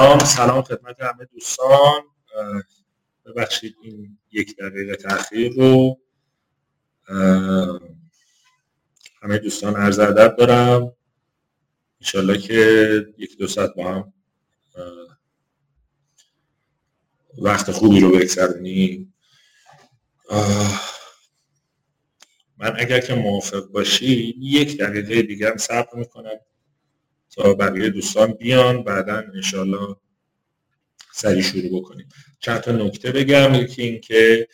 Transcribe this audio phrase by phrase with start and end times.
[0.00, 2.02] سلام سلام خدمت همه دوستان.
[3.26, 6.00] ببخشید این یک دقیقه تاخیر رو.
[9.22, 10.96] همه دوستان عرض ادب دارم.
[12.00, 12.54] انشالله که
[13.18, 14.12] یک دو ساعت با هم
[17.38, 19.14] وقت خوبی رو بگذرونیم.
[22.58, 26.40] من اگر که موافق باشی یک دقیقه دیگه هم صبر می‌کنم.
[27.30, 29.96] تا بقیه دوستان بیان بعدا انشالله
[31.12, 32.08] سریع شروع بکنیم.
[32.40, 34.48] چند تا نکته بگم یکی اینکه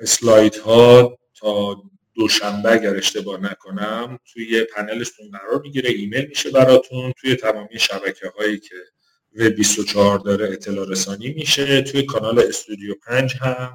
[0.00, 1.82] اسلاید ها تا
[2.14, 8.58] دوشنبه اگر اشتباه نکنم توی پنلتون قرار می‌گیره ایمیل میشه براتون توی تمامی شبکه هایی
[8.58, 8.74] که
[9.36, 13.72] و 24 داره اطلاع رسانی میشه توی کانال استودیو 5 هم.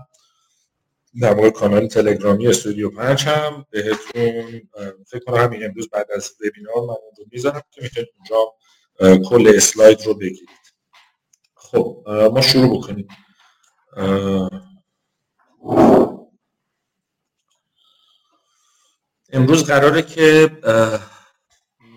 [1.21, 4.61] در مورد کانال تلگرامی استودیو 5 هم بهتون
[5.07, 8.53] فکر کنم همین امروز بعد از وبینار من اون رو می‌ذارم که می‌تونید اونجا
[9.29, 10.49] کل اسلاید رو بگیرید.
[11.55, 13.07] خب ما شروع بکنیم.
[19.33, 20.49] امروز قراره که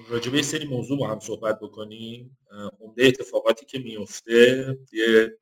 [0.09, 2.39] راجبه سری موضوع با هم صحبت بکنیم.
[2.81, 5.39] عمده اتفاقاتی که میفته یه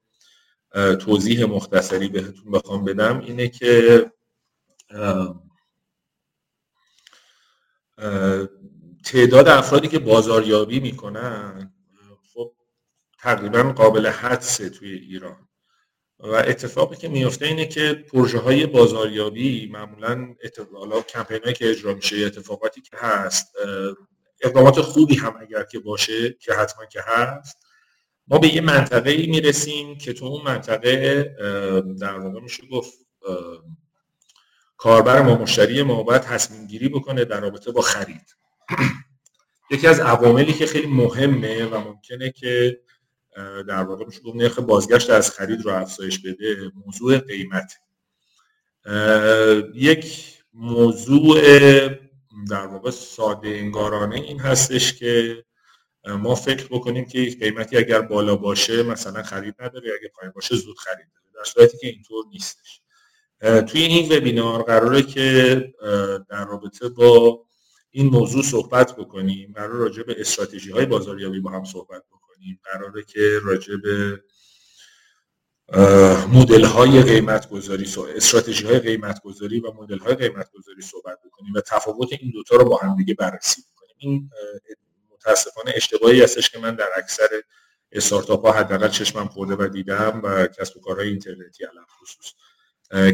[0.74, 4.06] توضیح مختصری بهتون بخوام بدم اینه که
[9.04, 11.74] تعداد افرادی که بازاریابی می‌کنن
[12.34, 12.52] خب
[13.18, 15.48] تقریبا قابل حدسه توی ایران.
[16.18, 22.16] و اتفاقی که میفته اینه که پروژه های بازاریابی معمولا اتفاقا کمپین که اجرا میشه
[22.16, 23.46] اتفاقاتی که هست
[24.40, 27.61] اقدامات خوبی هم اگر که باشه که حتما که هست
[28.28, 31.22] ما به یه منطقه ای می‌رسیم که تو اون منطقه
[32.00, 32.92] در واقع میشه گفت
[34.76, 38.36] کاربر ما مشتری ما باید تصمیم گیری بکنه در رابطه با خرید.
[39.70, 42.80] یکی از عواملی که خیلی مهمه و ممکنه که
[43.68, 46.56] در واقع میشه گفت نرخ بازگشت از خرید رو افزایش بده
[46.86, 47.72] موضوع قیمت.
[49.74, 51.40] یک موضوع
[52.50, 55.44] در واقع ساده انگارانه این هستش که
[56.04, 60.56] ما فکر بکنیم که یک قیمتی اگر بالا باشه مثلا خرید نداره اگر پایین باشه
[60.56, 62.80] زود خرید داره در صورتی که اینطور نیستش.
[63.40, 65.74] توی این وبینار قراره که
[66.30, 67.44] در رابطه با
[67.90, 73.04] این موضوع صحبت بکنیم قرار راجع به استراتژی های بازاریابی با هم صحبت بکنیم قراره
[73.04, 74.22] که راجع به
[76.32, 77.86] مدل های قیمت گذاری
[78.16, 82.56] استراتژی های قیمت گذاری و مدل های قیمت گذاری صحبت بکنیم و تفاوت این دوتا
[82.56, 83.94] رو با هم دیگه بررسی بکنیم.
[83.98, 84.30] این
[85.26, 87.28] متاسفانه اشتباهی هستش که من در اکثر
[87.92, 92.32] استارتاپ ها حداقل چشمم خورده و دیدم و کسب و کارهای اینترنتی علم خصوص.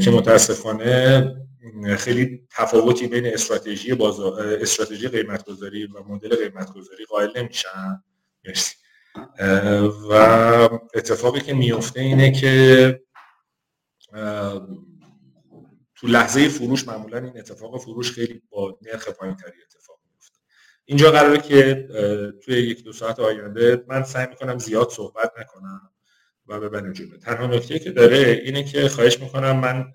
[0.05, 1.35] که متاسفانه
[1.99, 8.03] خیلی تفاوتی بین استراتژی بازار استراتژی قیمت گذاری و مدل قیمت گذاری قائل نمیشن
[8.45, 8.75] مرسی.
[10.11, 10.13] و
[10.95, 13.01] اتفاقی که میفته اینه که
[15.97, 19.63] تو لحظه فروش معمولا این اتفاق فروش خیلی با نرخ پایین تری
[20.91, 21.89] اینجا قراره که
[22.45, 25.91] توی یک دو ساعت آینده من سعی می‌کنم زیاد صحبت نکنم
[26.47, 27.17] و ببریم جلو.
[27.17, 29.93] تنها نکته که داره اینه که خواهش می‌کنم من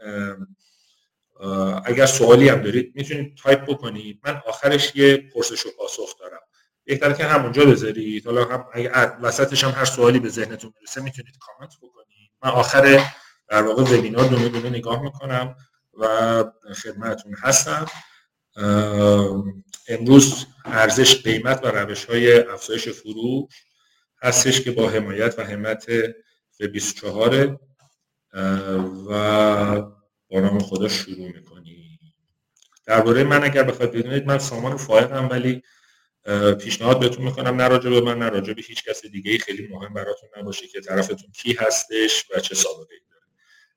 [1.86, 4.20] اگر سوالی هم دارید می‌تونید تایپ بکنید.
[4.24, 6.40] من آخرش یه پرسش و پاسخ دارم.
[6.84, 8.26] بهتره که همونجا بذارید.
[8.26, 12.32] حالا هم اگه وسطش هم هر سوالی به ذهنتون می‌رسه می‌تونید کامنت بکنید.
[12.44, 13.12] من آخر
[13.48, 15.56] در واقع وبینار دونه دونه نگاه می‌کنم
[15.94, 16.44] و
[16.84, 17.86] خدمتتون هستم.
[19.88, 23.54] امروز ارزش قیمت و روش های افزایش فروش
[24.22, 25.86] هستش که با حمایت و همت
[26.60, 27.60] به 24
[29.10, 29.82] و
[30.28, 32.00] با نام خدا شروع می‌کنیم.
[32.86, 35.64] درباره من اگر بخواید بدونید من سامان فائقم ولی
[36.60, 39.94] پیشنهاد بهتون می‌کنم نه به من نه راجع به هیچ کس دیگه ای خیلی مهم
[39.94, 43.26] براتون نباشه که طرفتون کی هستش و چه سابقه ای داره.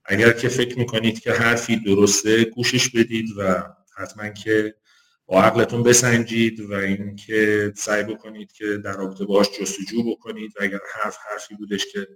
[0.05, 3.63] اگر که فکر می‌کنید که حرفی درسته گوشش بدید و
[3.97, 4.75] حتما که
[5.27, 10.79] با عقلتون بسنجید و اینکه سعی بکنید که در رابطه باش جستجو بکنید و اگر
[10.95, 12.09] حرف حرفی بودش که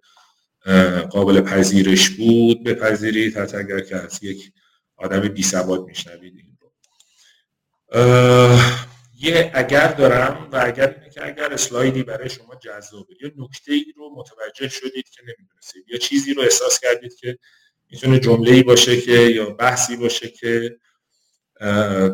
[1.11, 3.37] قابل پذیرش بود بپذیرید.
[3.37, 4.53] حتی اگر که از یک
[4.97, 6.73] آدم بی سواد میشنوید این رو.
[9.21, 13.15] یه اگر دارم و اگر اینه که اگر اسلایدی برای شما جذابه.
[13.21, 15.85] یا نکته ای رو متوجه شدید که نمی‌دونستید.
[15.89, 17.39] یا چیزی رو احساس کردید که
[17.91, 20.79] می‌تونه جمله ای باشه که یا بحثی باشه که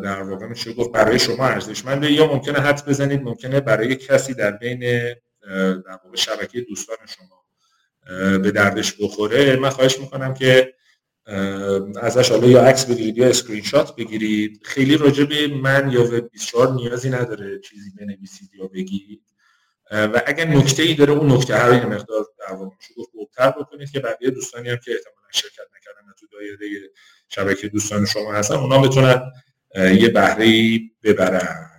[0.03, 2.11] در واقع میشه گفت برای شما ارزشمنده.
[2.11, 4.79] یا ممکنه حد بزنید ممکنه برای کسی در بین
[5.85, 7.45] در واقع شبکه دوستان شما
[8.37, 9.55] به دردش بخوره.
[9.55, 10.73] من خواهش می‌کنم که
[12.01, 14.61] ازش حالا یا عکس بگیرید یا اسکرین شات بگیرید.
[14.65, 19.21] خیلی راجع به من یا وب 24 نیازی نداره چیزی بنویسید یا بگید
[19.91, 22.75] و اگر نکته ای داره اون نکته رو یه مقدار در واقع
[23.13, 25.67] گفتر بکنید که بقیه دوستانی هم که احتمالا شرکت
[26.19, 26.57] تو دایره
[27.29, 29.31] شبکه دوستان شما هستن اونا بتونن
[29.75, 31.69] یه بهره ببرن.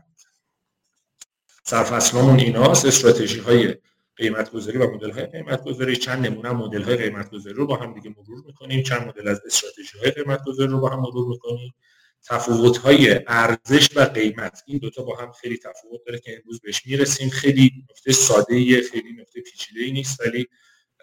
[1.64, 3.74] سرفصلمون ایناست استراتژی های
[4.16, 7.76] قیمت گذاری و مدل های قیمت گذاری چند نمونه مدل های قیمت گذاری رو با
[7.76, 8.82] هم دیگه مرور می‌کنیم.
[8.82, 11.74] چند مدل از استراتژی های قیمت گذاری رو با هم مرور می‌کنیم.
[12.26, 16.86] تفاوت های ارزش و قیمت این دوتا با هم خیلی تفاوت داره که امروز بهش
[16.86, 17.30] می‌رسیم.
[17.30, 20.48] خیلی نکته ساده خیلی نکته پیچیده ای نیست ولی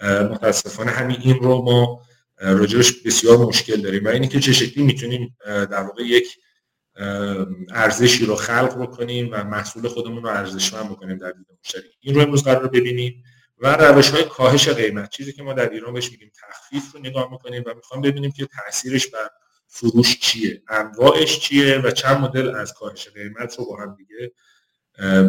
[0.01, 2.01] متاسفانه همین این رو ما
[2.37, 4.05] راجعش بسیار مشکل داریم.
[4.05, 6.37] و اینی که چه شکلی می‌تونیم در واقع یک
[7.69, 11.89] ارزشی رو خلق بکنیم و محصول خودمون رو ارزشمند بکنیم در دید مشتری.
[11.99, 13.23] این رو امروز قرار ببینیم
[13.57, 15.09] و روش های کاهش قیمت.
[15.09, 18.45] چیزی که ما در ایران بهش میگیم تخفیف رو نگاه می‌کنیم و می‌خوام ببینیم که
[18.45, 19.29] تاثیرش بر
[19.67, 24.31] فروش چیه انواعش چیه و چند مدل از کاهش قیمت رو با هم دیگه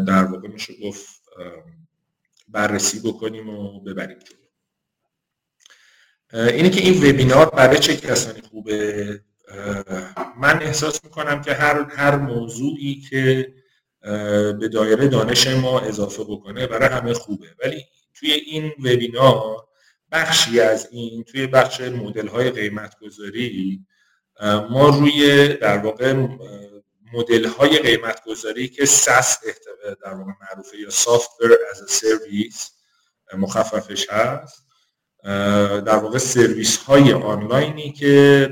[0.04, 1.22] در واقع میشه گفت
[2.48, 4.18] بررسی بکنیم و ببریم.
[4.18, 4.45] جلو
[6.36, 9.20] اینه که این وبینار برای چه کسانی خوبه؟
[10.40, 13.52] من احساس می‌کنم که هر هر موضوعی که
[14.60, 17.46] به دایره دانش ما اضافه بکنه برای همه خوبه.
[17.64, 17.84] ولی
[18.14, 19.66] توی این وبینار
[20.12, 23.80] بخشی از این توی بخش مدل های قیمت گذاری
[24.70, 26.26] ما روی در واقع
[27.12, 29.38] مدل های قیمت گذاری که ساس
[30.04, 32.70] در واقع معروفه یا سافتور از سرویس
[33.38, 34.65] مخففش هست.
[35.86, 38.48] در واقع سرویس های آنلاینی که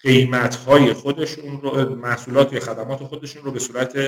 [0.00, 3.98] قیمت های خودشون رو محصولات یا خدمات خودشون رو به صورت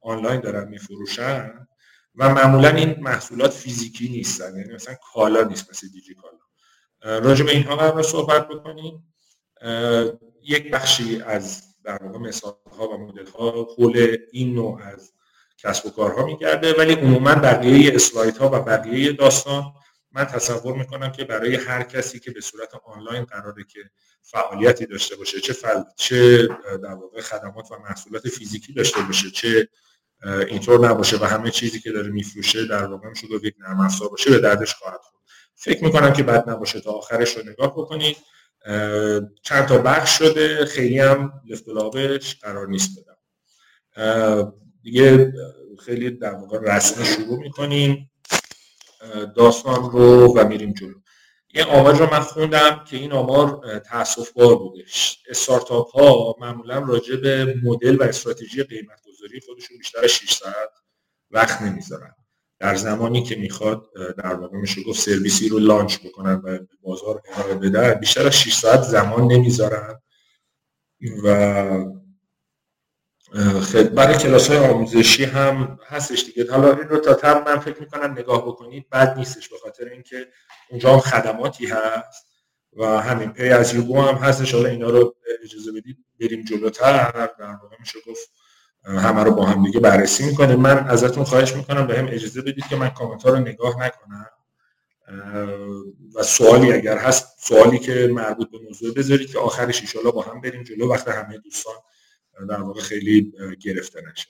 [0.00, 1.66] آنلاین دارن میفروشن
[2.14, 6.38] و معمولا این محصولات فیزیکی نیستن یعنی مثلا کالا نیست مثل دیجی کالا.
[7.18, 9.14] راجع به اینها قرار صحبت بکنیم.
[10.42, 15.12] یک بخشی از در واقع مثال ها و مدل ها حول این نوع از
[15.62, 19.64] کسب و کارها میگرده ولی عموما بقیه اسلاید ها و بقیه داستان
[20.12, 23.80] من تصور می‌کنم که برای هر کسی که به صورت آنلاین قراره که
[24.22, 25.82] فعالیتی داشته باشه چه فل...
[25.96, 26.48] چه
[26.82, 29.68] در واقع خدمات و محصولات فیزیکی داشته باشه چه
[30.48, 34.30] اینطور نباشه و همه چیزی که داره میفروشه در واقع گفت یک نرم افزار باشه
[34.30, 35.22] به دردش خواهد خورد.
[35.54, 38.16] فکر می‌کنم که بد نباشه تا آخرش رو نگاه بکنید.
[39.42, 43.16] چند تا بخش شده خیلی هم لفتلابش قرار نیست بدم.
[44.82, 45.32] دیگه
[45.84, 48.10] خیلی در واقع رسمی شروع می‌کنیم.
[49.36, 50.94] داستان رو و میریم جلو.
[51.54, 55.18] یه آمار رو من خوندم که این آمار تاسف بار بودش.
[55.28, 60.70] استارتاپ ها معمولا راجع به مدل و استراتژی قیمت گذاری خودشون بیشتر از 6 ساعت
[61.30, 62.14] وقت نمی‌ذارن.
[62.58, 63.82] در زمانی که می‌خواد
[64.18, 68.54] در واقع میشه گفت سرویسی رو لانچ بکنن و بازار ارائه بدن بیشتر از 6
[68.54, 70.00] ساعت زمان نمی‌ذارن
[71.24, 71.84] و
[73.94, 76.52] برای کلاس های آموزشی هم هستش دیگه.
[76.52, 80.26] حالا این رو تا تم من فکر می‌کنم نگاه بکنید بد نیستش به خاطر اینکه
[80.70, 82.26] اونجا هم خدماتی هست
[82.76, 84.54] و همین پی از یوگو هم هستش.
[84.54, 85.14] حالا اینا رو
[85.44, 87.12] اجازه بدید بریم جلوتر.
[87.38, 88.30] در واقع میشه گفت
[88.84, 92.64] همه رو با هم دیگه بررسی می‌کنه من ازتون خواهش می‌کنم به هم اجازه بدید
[92.70, 94.26] که من کامنت رو نگاه نکنم.
[96.14, 100.40] و سوالی اگر هست سوالی که مربوط به موضوع بذارید که آخرش ایشالا با هم
[100.40, 100.88] بریم جلو.
[100.88, 101.74] وقت همه دوستان
[102.48, 104.26] در واقع خیلی گرفته نشه.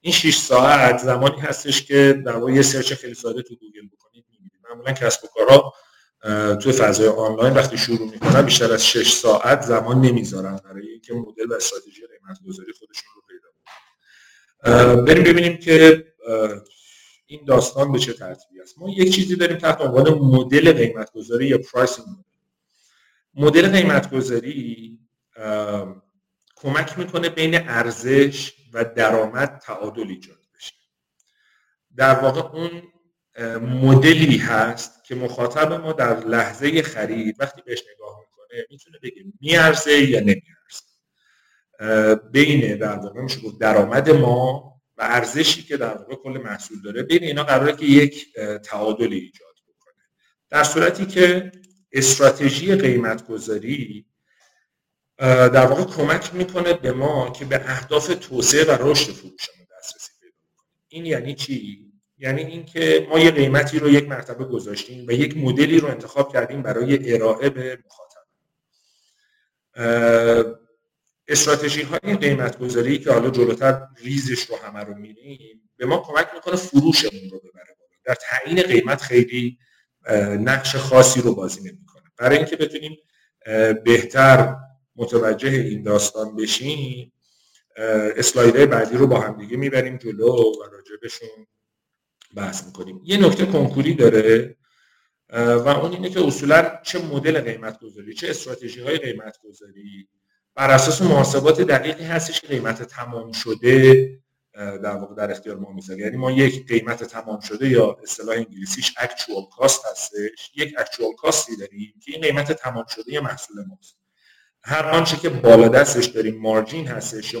[0.00, 4.24] این 6 ساعت زمانی هستش که در واقع یه search خیلی ساده تو گوگل بکنید
[4.30, 4.52] می‌بینید.
[4.70, 5.74] معمولا کسب و کارها
[6.56, 11.50] تو فضای آنلاین وقتی شروع می‌کنن بیشتر از 6 ساعت زمان نمی‌ذارن برای اینکه مدل
[11.50, 16.06] و استراتژی قیمت گذاری خودشون رو پیدا کنن بریم ببینیم که
[17.26, 18.78] این داستان به چه ترتیبی است.
[18.78, 22.06] ما یک چیزی داریم تحت عنوان مدل قیمت یا pricing
[23.34, 24.10] مدل قیمت
[26.62, 30.72] کمک می‌کنه بین ارزش و درآمد تعادل ایجاد بشه.
[31.96, 32.82] در واقع اون
[33.60, 40.10] مدلی هست که مخاطب ما در لحظه خرید وقتی بهش نگاه می‌کنه می‌تونه بگه میارزه
[40.10, 40.82] یا نمیارزه.
[42.32, 47.22] بین در واقع میشه درآمد ما و ارزشی که در واقع کل محصول داره بین
[47.22, 50.02] اینا قراره که یک تعادل ایجاد بکنه.
[50.50, 51.52] در صورتی که
[51.92, 54.06] استراتژی قیمت گذاری
[55.18, 60.36] در واقع کمک می‌کنه به ما که به اهداف توسعه و رشد فروشمون دسترسی پیدا
[60.56, 65.36] کنیم این یعنی چی؟ یعنی اینکه ما یه قیمتی رو یک مرتبه گذاشتیم و یک
[65.36, 68.22] مدلی رو انتخاب کردیم برای ارائه به مخاطب.
[71.28, 76.28] استراتژی های قیمت گذاری که حالا جلوتر ریزش رو همه رو میریم به ما کمک
[76.34, 77.90] می‌کنه فروشمون رو ببره بالا.
[78.04, 79.58] در تعیین قیمت خیلی
[80.38, 82.02] نقش خاصی رو بازی نمی‌کنه.
[82.18, 82.96] برای اینکه بتونیم
[83.84, 84.56] بهتر
[84.96, 87.12] متوجه این داستان بشیم
[88.16, 91.46] اسلایدهای بعدی رو با هم دیگه می‌بریم جلو و راجبشون
[92.34, 93.00] بحث می‌کنیم.
[93.04, 94.56] یه نکته کنکوری داره
[95.32, 100.08] و اون اینه که اصولا چه مدل قیمت گذاری چه استراتژی های قیمت گذاری
[100.54, 104.18] بر اساس محاسبات دقیقی هستش که قیمت تمام شده
[104.54, 108.94] در واقع در اختیار ما می‌ذاره یعنی ما یک قیمت تمام شده یا اصطلاح انگلیسیش
[108.98, 114.01] اکچوال کاست هستش یک اکچوال کاستی داریم که این قیمت تمام شده محصول ماست.
[114.64, 117.40] هر آنچه که بالا دستش داریم مارجین هستش یا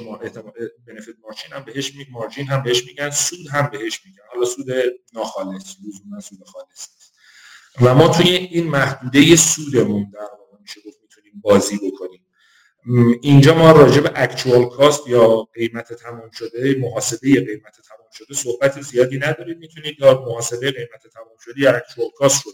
[0.86, 4.22] بنفیت مارجین هم بهش میگن مارجین هم بهش میگن سود هم بهش میگن.
[4.32, 4.66] حالا سود
[5.12, 6.88] ناخالص لزوما سود خالص
[7.80, 12.26] و ما توی این محدوده سودمون در واقع میشه گفت می‌تونیم بازی بکنیم.
[13.22, 18.80] اینجا ما راجع به اکچوال کاست یا قیمت تمام شده محاسبه قیمت تمام شده صحبت
[18.82, 22.52] زیادی ندارید می‌تونید یا محاسبه قیمت تمام شده یا اکچوال کاست رو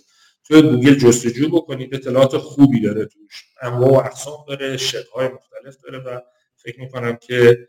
[0.49, 3.45] توی گوگل جستجو بکنید اطلاعات خوبی داره توش.
[3.62, 6.21] انواع و اقسام داره شکل‌های مختلف داره و
[6.57, 7.69] فکر می‌کنم که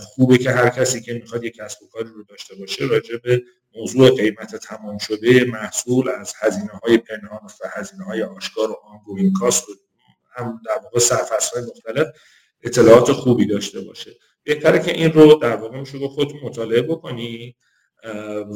[0.00, 3.42] خوبه که هر کسی که می‌خواد یک کسب و کاری رو داشته باشه راجع به
[3.76, 9.32] موضوع قیمت تمام شده محصول از هزینه های پنهان و هزینه های آشکار و آنگوین
[9.32, 9.72] کاست و
[10.36, 12.06] هم در واقع سرفصل مختلف
[12.62, 14.10] اطلاعات خوبی داشته باشه.
[14.42, 17.56] بهتره که این رو در واقع میشه خودتون مطالعه بکنی.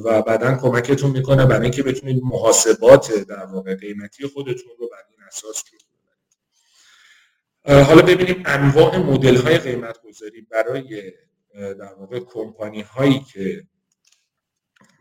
[0.04, 5.18] و بعدا کمکتون می‌کنه برای اینکه بتونید محاسبات در واقع قیمتی خودتون رو بر این
[5.26, 5.78] اساس جلو
[7.84, 11.12] حالا ببینیم انواع مدل های قیمت گذاری برای
[11.54, 13.66] در واقع کمپانی هایی که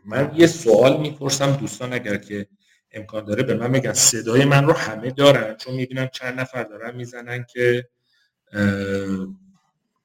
[0.04, 2.48] من یه سوال می‌پرسم دوستان اگر که
[2.90, 3.92] امکان داره به من بگن.
[3.92, 7.88] صدای من رو همه دارن؟ چون می‌بینم چند نفر دارن می‌زنن که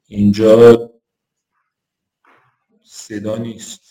[0.08, 0.90] اینجا
[2.86, 3.89] صدا نیست.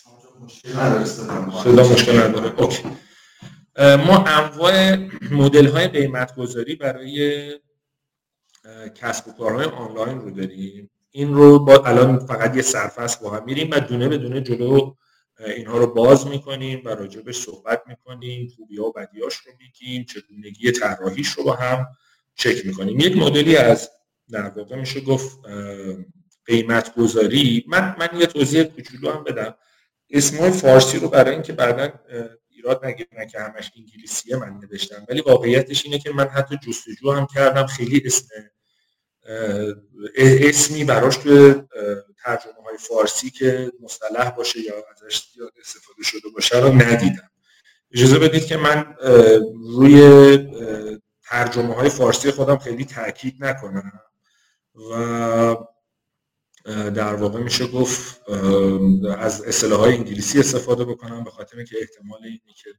[1.63, 2.61] صدا مشکل نداره.
[2.61, 2.83] اوکی.
[3.77, 4.95] ما انواع
[5.31, 7.59] مدل های قیمت گذاری برای
[8.95, 10.89] کسب و کارهای آنلاین رو داریم.
[11.11, 14.93] این رو با الان فقط یه سرفصل با هم میریم و دونه به دونه جلو
[15.39, 18.49] اینها رو باز می‌کنیم و راجبش صحبت می‌کنیم.
[18.57, 20.05] خوبی ها و بدیاش رو میگیم.
[20.05, 21.87] چگونگی طراحیش رو با هم
[22.35, 22.99] چک می‌کنیم.
[22.99, 23.89] یک مدلی از
[24.31, 25.39] در واقع میشه گفت
[26.45, 29.55] قیمت گذاری من من یه توضیح کوچولو هم بدم.
[30.09, 31.89] اسمای فارسی رو برای اینکه بعدا
[32.49, 35.05] ایراد نگیرن که همش انگلیسیه من نوشتم.
[35.09, 38.27] ولی واقعیتش اینه که من حتی جستجو هم کردم خیلی اسم
[40.15, 41.53] اسمی براش تو
[42.23, 47.29] ترجمه های فارسی که مصطلح باشه یا ازش زیاد استفاده شده باشه رو ندیدم.
[47.91, 48.95] اجازه بدید که من
[49.77, 50.37] روی
[51.23, 53.91] ترجمه های فارسی خودم خیلی تاکید نکنم
[54.91, 55.55] و
[56.69, 58.29] در واقع میشه گفت
[59.17, 62.69] از اصطلاح های انگلیسی استفاده بکنم به خاطر اینکه احتمال اینه که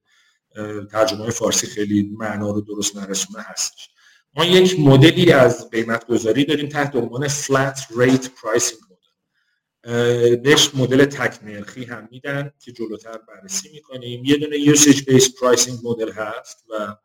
[0.93, 3.89] ترجمه فارسی خیلی معنا رو درست نرسونه هستش.
[4.37, 11.05] ما یک مدلی از قیمت گذاری داریم تحت عنوان flat rate pricing مدل بهش مدل
[11.05, 14.25] تک نرخی هم میدن که جلوتر بررسی می‌کنیم.
[14.25, 16.97] یه دونه usage based pricing مدل هست و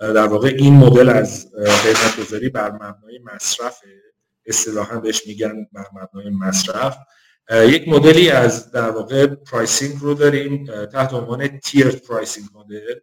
[0.00, 3.80] در واقع این مدل از قیمت گذاری بر مبنای مصرف
[4.48, 6.96] اصطلاحا بهش میگن مبنای مصرف.
[7.52, 12.94] یک مدلی از در واقع pricing رو داریم تحت عنوان tiered pricing model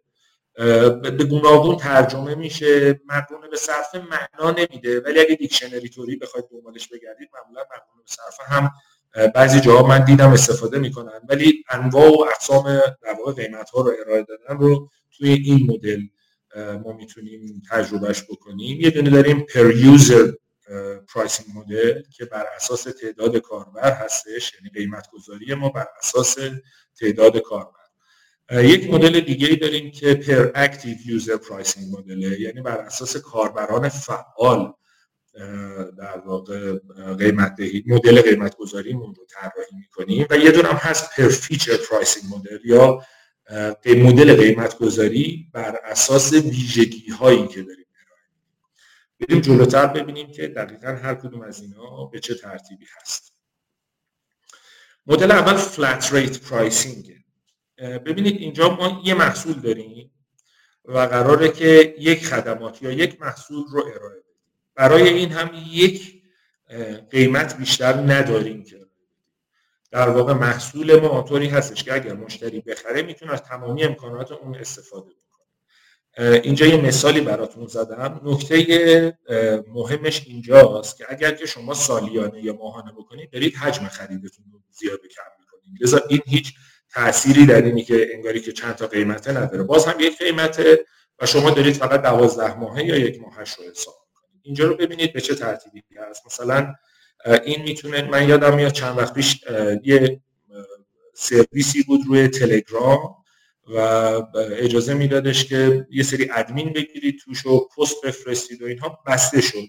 [1.00, 5.00] به گوناگون ترجمه میشه مقرون به صرفه معنا نمیده.
[5.00, 8.70] ولی اگه دیکشنری طوری بخواید دنبالش بگردید معمولا مقرونه به صرفه هم
[9.34, 11.20] بعضی جاها من دیدم استفاده می‌کنن.
[11.28, 12.64] ولی انواع و اقسام
[13.02, 16.00] در واقع قیمت ها رو ارائه دادن رو توی این مدل
[16.84, 18.80] ما می‌تونیم تجربهش بکنیم.
[18.80, 20.32] یه دونه داریم per user
[21.14, 26.36] pricing model که بر اساس تعداد کاربر هستش یعنی قیمت گذاری ما بر اساس
[27.00, 27.86] تعداد کاربر.
[28.52, 33.88] یک مدل دیگه ای داریم که پر اکتیو یوزر پرایسینگ مدله یعنی بر اساس کاربران
[33.88, 34.72] فعال
[35.98, 36.78] در واقع
[37.18, 42.58] قیمت مدل قیمت گذاریمون رو طراحی می‌کنیم و یه دونه‌م هست per feature pricing model
[42.64, 43.02] یا
[43.86, 47.85] مدل قیمت گذاری بر اساس ویژگی هایی که داریم.
[49.20, 53.32] بریم جلوتر ببینیم که دقیقا هر کدوم از اینا به چه ترتیبی هست.
[55.06, 57.16] مدل اول flat rate pricing
[57.78, 60.10] ببینید اینجا ما یه محصول داریم
[60.84, 64.34] و قراره که یک خدمات یا یک محصول رو ارائه بدیم.
[64.74, 66.22] برای این هم یک
[67.10, 68.86] قیمت بیشتر نداریم که
[69.90, 74.54] در واقع محصول ما آنطوری هستش که اگر مشتری بخره می‌تونه از تمامی امکانات اون
[74.54, 75.25] استفاده کنه.
[76.18, 78.20] اینجا یه مثالی براتون زدم.
[78.24, 79.18] نکته
[79.74, 85.00] مهمش اینجاست که اگر که شما سالیانه یا ماهانه بکنید دارید حجم خریدتون رو زیاد
[85.00, 85.82] کم می‌کنید.
[85.82, 86.54] لذا این هیچ
[86.90, 89.62] تأثیری در اینی که انگاری که چند تا قیمته نداره.
[89.62, 90.84] باز هم یک قیمته
[91.18, 95.12] و شما دارید فقط دوازده ماهه یا یک ماهش رو حساب کنید اینجا رو ببینید
[95.12, 96.26] به چه ترتیبی هست.
[96.26, 96.74] مثلا
[97.44, 99.40] این می‌تونه من یادم میاد چند وقت پیش
[99.84, 100.20] یه
[101.14, 103.14] سرویسی بود روی تلگرام.
[103.66, 103.78] و
[104.52, 109.68] اجازه میدادش که یه سری ادمین بگیرید توش و پست بفرستید و اینها بسته شد.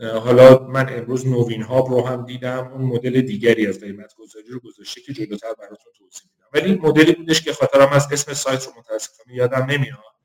[0.00, 4.60] حالا من امروز نوین هاب رو هم دیدم اون مدل دیگری از قیمت گذاری رو
[4.60, 6.48] گذاشته که جلوتر براتون توضیح میدم.
[6.52, 10.16] ولی مدلی بودش که خاطرم از اسم سایت رو متاسفانه یادم نمیاد.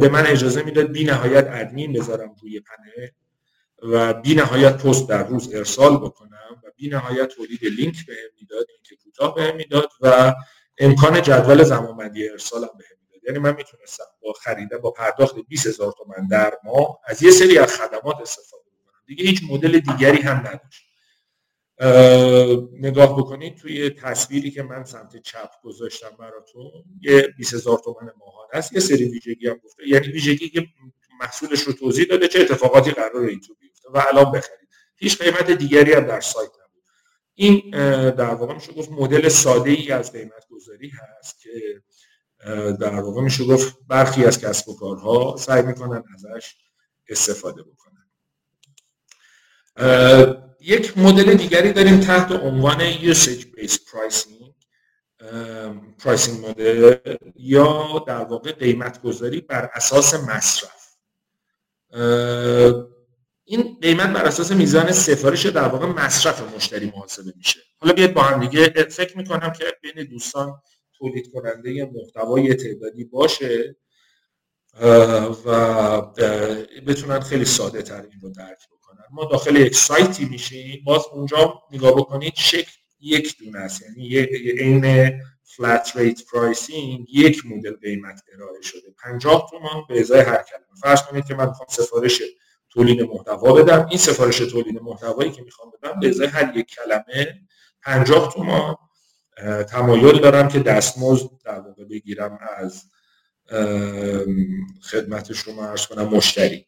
[0.00, 3.06] به من اجازه می‌داد بی نهایت ادمین بذارم روی پنل
[3.82, 8.66] و بی نهایت پست در روز ارسال بکنم و بی نهایت تولید لینک بهم می‌داد
[8.70, 10.34] لینک کوتاه بهم می‌داد و
[10.78, 13.24] امکان جدول زمانبندی ارسالم بهم می‌داد.
[13.28, 17.76] یعنی من می‌تونستم با خریده با پرداخت 20000 تومان در ماه از یه سری از
[17.76, 19.00] خدمات استفاده بکنم.
[19.06, 20.82] دیگه هیچ مدل دیگری هم نداشت.
[22.72, 28.72] نگاه بکنید توی تصویری که من سمت چپ گذاشتم براتون یه 20000 تومان ماهانه است.
[28.72, 29.88] یه سری ویژگی هم گفته.
[29.88, 30.66] یعنی ویژگی که
[31.20, 34.68] محصولش رو توضیح داده چه اتفاقاتی قرار این تو بیفته و الان بخرید.
[34.96, 36.50] هیچ قیمت دیگری هم در سایت
[37.34, 37.70] این
[38.10, 41.82] در واقع میشه گفت مدل ساده ای از قیمت گذاری هست که
[42.80, 46.54] در واقع میشه گفت برخی از کسب و کارها سعی می‌کنن ازش
[47.08, 48.08] استفاده بکنن.
[50.60, 54.52] یک مدل دیگری داریم تحت عنوان usage based pricing.
[56.02, 56.96] pricing مدل
[57.36, 60.96] یا در واقع قیمت گذاری بر اساس مصرف.
[63.44, 67.60] این قیمت بر اساس میزان سفارش در واقع مصرف مشتری محاسبه میشه.
[67.78, 70.62] حالا بیاید با هم دیگه فکر می‌کنم که بین دوستان
[70.98, 73.76] تولید کننده محتوای تعدادی باشه
[75.44, 76.00] و
[76.86, 79.04] بتونن خیلی ساده تر این رو درک بکنن.
[79.10, 83.82] ما داخل یک سایتی میشیم باز اونجا نگاه بکنید شکل یک دونه است.
[83.82, 84.18] یعنی
[84.58, 85.12] عین
[85.56, 88.94] flat rate pricing یک مدل قیمت ارائه شده.
[89.02, 90.66] 50 تومان به ازای هر کلمه.
[90.82, 92.22] فرض کنید که من می‌خوام سفارش
[92.72, 93.86] تولید محتوا بدم.
[93.88, 97.40] این سفارش تولید محتوایی که می‌خوام بدم به ازای هر یک کلمه
[97.82, 98.76] 50 تومان
[99.64, 102.84] تمایل دارم که دستمزد در واقع بگیرم از
[104.90, 106.66] خدمت شما عرض کنم مشتری.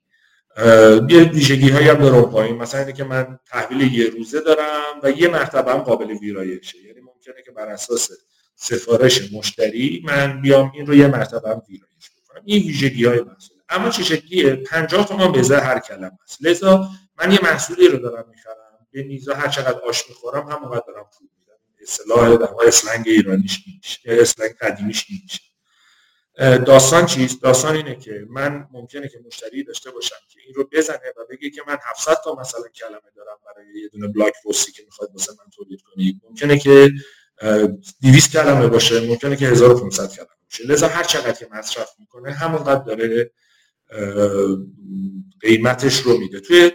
[1.09, 5.11] یه ویژگی هایی هم داره پایین مثلا اینه که من تحویل یه روزه دارم و
[5.11, 6.79] یه مرتبه هم قابل ویرایشه.
[6.79, 8.11] یعنی ممکنه که بر اساس
[8.57, 12.43] سفارش مشتری من بیام این رو یه مرتبه هم ویرایش بکنم.
[12.45, 16.39] این ویژگی های محصول اما چه شکلیه 50 تومان به هر کلمه است.
[16.41, 21.11] لذا من یه محصولی رو دارم می‌خرم به میزا هر چقدر آش می‌خورم همونقدر دارم
[21.19, 21.55] پول میدم.
[21.83, 25.41] اصطلاح در اسلنگ ایرانیش میشه اسلنگ قدیمیش میشه.
[26.67, 31.13] داستان چیست؟ داستان اینه که من ممکنه که مشتری داشته باشم که این رو بزنه
[31.17, 34.83] و بگه که من 700 تا مثلا کلمه دارم برای یه دونه بلاک پستی که
[34.85, 36.91] می‌خواد واسه من تولید کنید ممکنه که
[38.03, 40.65] 200 کلمه باشه ممکنه که 1500 کلمه باشه.
[40.65, 43.31] لذا هر چقدر که مصرف می‌کنه همونقدر داره
[45.41, 46.41] قیمتش رو میده.
[46.41, 46.71] توی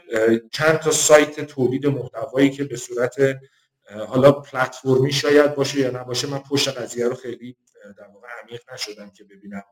[0.52, 3.16] چند تا سایت تولید محتوایی که به صورت
[4.08, 7.58] حالا پلتفرمی شاید باشه یا نباشه من پشت قضیه رو خیلی
[7.98, 9.64] در واقع عمیق نشدم که ببینم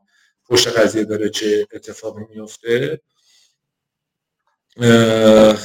[0.48, 3.00] پشت قضیه داره چه اتفاقی میفته.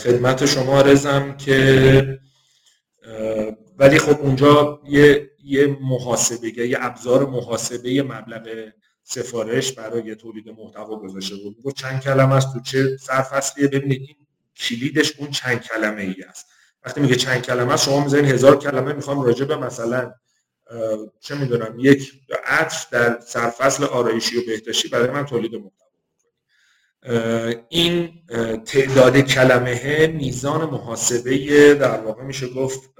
[0.03, 2.19] خدمت شما رزم که
[3.77, 8.69] ولی خب اونجا یه یه محاسبه یه ابزار محاسبه مبلغ
[9.03, 11.61] سفارش برای تولید محتوا گذاشته بود.
[11.63, 14.15] گفت چند کلمه است تو چه سرفصلیه؟ ببینید این
[14.57, 16.47] کلیدش اون چند کلمه ای است.
[16.85, 20.13] وقتی میگه چند کلمه است شما می‌ذارین هزار کلمه می‌خوام راجع به مثلا
[21.19, 22.11] چه می‌دونم یک
[22.45, 25.83] عطر در سرفصل آرایشی و بهداشتی برای من تولید محتوا
[27.69, 28.21] این
[28.65, 32.93] تعداد کلمه میزان محاسبه در واقع میشه گفت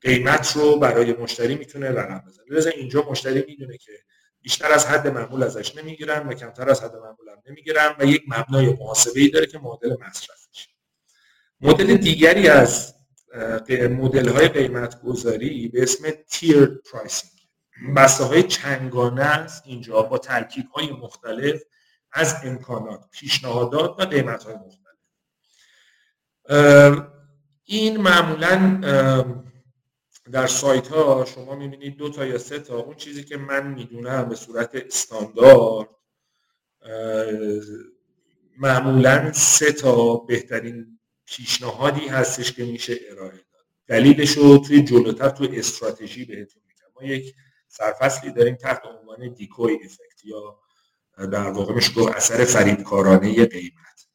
[0.00, 2.44] قیمت رو برای مشتری می‌تونه رقم بزنه.
[2.50, 3.92] لذا اینجا مشتری می‌دونه که
[4.42, 8.22] بیشتر از حد معمول ازش نمی‌گیرن و کمتر از حد معمول هم نمی‌گیرن و یک
[8.28, 10.68] مبنای محاسبه ای داره که مدل مصرفش.
[11.60, 12.94] مدل دیگری از
[13.70, 17.32] مدل های قیمت گذاری به اسم tier pricing.
[17.96, 21.62] بسته های چندگانه است اینجا با ترکیب های مختلف
[22.12, 24.92] از امکانات پیشنهادات و قیمت های مختلف
[27.64, 28.80] این معمولا
[30.32, 32.78] در سایت ها شما می‌بینید دو تا یا سه تا.
[32.78, 35.88] اون چیزی که من می‌دونم به صورت استاندارد
[38.58, 43.66] معمولا سه تا بهترین پیشنهادی هستش که میشه ارائه داد.
[43.86, 46.86] دلیلش رو توی جلوتر توی استراتژی بهتون میگم.
[47.00, 47.34] ما یک
[47.68, 50.58] سرفصلی داریم تحت عنوان دیکوی افکت یا
[51.26, 54.06] در واقع میشه گفت اثر فریبکارانه قیمت.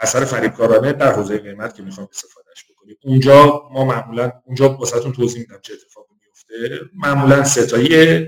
[0.00, 5.40] اثر فریبکارانه در حوزه قیمت که می‌خوام استفادهش بکنیم اونجا ما معمولا اونجا واسهتون توضیح
[5.40, 8.26] میدم چه اتفاقی میفته معمولا ستایی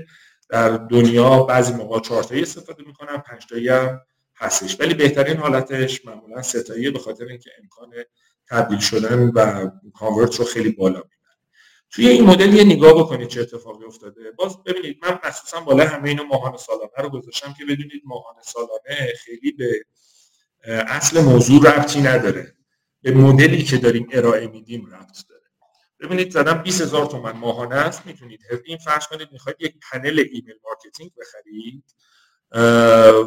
[0.49, 4.01] در دنیا بعضی موقع چهار تایی استفاده می‌کنن پنج تایی هم
[4.35, 4.79] هستش.
[4.79, 7.93] ولی بهترین حالتش معمولا ستاییه به خاطر اینکه امکان
[8.49, 11.03] تبدیل شدن و کانورت رو خیلی بالا
[11.91, 14.31] توی این مدل یه نگاه بکنید چه اتفاقی افتاده.
[14.31, 19.13] باز ببینید من مخصوصا بالا همه اینو ماهانه سالانه رو گذاشتم که بدونید ماهانه سالانه
[19.25, 19.85] خیلی به
[20.65, 22.55] اصل موضوع ربطی نداره.
[23.01, 25.41] به مدلی که داریم ارائه میدیم ربط داره.
[25.99, 30.55] ببینید زدم 20 هزار تومن ماهانه است می‌تونید این فرض کنید می‌خواید یک پنل ایمیل
[30.63, 31.95] marketing بخرید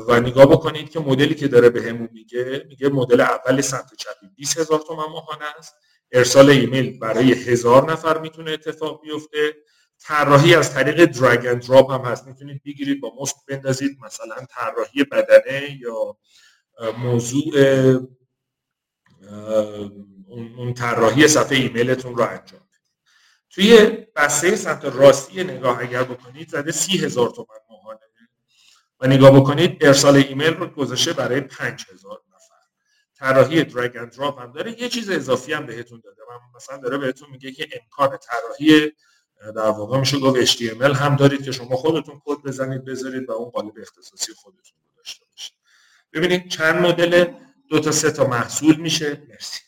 [0.08, 4.26] و نگاه بکنید که مدلی که داره بهمون به میگه میگه مدل اول سمت چپی
[4.36, 5.74] 20 هزار تومن ماهانه است.
[6.12, 9.54] ارسال ایمیل برای هزار نفر می‌تونه اتفاق بیفته.
[10.00, 12.26] طراحی از طریق drag and drop هم هست.
[12.26, 16.16] می‌تونید بگیرید با ماوس بندازید مثلا طراحی بدنه یا
[16.98, 17.52] موضوع
[20.56, 22.60] اون طراحی صفحه ایمیلتون رو انجام
[23.50, 27.98] توی بسته سمت راستی نگاه اگر بکنید زده سی هزار تومن ماهانه.
[29.00, 32.62] و نگاه بکنید ارسال ایمیل رو گذاشته برای پنج هزار نفر.
[33.14, 34.82] طراحی drag and drop هم داره.
[34.82, 36.22] یه چیز اضافی هم بهتون داده.
[36.30, 38.92] من مثلا داره بهتون میگه که امکان طراحی
[39.54, 43.50] در واقع میشه گفت HTML هم دارید که شما خودتون کد بزنید بذارید و اون
[43.50, 45.54] قالب اختصاصی خودتون رو داشته باشید.
[46.12, 47.32] ببینید چند مدل
[47.72, 49.22] دو تا سه تا محصول میشه.
[49.28, 49.60] مرسی.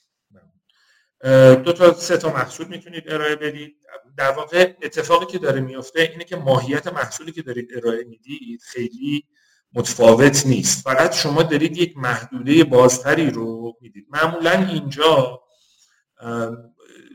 [1.64, 3.76] دو تا سه تا محصول می‌تونید ارائه بدید.
[4.16, 9.24] در واقع اتفاقی که داره میفته اینه که ماهیت محصولی که دارید ارائه می‌دید خیلی
[9.72, 10.84] متفاوت نیست.
[10.84, 14.06] فقط شما دارید یک محدوده بازتری رو می‌دید.
[14.10, 15.40] معمولا اینجا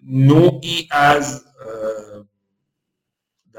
[0.03, 1.45] نوعی از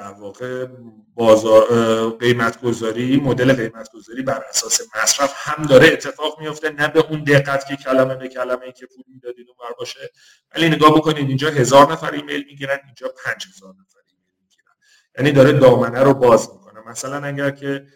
[0.00, 0.66] در واقع
[1.14, 7.10] بازار قیمت گذاری مدل قیمت گذاری بر اساس مصرف هم داره اتفاق میفته نه به
[7.10, 10.10] اون دقت که کلمه به کلمه ای که پول می‌دادید اون باشه.
[10.54, 14.72] ولی نگاه بکنید اینجا هزار نفر ایمیل می‌گیرن اینجا پنج هزار نفر ایمیل می‌گیرن.
[15.18, 16.80] یعنی داره دامنه رو باز می‌کنه.
[16.86, 17.86] مثلا اگر که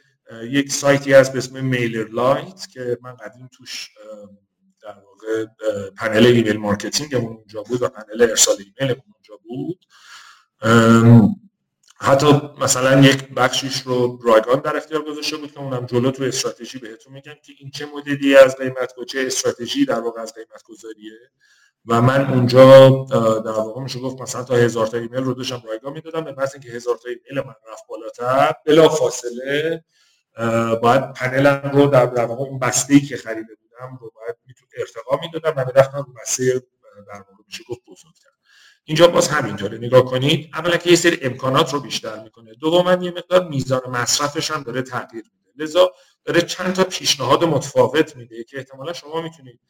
[0.43, 3.91] یک سایتی هست به اسم MailerLite که من قدیم توش
[4.83, 5.47] در واقع
[5.99, 9.85] پنل ایمیل marketing اونجا بود و پنل ارسال ایمیل اونجا بود.
[11.97, 16.79] حتی مثلا یک بخشیش رو رایگان در اختیار گذاشته بود که اونم جلو تو استراتژی
[16.79, 21.19] بهتون میگم که این چه مدلی از قیمت چه استراتژی در واقع از قیمت گذاریه.
[21.87, 22.89] و من اونجا
[23.45, 26.55] در واقع میشه گفت مثلا تا هزار تا ایمیل رو داشتم رایگان می‌دادم به محض
[26.55, 29.85] اینکه هزار تا ایمیل من رفت بالاتر بلا فاصله
[30.83, 34.37] باید پنلم رو در, در واقع اون بسته ای که خریده بودم رو باید
[34.79, 36.63] ارتقا می‌دادم و می‌رفتم رو بسته
[37.07, 37.81] در واقع میشه گفت
[38.85, 39.79] اینجا باز همینطوره.
[39.79, 42.55] نگاه کنید اولا که یه سری امکانات رو بیشتر می‌کنه.
[42.55, 45.65] دوما یه مقدار میزان مصرفش هم داره تغییر میده.
[45.65, 45.93] لذا
[46.25, 49.61] داره چند تا پیشنهاد متفاوت میده که احتمالا شما می‌تونید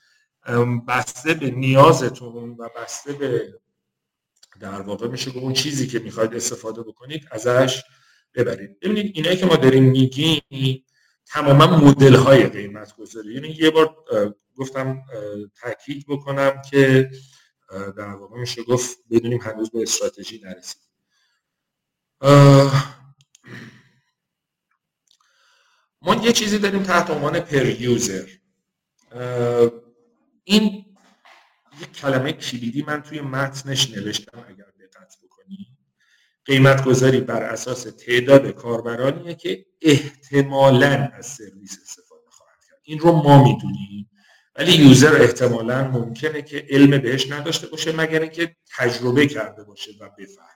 [0.88, 3.54] بسته به نیازتون و بسته به
[4.60, 7.82] در واقع میشه اون چیزی که می‌خواید استفاده بکنید ازش
[8.34, 8.80] ببرید.
[8.80, 10.84] ببینید اینایی که ما داریم میگیم
[11.26, 13.96] تماما مدل های قیمت گذاری یعنی یه بار
[14.56, 15.02] گفتم
[15.60, 17.10] تاکید بکنم که
[17.70, 20.82] در واقع میشه گفت بدونیم هنوز به استراتژی نرسید
[26.02, 28.28] ما یه چیزی داریم تحت عنوان پر یوزر
[30.44, 30.84] این
[31.80, 35.78] یک کلمه کلیدی من توی متنش نوشتم اگر دقت بکنی.
[36.44, 42.80] قیمت گذاری بر اساس تعداد کاربرانیه که احتمالا از سرویس استفاده خواهد کرد.
[42.82, 44.10] این رو ما می‌دونیم.
[44.56, 50.10] ولی یوزر احتمالا ممکنه که علم بهش نداشته باشه مگر اینکه تجربه کرده باشه و
[50.18, 50.54] بفهمه.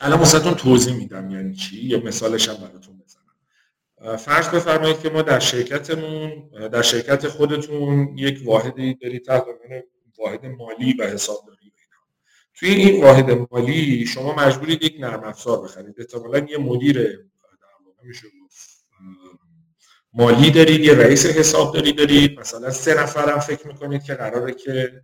[0.00, 4.16] الان واسهتون توضیح میدم یعنی چی یا مثالش هم براتون بزنم.
[4.16, 9.44] فرض بفرمایید که ما در شرکتمون در شرکت خودتون یک واحدی دارید تحت
[10.18, 11.56] واحد مالی و حسابداری
[12.54, 15.94] توی این واحد مالی شما مجبورید یک نرم افزار بخرید.
[15.98, 17.12] احتمالا یه مدیر در
[17.86, 18.26] واقع میشه
[20.18, 25.02] مالی دارید یه رئیس حسابداری دارید مثلا سه نفرم فکر می‌کنید که قراره که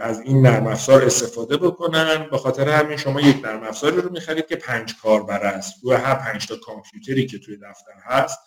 [0.00, 2.30] از این نرم افزار استفاده بکنن.
[2.30, 5.74] به خاطر همین شما یک نرم افزاری رو می‌خرید که پنج کاربر است.
[5.82, 8.38] روی هر پنج تا کامپیوتری که توی دفتر هست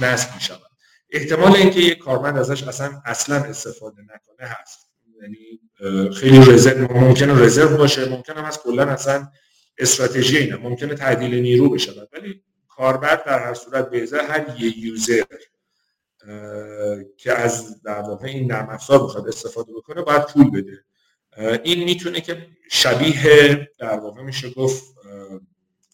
[0.00, 0.70] نصب می‌شود.
[1.10, 4.78] احتمال اینکه یک کارمند ازش اصلا اصلا استفاده نکنه هست.
[5.22, 5.60] یعنی
[6.10, 8.08] خیلی رزرو ممکنه رزرو باشه.
[8.08, 9.28] ممکنه هم از کلا اصلا
[9.78, 11.92] استراتژی اینه ممکنه تعدیل نیرو بشه.
[12.12, 12.42] ولی
[12.76, 15.24] کاربر در هر صورت به هر یه یوزر
[17.16, 20.84] که از در واقع این نرم افزار بخواد استفاده بکنه باید پول بده.
[21.62, 24.84] این می‌تونه که شبیه در واقع میشه گفت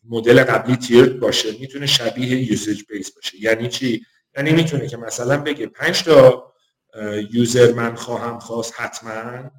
[0.08, 3.42] مدل قبلی تیرد باشه می‌تونه شبیه یوزج بیس باشه.
[3.42, 6.52] یعنی چی؟ یعنی می‌تونه که مثلا بگه 5 تا
[7.32, 9.50] یوزر من خواهم خواست حتما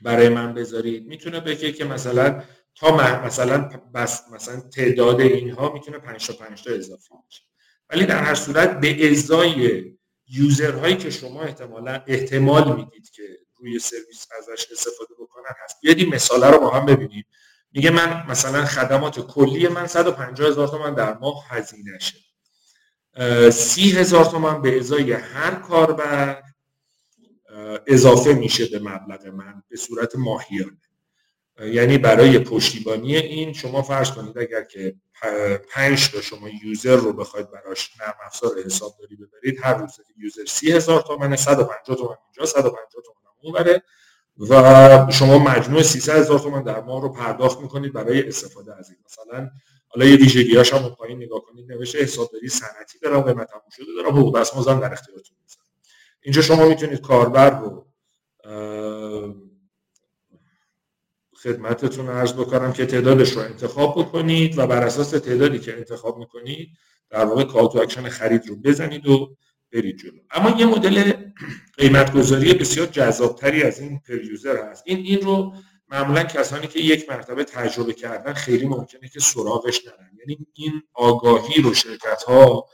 [0.00, 1.06] برای من بذارید.
[1.06, 2.42] می‌تونه بگه که مثلا
[2.80, 3.58] تا مثلا
[3.94, 7.42] بس مثلا تعداد اینها می‌تونه 5 تا 5 تا اضافه بشه
[7.90, 9.84] ولی در هر صورت به ازای
[10.28, 13.22] یوزرهایی که شما احتمالا احتمال می‌دید که
[13.56, 15.76] روی سرویس ازش استفاده بکنن هست.
[15.82, 17.26] بیاید این مثاله رو با هم ببینید
[17.72, 22.18] میگه من مثلا خدمات کلی من 150 هزار تومن در ماه هزینه شه.
[23.50, 26.42] سی هزار تومن به ازای هر کاربر
[27.86, 30.80] اضافه میشه به مبلغ من به صورت ماهیانه.
[31.60, 34.94] یعنی برای پشتیبانی این شما فرض کنید اگر که
[35.70, 40.72] پنج تا شما یوزر رو بخواید براش نرم افزار حسابداری ببرید هر روز یوزر سی
[40.72, 43.82] هزار تومن 150 تومن اینجا 150 تومن اون بره
[44.50, 48.98] و شما مجموع 300 هزار تومن در ماه رو پرداخت می‌کنید برای استفاده از این.
[49.06, 49.50] مثلا
[49.88, 54.18] حالا یه ویژگیاش هم پایین نگاه کنید نوشته حسابداری صنعتی دارم قیمت تموم شده دارم
[54.18, 55.66] حقوق دستمزد در اختیارتون می‌ذارم
[56.22, 57.86] اینجا شما می‌تونید کاربر رو
[61.42, 66.68] خدمتتون عرض بکنم که تعدادش رو انتخاب بکنید و بر اساس تعدادی که انتخاب می‌کنید
[67.10, 69.36] در واقع call to action خرید رو بزنید و
[69.72, 70.20] برید جلو.
[70.30, 71.12] اما یه مدل
[71.78, 74.82] قیمت گذاری بسیار جذابتری از این per user هست.
[74.86, 75.54] این این رو
[75.88, 80.10] معمولا کسانی که یک مرتبه تجربه کردن خیلی ممکنه که سراغش نرن.
[80.18, 82.66] یعنی این آگاهی رو شرکت ها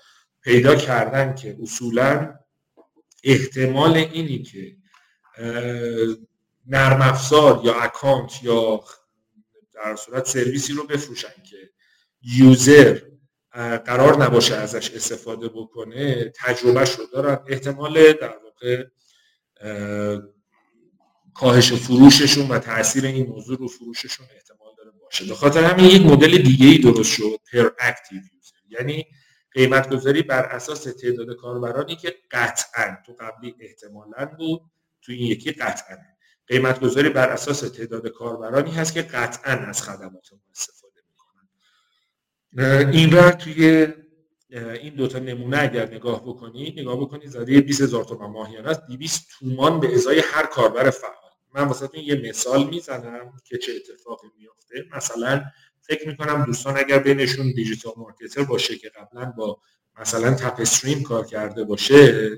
[0.43, 2.35] پیدا کردن که اصولا
[3.25, 4.77] احتمال اینی که
[6.67, 8.85] نرم افزار یا اکانت یا
[9.75, 11.71] در صورت سرویسی رو بفروشن که
[12.23, 13.01] user
[13.85, 17.39] قرار نباشه ازش استفاده بکنه تجربهش رو دارن.
[17.49, 18.85] احتمال در واقع
[21.35, 25.25] کاهش فروششون و تاثیر این موضوع رو فروششون احتمال داره باشه.
[25.25, 28.81] به خاطر همین یک مدل دیگه ای درست شد per active user.
[28.81, 29.07] یعنی
[29.53, 34.61] قیمت گذاری بر اساس تعداد کاربرانی که قطعا تو قبلی احتمالا بود
[35.03, 35.97] تو این یکی قطعا.
[36.47, 42.91] قیمت گذاری بر اساس تعداد کاربرانی هست که قطعا از خدمات ما استفاده می‌کنن.
[42.93, 43.89] این را توی
[44.51, 49.29] این دوتا نمونه اگر نگاه بکنید نگاه بکنید زده 20 هزار تومان ماهیانه است 200
[49.39, 51.15] تومان به ازای هر کاربر فعال.
[51.55, 55.45] من واسه یه مثال می‌زنم که چه اتفاقی میفته مثلا
[55.81, 59.61] فکر می‌کنم دوستان اگر بینشون دیجیتال مارکتر باشه که قبلا با
[60.01, 62.31] مثلا تپ استریم کار کرده باشه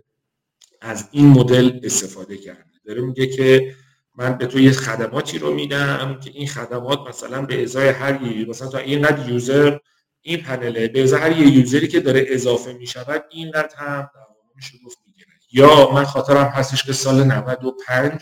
[0.81, 2.71] از این مدل استفاده کرده.
[2.87, 3.75] داره میگه که
[4.17, 8.69] من به تو یه خدماتی رو میدم که این خدمات مثلا به ازای هر مثلا
[8.69, 9.79] تا اینقدر یوزر
[10.21, 14.11] این پنله به ازای هر یه یوزری که داره اضافه می‌شود اینقدر هم
[14.57, 15.29] میشه گفت می‌گیره.
[15.53, 18.21] یا من خاطرم هستش که سال 95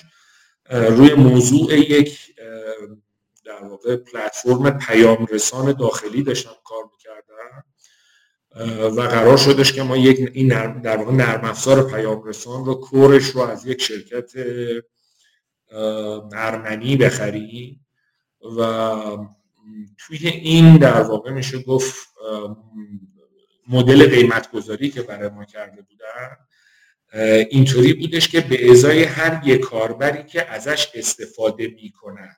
[0.71, 2.19] روی موضوع یک
[3.45, 7.65] در واقع پلتفرم پیام رسان داخلی داشتم کار می‌کردم
[8.97, 13.25] و قرار شدش که ما یک این در واقع نرم افزار پیام رسان رو کورش
[13.25, 14.33] رو از یک شرکت
[16.33, 17.87] ارمنی بخریم
[18.59, 18.61] و
[19.99, 22.09] توی این در واقع میشه گفت
[23.69, 26.37] مدل قیمت گذاری که برای ما کرده بودن
[27.51, 32.37] اینطوری بودش که به ازای هر یک کاربری که ازش استفاده می‌کند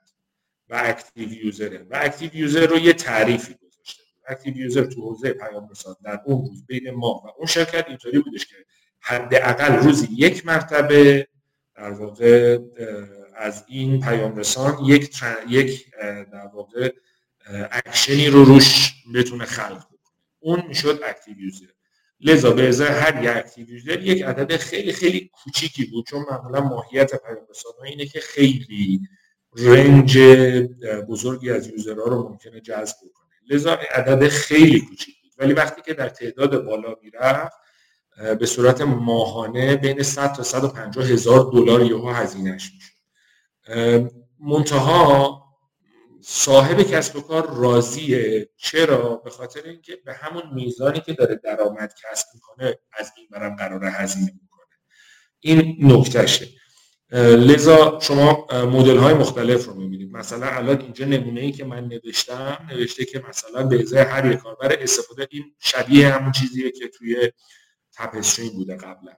[0.68, 5.32] و active user ه و active user رو یه تعریفی گذاشته active user تو حوزه
[5.32, 8.54] پیام رسان در اون روز بین ما و اون شرکت اینطوری بودش که
[9.00, 11.28] حداقل روزی یک مرتبه
[11.74, 12.58] در واقع
[13.36, 15.90] از این پیام رسان یک یک
[16.32, 16.92] در واقع
[17.70, 19.98] اکشنی رو روش بتونه خلق کنه
[20.38, 21.66] اون می‌شد active user
[22.20, 26.60] لذا به ازای هر یک active user یک عدد خیلی خیلی کوچیکی بود چون معمولا
[26.60, 29.00] ماهیت پیام رسان اینه که خیلی
[29.56, 30.18] range
[31.08, 35.32] بزرگی از user ها رو ممکنه جذب کنه لذا عدد خیلی کوچیک بود.
[35.38, 37.56] ولی وقتی که در تعداد بالا می‌رفت
[38.38, 42.95] به صورت ماهانه بین 100 تا 150 هزار دلار یهو هزینهش میشه
[44.40, 45.42] منتها
[46.20, 48.48] صاحب کسب و کار راضیه.
[48.56, 53.84] چرا؟ به خاطر اینکه به همون میزانی که داره درآمد کسب می‌کنه از این نرم‌افزار
[53.84, 54.66] هزینه می‌کنه.
[55.40, 56.48] این نکتهشه.
[57.12, 60.12] لذا شما مدل های مختلف رو می‌بینید.
[60.12, 64.38] مثلا الان اینجا نمونه ای که من نوشتم نوشته که مثلا به ازای هر یک
[64.38, 67.32] کاربر استفاده این شبیه همون چیزیه که توی
[67.96, 69.12] تپ سترین بوده قبلا.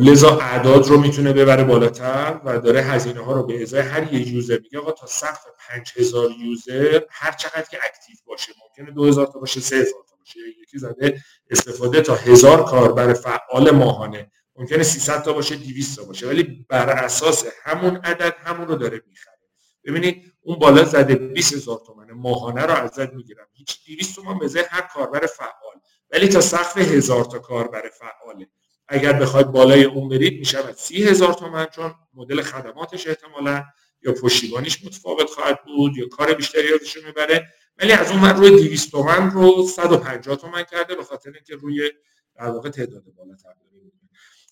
[0.00, 4.28] لذا اعداد رو می‌تونه ببره بالاتر و داره هزینه ها رو به ازای هر یه
[4.28, 9.38] user میگه آقا تا سقف 5000 user هر چقدر که active باشه ممکنه 2000 تا
[9.38, 15.32] باشه 3000 تا باشه یکی زده استفاده تا هزار کاربر فعال ماهانه ممکنه 300 تا
[15.32, 19.36] باشه 200 تا باشه ولی بر اساس همون عدد همون رو داره می‌خره.
[19.84, 24.88] ببینید اون بالا زده 20000 تومن ماهانه رو ازت می‌گیرم هیچ 200 تومن به هر
[24.94, 25.80] کاربر فعال
[26.12, 28.46] ولی تا سقف هزار تا کاربر فعاله.
[28.88, 33.64] اگر بخواید بالای اون برید می‌شود سی هزار تومن چون مدل خدماتش احتمالا
[34.02, 37.46] یا پشتیبانیش متفاوت خواهد بود یا کار بیشتری ازشون می‌بره.
[37.78, 41.90] ولی از اون من روی 200 تومن رو 150 تومن کرده به خاطر اینکه روی
[42.36, 43.48] در واقع تعداد بالاتر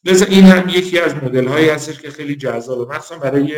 [0.05, 2.97] لذا این هم یکی از مدل هایی هستش که خیلی جذابه.
[2.97, 3.57] مثلا برای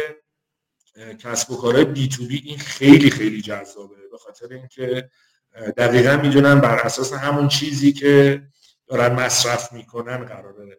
[1.19, 3.97] کسب و کارهای بی تو بی این خیلی خیلی جذابه.
[4.11, 5.11] به خاطر اینکه
[5.77, 8.43] دقیقا می‌دونن بر اساس همون چیزی که
[8.87, 10.79] دارن مصرف می‌کنن قراره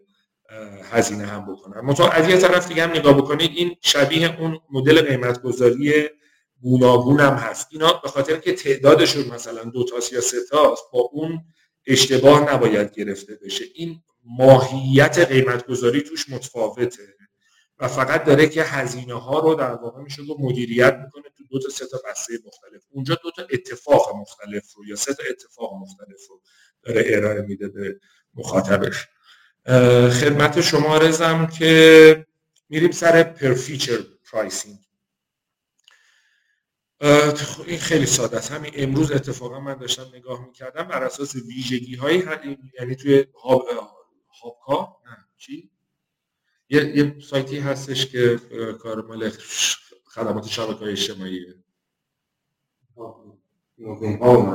[0.92, 1.82] هزینه هم بکنن.
[1.82, 6.10] منتها از یه طرف دیگه هم نگاه بکنید این شبیه اون مدل قیمت گذاری
[6.62, 7.68] گوناگون هم هست.
[7.72, 11.44] اینا به خاطر که تعدادشون مثلا دو تاست یا سه تاست با اون
[11.88, 13.66] اشتباه نباید گرفته بشه.
[13.76, 17.18] این ماهیت قیمت گذاری توش متفاوته
[17.80, 21.60] و فقط داره که هزینه ها رو در واقع میشه گفت مدیریت می‌کنه تو دو
[21.60, 22.84] تا سه تا بسته مختلف.
[22.90, 26.42] اونجا دو تا اتفاق مختلف رو یا سه تا اتفاق مختلف رو.
[26.88, 28.00] داره ارائه میده به
[28.36, 29.08] مخاطبش.
[30.22, 32.26] خدمت شما رزم که
[32.70, 33.98] میریم سر per feature
[34.32, 34.78] pricing
[37.68, 38.52] این خیلی ساده است.
[38.52, 42.24] همین امروز اتفاقا من داشتم نگاه می‌کردم بر اساس ویژگی هایی
[42.80, 43.66] یعنی توی هاب
[44.42, 45.72] هابکا؟ نه چی؟
[46.70, 48.40] یه, یه سایتی هستش که
[48.80, 49.32] کار مال
[50.06, 51.56] خدمات شبکه های اجتماعیه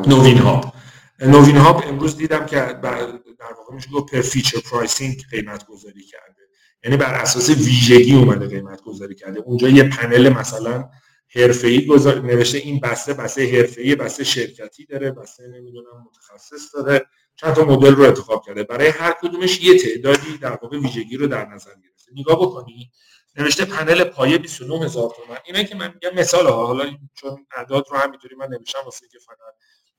[0.07, 0.73] نوین ها
[1.23, 6.43] نوین ها امروز دیدم که در واقع میشه گفت per feature pricing قیمت گذاری کرده.
[6.85, 9.41] یعنی بر اساس ویژگی اومده قیمت گذاری کرده.
[9.41, 10.91] اونجا یه پنل مثلا
[11.35, 17.07] حرفه‌ای گذار نوشته این بسته بسته حرفه‌ای بسته شرکتی داره بسته نمی‌دونم متخصص داره.
[17.37, 18.63] چند تا مدل رو انتخاب کرده.
[18.63, 22.13] برای هر کدومش یه تعدادی در واقع ویژگی رو در نظر گرفته.
[22.17, 22.91] نگاه بکنی.
[23.37, 27.97] نوشته پنل پایه 29000 تومان اینا که من میگم مثال ها حالا چون اعداد رو
[27.97, 29.55] همینطوری من نوشتم واسه که فقط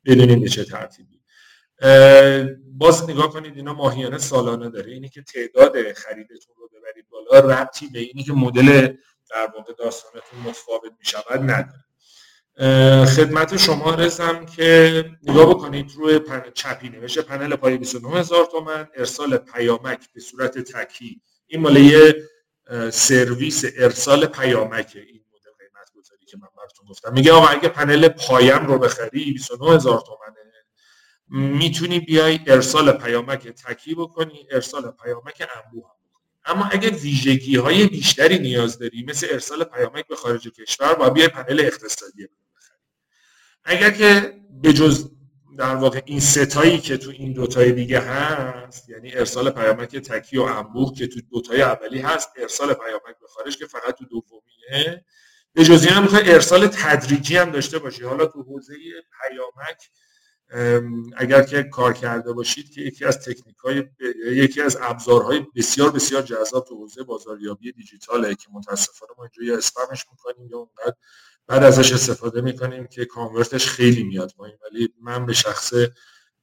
[0.06, 1.20] بدونین به چه ترتیبی.
[2.68, 4.92] باز نگاه کنید اینا ماهیانه سالانه داره.
[4.92, 8.88] اینی که تعداد خریدتون رو ببرید بالا ربطی به اینی که مدل
[9.32, 11.84] در واقع داستانتون متفاوت می شود نداره
[13.06, 16.44] خدمت شما رسم که نگاه بکنید روی پن...
[16.54, 21.22] چپی نوشته پنل پای 29 هزار تومن ارسال پیامک به صورت تکی.
[21.48, 22.16] این مال یه
[22.92, 25.23] سرویس ارسال پیامک این
[26.84, 27.14] براتون گفتم.
[27.14, 30.34] میگه آقا اگه پنل پایم رو بخری 29 هزار تومنه.
[31.58, 35.90] می‌تونی بیای ارسال پیامک تکی بکنی ارسال پیامک انبوه
[36.46, 41.28] اما اگه ویژگی های بیشتری نیاز داری مثل ارسال پیامک به خارج کشور با بیای
[41.28, 42.28] پنل اقتصادی
[43.64, 45.10] اگر که به جز
[45.58, 50.42] در واقع این ستایی که تو این دوتای دیگه هست یعنی ارسال پیامک تکی و
[50.42, 55.06] انبوه که تو دوتای اولی هست ارسال پیامک به خارج که فقط تو دومیه
[55.54, 58.04] به جز این هم ارسال تدریجی هم داشته باشی.
[58.04, 58.74] حالا تو حوزه
[59.22, 59.90] پیامک
[61.18, 63.84] اگر که کار کرده باشید که یکی از تکنیک های
[64.26, 69.58] یکی از ابزارهای بسیار بسیار جذاب تو حوزه بازاریابی دیجیتاله که متاسفانه ما اینجا یا
[69.58, 70.96] اسپمش می‌کنیم یا اونقدر
[71.48, 74.58] بعد ازش استفاده می‌کنیم که کانورتش خیلی میاد پایین.
[74.64, 75.74] ولی من به شخص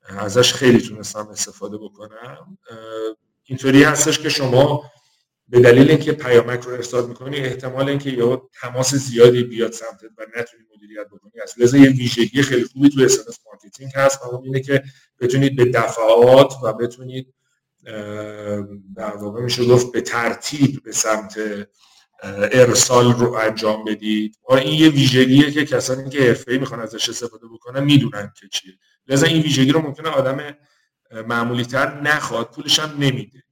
[0.09, 2.59] ازش خیلی تونستم استفاده بکنم.
[3.45, 4.91] اینطوری هستش که شما
[5.51, 10.23] به دلیل اینکه پیامک رو ارسال می‌کنی احتمال اینکه یا تماس زیادی بیاد سمتت و
[10.37, 11.33] نتونی مدیریت بکنی.
[11.43, 14.21] از لذا یه ویژگی خیلی خوبی تو اس مارکتینگ هست.
[14.23, 14.83] و اون اینه که
[15.21, 17.35] بتونید به دفعات و بتونید
[18.97, 21.39] در واقع میشه گفت به ترتیب به سمت
[22.53, 24.39] ارسال رو انجام بدید.
[24.51, 28.73] و این یه ویژگیه که کسانی که حرفه‌ای می‌خوان ازش استفاده بکنن می‌دونن که چیه.
[29.09, 30.57] لذا این ویژگی رو ممکنه آدم
[31.27, 33.43] معمولی تر نخواد پولش هم نمیده.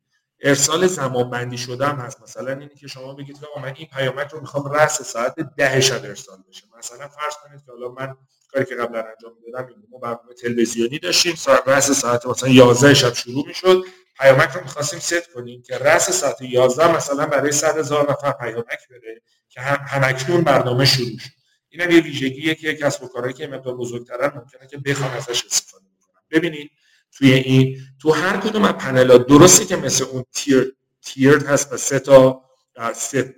[0.40, 2.22] ارسال زمان بندی شده هم هست.
[2.22, 6.04] مثلا اینی که شما بگید که من این پیامک رو می‌خوام رأس ساعت ده شب
[6.04, 6.62] ارسال بشه.
[6.78, 8.16] مثلا فرض کنید که حالا من
[8.52, 11.34] کاری که قبلا انجام می‌دادم ما برنامه تلویزیونی داشتیم.
[11.66, 13.84] رأس ساعت مثلا 11 شب شروع می‌شد.
[14.20, 18.88] پیامک رو می‌خواستیم ست کنیم که رأس ساعت 11 مثلا برای 100 هزار نفر پیامک
[18.90, 21.30] بره که هم همکنون برنامه شروع شد.
[21.68, 25.44] این هم یه ویژگیه که کسب و کارهایی که مقدار بزرگترن ممکنه که بخوان ازش
[25.44, 26.22] استفاده بکنن.
[26.30, 26.70] ببینید
[27.18, 31.76] توی این تو هر کدوم از پنل درسته که مثل اون تیر تیرد هست و
[31.76, 32.42] سه تا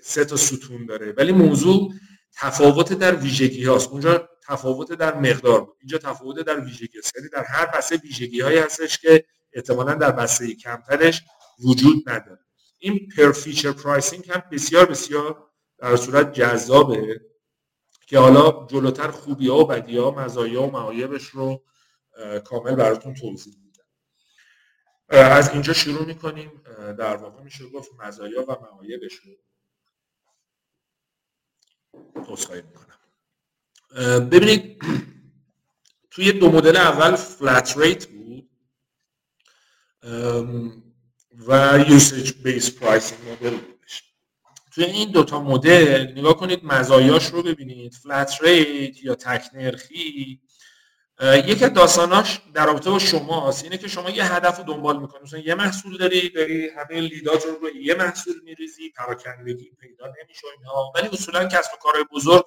[0.01, 1.13] سه, تا ستون داره.
[1.17, 1.93] ولی موضوع
[2.37, 3.89] تفاوت در ویژگی هاست.
[3.89, 5.77] اونجا تفاوت در مقدار بود.
[5.81, 7.17] اینجا تفاوت در ویژگی هست.
[7.17, 11.23] یعنی در هر بسته ویژگی هایی هستش که احتمالا در بسته کمترش
[11.65, 12.41] وجود نداره.
[12.79, 15.47] این per feature pricing هم بسیار بسیار
[15.79, 17.21] در صورت جذابه
[18.07, 21.63] که حالا جلوتر خوبی ها و بدی ها مزایا و معایبش رو
[22.45, 23.55] کامل براتون توضیح
[25.11, 26.63] از اینجا شروع می‌کنیم.
[26.99, 29.33] در واقع میشه گفت مزایا و معایبش رو
[32.25, 32.99] توصیه می‌کنم.
[34.29, 34.83] ببینید
[36.11, 38.51] توی دو مدل اول flat rate بود.
[41.47, 43.59] و usage based pricing model
[44.73, 47.95] توی این دوتا مدل نگاه کنید مزایاش رو ببینید.
[47.95, 50.41] flat rate یا تک نرخی
[51.23, 53.65] یکی از داستاناش در رابطه با شماست.
[53.65, 55.23] اینه که شما یه هدف رو دنبال می‌کنی.
[55.23, 60.47] مثلا یه محصول داری داری همه lead ات رو یه محصول میریزی پراکندگی پیدا نمیشه
[60.57, 60.93] اینها.
[60.95, 62.45] ولی اصولا کسب و کارهای بزرگ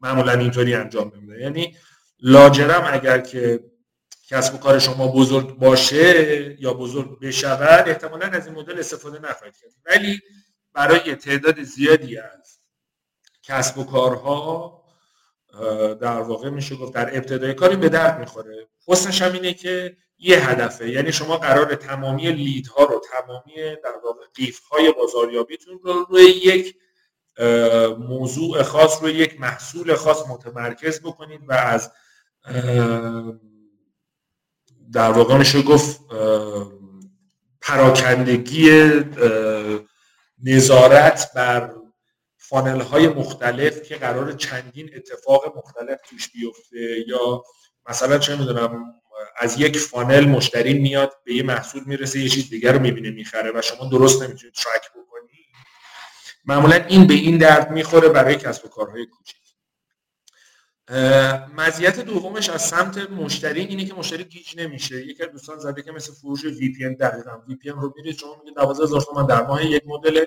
[0.00, 1.40] معمولا اینطوری انجام نمیده.
[1.40, 1.76] یعنی
[2.20, 3.60] لاجرم اگر که
[4.28, 9.56] کسب و کار شما بزرگ باشه یا بزرگ بشود احتمالا از این مدل استفاده نخواهید
[9.56, 9.72] کرد.
[9.86, 10.20] ولی
[10.72, 12.58] برای تعداد زیادی از
[13.42, 14.75] کسب و کارها
[16.00, 18.68] در واقع میشه گفت در ابتدای کاری به درد می‌خوره.
[18.88, 20.90] حسنش هم اینه که یه هدفه.
[20.90, 26.76] یعنی شما قرار تمامی لیدها رو تمامی در واقع قیف های بازاریابیتون رو روی یک
[27.98, 31.92] موضوع خاص روی یک محصول خاص متمرکز بکنید و از
[34.92, 36.00] در واقع میشه گفت
[37.60, 38.90] پراکندگی
[40.44, 41.74] نظارت بر
[42.48, 47.42] فانل های مختلف که قرار چندین اتفاق مختلف توش بیفته یا
[47.88, 48.94] مثلا چه می‌دونم
[49.38, 53.52] از یک فانل مشتری میاد به یه محصول می‌رسه یه چیز دیگر رو می‌بینه می‌خره
[53.54, 55.46] و شما درست نمی‌تونید ترک بکنی.
[56.44, 59.36] معمولا این به این درد می‌خوره برای کسب و کارهای کوچیک.
[61.56, 65.06] مزیت دومش از سمت مشتری اینه که مشتری گیج نمیشه.
[65.06, 67.94] یکی از دوستان زده که مثل فروش وی پی ان دقیقاً وی پی ان رو
[67.96, 70.24] میرید شما میگید 12000 تومان در ماه یک مدل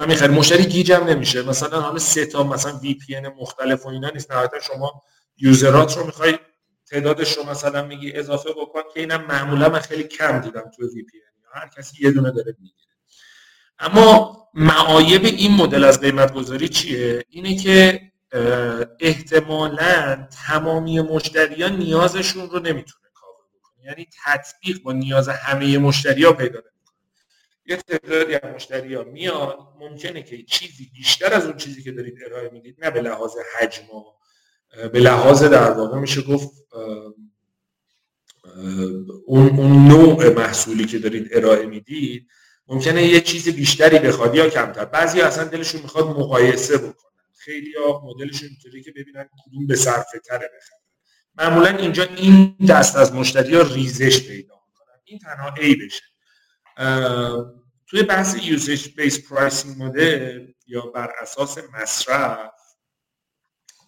[0.00, 1.42] و می‌خرید مشتری گیج هم نمیشه.
[1.42, 4.32] مثلا همه سه تا مثلا VPN مختلف و اینا نیست.
[4.32, 5.02] نهایتا شما
[5.38, 6.38] user ات رو می‌خوای
[6.90, 11.60] تعدادش رو مثلا میگی اضافه بکن که اینم معمولا من خیلی کم دیدم تو VPN
[11.62, 12.90] هر کسی یه دونه داره می‌گیره.
[13.78, 18.00] اما معایب این مدل از قیمت گذاری چیه؟ اینه که
[19.00, 23.84] احتمالا تمامی مشتریان نیازشون رو نمی‌تونه کاور بکنه.
[23.84, 26.79] یعنی تطبیق با نیاز همه مشتری ها پیدا نمی‌کنه.
[27.70, 32.14] یه تعدادی از مشتری ها میاد ممکنه که چیزی بیشتر از اون چیزی که دارید
[32.26, 33.84] ارائه می‌دید نه به لحاظ حجم
[34.92, 36.50] به لحاظ در واقع میشه گفت
[39.26, 42.28] اون, اون نوع محصولی که دارید ارائه می‌دید
[42.68, 44.84] ممکنه یه چیز بیشتری بخواد یا کمتر.
[44.84, 50.18] بعضی اصلا دلشون می‌خواد مقایسه بکنه خیلی ها مدلشون اینطوری که ببینن کدوم به صرفه
[50.18, 50.80] تره بخرن.
[51.34, 56.02] معمولا اینجا این دست از مشتری ها ریزش پیدا می‌کنن این تنها ای بشه
[57.90, 62.52] توی بحث usage based pricing model یا بر اساس مصرف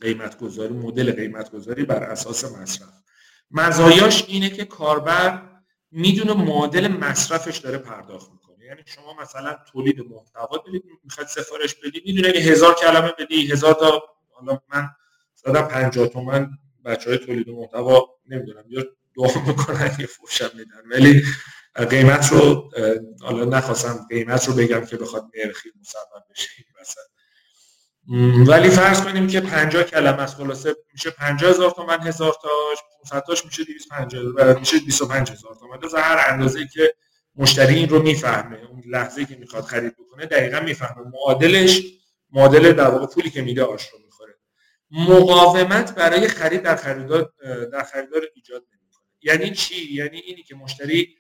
[0.01, 2.95] قیمت گذاری مدل قیمت گذاری بر اساس مصرف.
[3.51, 5.43] مزایاش اینه که کاربر
[5.91, 8.31] می‌دونه معادل مصرفش داره پرداخت
[8.73, 13.75] یعنی شما مثلا تولید محتوا دارید می‌خواد سفارش بدید می‌دونه که هزار کلمه بدی هزار
[13.75, 14.89] تا حالا من
[15.35, 16.51] زدم 50 تومن
[16.85, 18.85] بچه های تولید محتوا نمی‌دونم یا
[19.17, 20.83] دعا می‌کنن یه فوشم میدن.
[20.91, 21.23] ولی
[21.75, 22.71] قیمت رو
[23.21, 26.49] حالا نخواستم قیمت رو بگم که بخواد نرخی مصوب بشه
[28.47, 33.27] ولی فرض کنیم که 50 کلمه از خلاصه میشه 50 هزار تومن هزار تاش 500
[33.27, 36.03] تاش میشه 250 میشه 25 هزار تومن.
[36.03, 36.95] هر اندازه که
[37.37, 41.11] مشتری این رو می‌فهمه اون لحظه که می‌خواد خرید بکنه دقیقا می‌فهمه.
[41.13, 41.83] معادلش
[42.31, 44.35] معادل در واقع پولی که میده آش رو می‌خوره.
[44.91, 47.33] مقاومت برای خرید در خریدار
[47.73, 49.07] در خریدار ایجاد نمی‌کنه.
[49.23, 51.17] یعنی چی؟ یعنی اینی که مشتری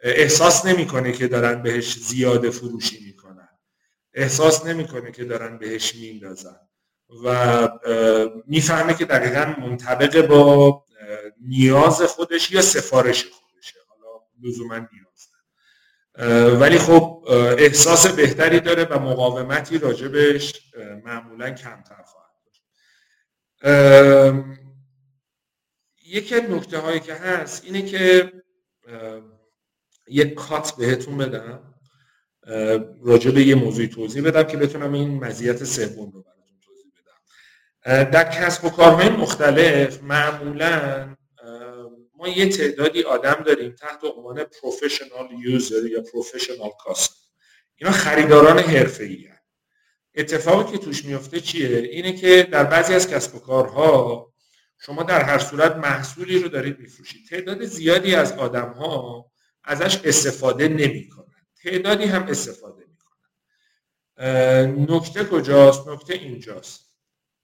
[0.00, 3.48] احساس نمی‌کنه که دارن بهش زیاده فروشی می‌کنن.
[4.14, 6.60] احساس نمی‌کنه که دارن بهش میندازن.
[7.24, 7.68] و
[8.46, 10.84] می‌فهمه که دقیقا منطبق با
[11.40, 13.78] نیاز خودش یا سفارش خودشه.
[13.88, 15.28] حالا لزوما نیاز.
[16.60, 17.24] ولی خب
[17.58, 20.72] احساس بهتری داره و مقاومتی راجبش
[21.04, 22.62] معمولا کمتر خواهد داشت.
[26.06, 28.32] یکی از نکته هایی که هست اینه که
[30.08, 31.74] یک کات بهتون بدم.
[33.02, 38.10] راجع به یه موضوعی توضیح بدم که بتونم این مزیت سوم رو براتون توضیح بدم.
[38.10, 41.16] در کسب و کارهای مختلف معمولا
[42.14, 47.14] ما یه تعدادی آدم داریم تحت عنوان پروفشنال یوزر یا پروفشنال کاستر
[47.76, 49.28] اینا خریداران حرفه‌ای
[50.14, 54.32] اتفاقی که توش میفته چیه؟ اینه که در بعضی از کسب و کارها
[54.78, 57.28] شما در هر صورت محصولی رو دارید میفروشید.
[57.28, 59.26] تعداد زیادی از آدم ها
[59.66, 61.26] ازش استفاده نمی‌کنن.
[61.62, 63.26] تعدادی هم استفاده می‌کنن.
[64.94, 66.86] نکته کجاست؟ نکته اینجاست.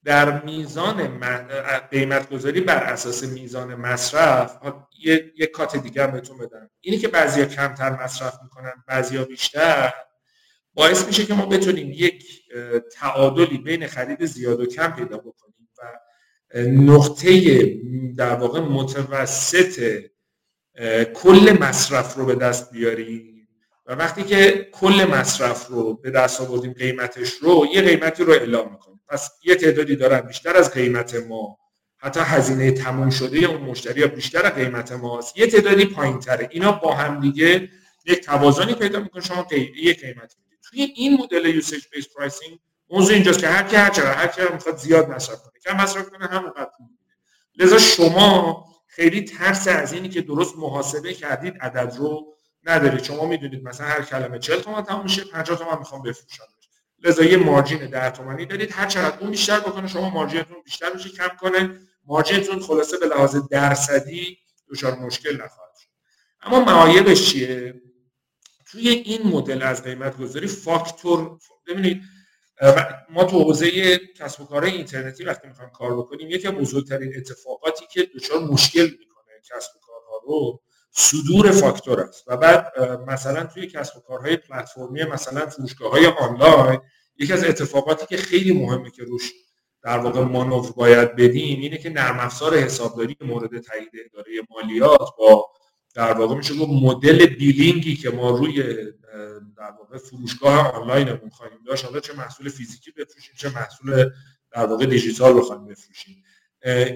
[0.05, 1.21] در میزان
[1.91, 4.59] قیمت گذاری بر اساس میزان مصرف
[5.05, 6.71] یه, یه کات دیگه هم بهتون بدم.
[6.81, 9.93] اینی که بعضیا کمتر مصرف می‌کنن بعضیا بیشتر
[10.75, 12.25] باعث میشه که ما بتونیم یک
[12.93, 15.83] تعادلی بین خرید زیاد و کم پیدا بکنیم و
[16.69, 17.65] نقطه
[18.17, 20.03] در واقع متوسط
[21.15, 23.49] کل مصرف رو به دست بیاریم.
[23.87, 28.73] و وقتی که کل مصرف رو به دست آوردیم قیمتش رو یه قیمتی رو اعلام
[28.73, 29.01] می‌کنیم.
[29.09, 31.59] پس یه تعدادی دارن بیشتر از قیمت ما.
[31.99, 35.39] حتی هزینه تموم شده اون مشتری یا بیشتر قیمت ماست.
[35.39, 37.69] یه تعدادی پایین تره اینا با هم دیگه
[38.07, 39.23] یک توازنی پیدا می‌کنه.
[39.23, 39.47] شما
[39.77, 40.59] یک قیمت می‌دید.
[40.71, 42.59] توی این مدل usage based pricing
[42.91, 46.11] موضوع اینجاست که هر کی هر چقدر هر کی می‌خواد زیاد مصرف کنه کم مصرف
[46.11, 46.87] کنه همونقدر پول
[47.57, 48.65] لذا شما
[48.95, 53.03] خیلی ترس از اینی که درست محاسبه کردید عدد رو ندارید.
[53.03, 56.45] شما می‌دونید مثلا هر کلمه 40 تومن تموم میشه 50 تومن می‌خوام بفروشم
[57.05, 58.73] لذا یه مارجین 10 تومانی دارید.
[58.73, 61.81] هر چقدر اون بیشتر بکنه شما مارجینتون بیشتر میشه کم کنه.
[62.07, 64.39] مارجینتون خلاصه به لحاظ درصدی
[64.71, 65.89] دچار مشکل نخواهد شد.
[66.43, 67.83] اما معایبش چیه؟
[68.67, 72.03] توی این مدل از قیمت گذاری فاکتور ببینید
[73.11, 77.85] ما تو حوزه کسب و کار اینترنتی وقتی می‌خوایم کار بکنیم یکی از بزرگترین اتفاقاتی
[77.93, 80.61] که دچار مشکل می‌کنه کسب و کارها رو
[80.91, 82.25] صدور فاکتور است.
[82.27, 86.81] و بعد مثلا توی کسب و کارهای پلتفرمی مثلا فروشگاه های آنلاین
[87.19, 89.33] یکی از اتفاقاتی که خیلی مهمه که روش
[89.83, 95.47] در واقع مانور باید بدیم اینه که نرم افزار حسابداری مورد تایید اداره مالیات با
[95.95, 98.63] در واقع میشه گفت مدل بیلینگی که ما روی
[99.57, 104.11] در واقع فروشگاه آنلاینمون خواهیم داشت حالا چه محصول فیزیکی بفروشیم چه محصول
[104.53, 106.25] در واقع دیجیتال بخوایم بفروشیم.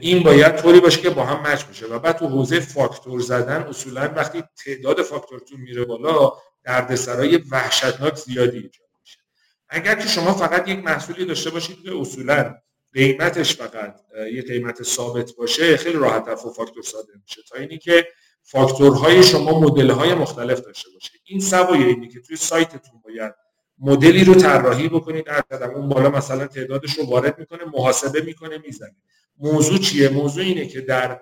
[0.01, 3.63] این باید طوری باشه که با هم مچ بشه و بعد تو حوزه فاکتور زدن
[3.63, 6.33] اصولا وقتی تعداد فاکتورتون میره بالا
[6.65, 9.19] دردسرای وحشتناک زیادی ایجاد میشه.
[9.69, 12.55] اگر که شما فقط یک محصولی داشته باشید که اصولا
[12.93, 14.01] قیمتش فقط
[14.33, 17.43] یه قیمت ثابت باشه خیلی راحت و فاکتور ساده میشه.
[17.49, 18.07] تا اینی که
[18.49, 21.11] فاکتورهای شما مدل‌های مختلف داشته باشه.
[21.25, 23.35] این سوای اینی که توی سایتتون باید
[23.79, 25.25] مدلی رو طراحی بکنید.
[25.51, 28.97] در اون بالا مثلا تعدادش رو وارد می‌کنه محاسبه می‌کنه می‌زنه.
[29.39, 31.21] موضوع چیه؟ موضوع اینه که در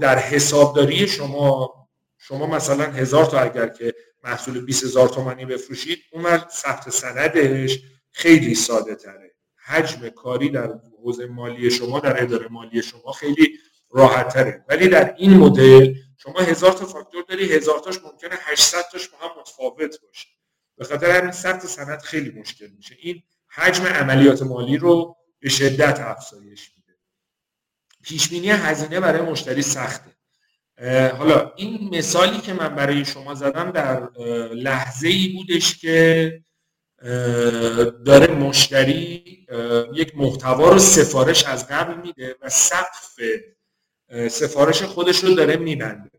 [0.00, 1.74] در حسابداری شما
[2.18, 3.94] شما مثلا هزار تا اگر که
[4.24, 7.78] محصول 20 هزار تومانی بفروشید اون ثبت سندش
[8.12, 9.34] خیلی ساده تره.
[9.66, 13.48] حجم کاری در حوزه مالی شما در اداره مالی شما خیلی
[13.90, 14.64] راحت تره.
[14.68, 19.18] ولی در این مدل شما هزار تا فاکتور داری هزار تاش ممکنه 800 تاش با
[19.18, 20.28] هم متفاوت باشه.
[20.76, 22.96] به خاطر همین ثبت سند خیلی مشکل میشه.
[22.98, 26.98] این حجم عملیات مالی رو به شدت افزایش میده.
[28.02, 30.16] پیش بینی هزینه برای مشتری سخته.
[31.12, 34.10] حالا این مثالی که من برای شما زدم در
[34.50, 36.32] لحظه ای بودش که
[38.06, 39.46] داره مشتری
[39.94, 43.20] یک محتوا رو سفارش از قبل میده و سقف
[44.30, 46.10] سفارش خودش رو داره میبنده.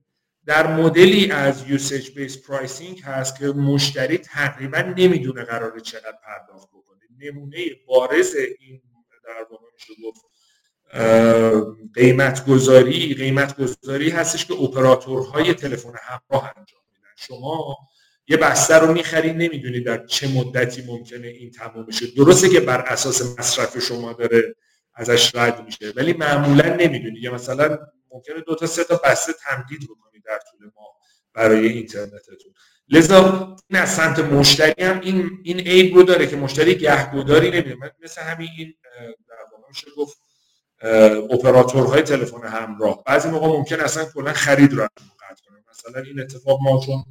[0.46, 7.00] در مدلی از usage based pricing هست که مشتری تقریبا نمی‌دونه قراره چقدر پرداخت بکنه.
[7.20, 7.58] نمونه
[7.88, 8.82] بارز این
[9.24, 10.22] در واقع میشه گفت
[11.94, 17.10] قیمت گذاری قیمت گذاری هستش که اپراتورهای تلفن همراه انجام میدن.
[17.18, 17.78] شما
[18.28, 22.82] یه بسته رو می‌خرید نمی‌دونید در چه مدتی ممکنه این تمام بشه درسته که بر
[22.82, 24.56] اساس مصرف شما داره
[24.98, 25.94] ازش رد میشه.
[25.96, 27.78] ولی معمولا نمی‌دونید یا مثلا
[28.12, 30.98] ممکنه دو تا سه تا بسته تمدید بکنید در طول ماه
[31.34, 32.54] برای اینترنتتون.
[32.90, 37.76] لذا این از سمت مشتری هم این این عیب رو داره که مشتری گهگداری نمیده.
[38.04, 38.74] مثل همین این
[39.30, 40.18] در گفت
[41.32, 43.04] اپراتورهای تلفن همراه.
[43.06, 47.04] بعضی موقع ممکن اصلا کلا خرید رو قطع کنه مثلا این اتفاق ما چون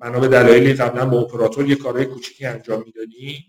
[0.00, 3.44] بنا به دلایلی قبلا با اپراتور یه کارهای کوچیکی انجام می‌دادیم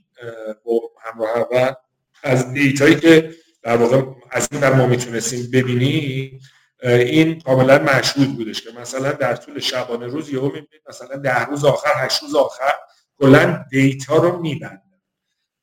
[0.65, 1.75] با همراه و
[2.23, 4.01] از دیتایی که در واقع
[4.31, 6.39] از این ما می‌تونستیم ببینیم
[6.83, 11.65] این کاملا مشهود بودش که مثلا در طول شبانه روز یهو می‌بینید مثلا ده روز
[11.65, 12.71] آخر هشت روز آخر
[13.17, 14.81] کلا دیتا رو میبندن.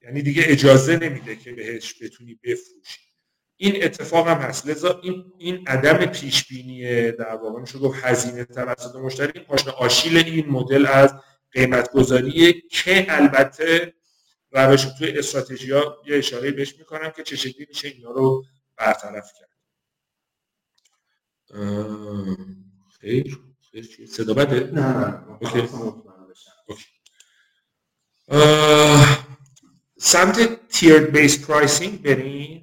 [0.03, 3.01] یعنی دیگه اجازه نمیده که بهش بتونی بفروشی.
[3.57, 4.67] این اتفاق هم هست.
[4.67, 9.33] لذا این این عدم پیش بینی در واقع میشه گفت هزینه توسط مشتری.
[9.35, 11.15] این پاشنه آشیل این مدل از
[11.53, 13.95] قیمت گذاریه که البته
[14.51, 18.45] روش توی استراتژی ها یه اشاره بهش می‌کنم که چه شکلی میشه اینا رو
[18.77, 19.57] برطرف کرد.
[23.01, 23.39] خیر
[23.71, 25.23] خیر صدا بده؟ نه
[29.99, 32.63] سمت tiered based pricing بریم.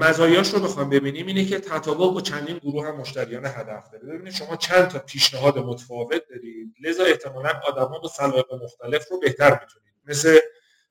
[0.00, 1.26] مزایاش رو بخوام ببینیم.
[1.26, 4.06] اینه که تطابق با چندین گروه هم مشتریان هدف داره.
[4.06, 6.74] ببینید شما چند تا پیشنهاد متفاوت دارید.
[6.80, 10.38] لذا احتمالا آدما با سلایق مختلف رو بهتر می‌تونید مثل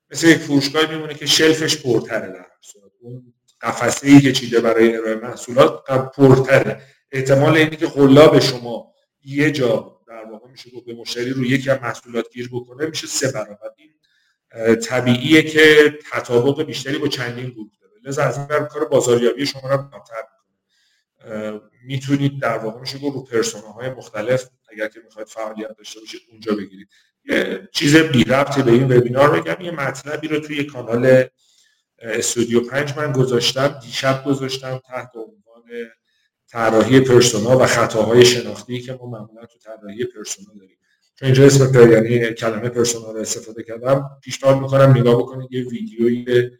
[0.10, 2.46] مثل یک فروشگاه میمونه که شلفش پرتره در
[3.02, 5.84] اون قفسه ای که چیده برای ارائه محصولات
[6.16, 6.82] پرتره.
[7.12, 8.94] احتمال اینه که قلاب شما
[9.24, 13.32] یه جا در واقع میشه به مشتری رو یکی از محصولات گیر بکنه میشه سه
[13.32, 13.70] برابر.
[13.78, 17.94] این طبیعیه که تطابق بیشتری با چندین گروه داره.
[18.04, 21.62] لذا از این کار بازاریابی شما رو بهتر می‌کنه.
[21.86, 26.88] می‌تونید در واقع میشه رو پرسوناهای مختلف اگر که می‌خواید فعالیت داشته باشید اونجا بگیرید.
[27.72, 31.24] چیز بی ربطی به این وبینار بگم یه مطلبی رو توی کانال
[32.00, 35.88] استودیو پنج من گذاشتم دیشب گذاشتم تحت عنوان
[36.48, 40.78] طراحی پرسونا و خطاهای شناختی که ما معمولا تو طراحی پرسونا داریم.
[41.20, 46.52] چون اینجا اسم یعنی کلمه پرسونا رو استفاده کردم پیشنهاد می‌کنم نگاه بکنید یه ویدیویی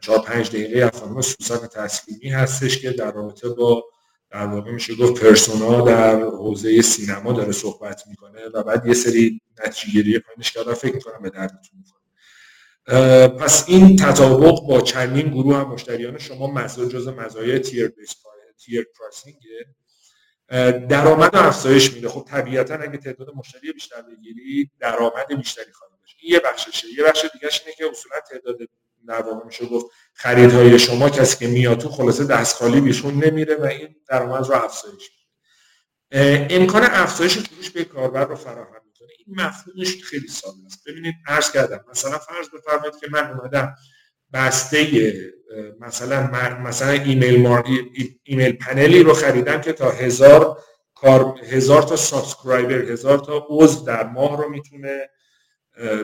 [0.00, 3.84] چهار پنج دقیقه از خانم سوسن تسلیمی هستش که در رابطه با
[4.36, 9.40] در واقع میشه گفت پرسونا در حوزه سینما داره صحبت می‌کنه و بعد یه سری
[9.66, 15.56] نتیجه گیری پایینش کردن فکر می‌کنم به دردتون می‌کنه پس این تطابق با چندین گروه
[15.56, 18.14] هم مشتریان شما مزایا جز مزایای tier based
[18.64, 19.36] tier pricing
[20.88, 22.08] درآمد افزایش میده.
[22.08, 26.16] خب طبیعتا اگه تعداد مشتری بیشتر بگیری درآمد بیشتری خواهی داشت.
[26.20, 28.58] این یه بخششه یه بخش دیگهش اینه که اصولا تعداد
[29.06, 33.56] در واقع میشه گفت خریدهای شما کسی که میاد تو خلاصه دست خالی بیرون نمیره
[33.56, 35.10] و این درآمد رو افزایش
[36.12, 36.46] میده.
[36.50, 39.08] امکان افزایش فروش به کاربر رو فراهم می‌کنه.
[39.26, 40.78] این مفهومش خیلی ساده است.
[40.86, 43.74] ببینید عرض کردم مثلا فرض بفرمایید که من اومدم
[44.32, 45.12] بسته
[45.80, 46.30] مثلا
[46.60, 47.64] مثلا ایمیل mar...
[48.24, 50.58] ایمیل پنلی رو خریدم که تا هزار
[50.94, 55.10] کار هزار تا subscriber هزار تا عضو در ماه رو می‌تونه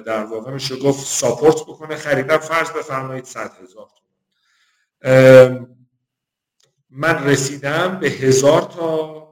[0.07, 1.97] در واقع میشه گفت support بکنه.
[1.97, 3.89] خریدم فرض بفرمایید 100 هزار
[6.91, 9.23] من رسیدم به هزار تا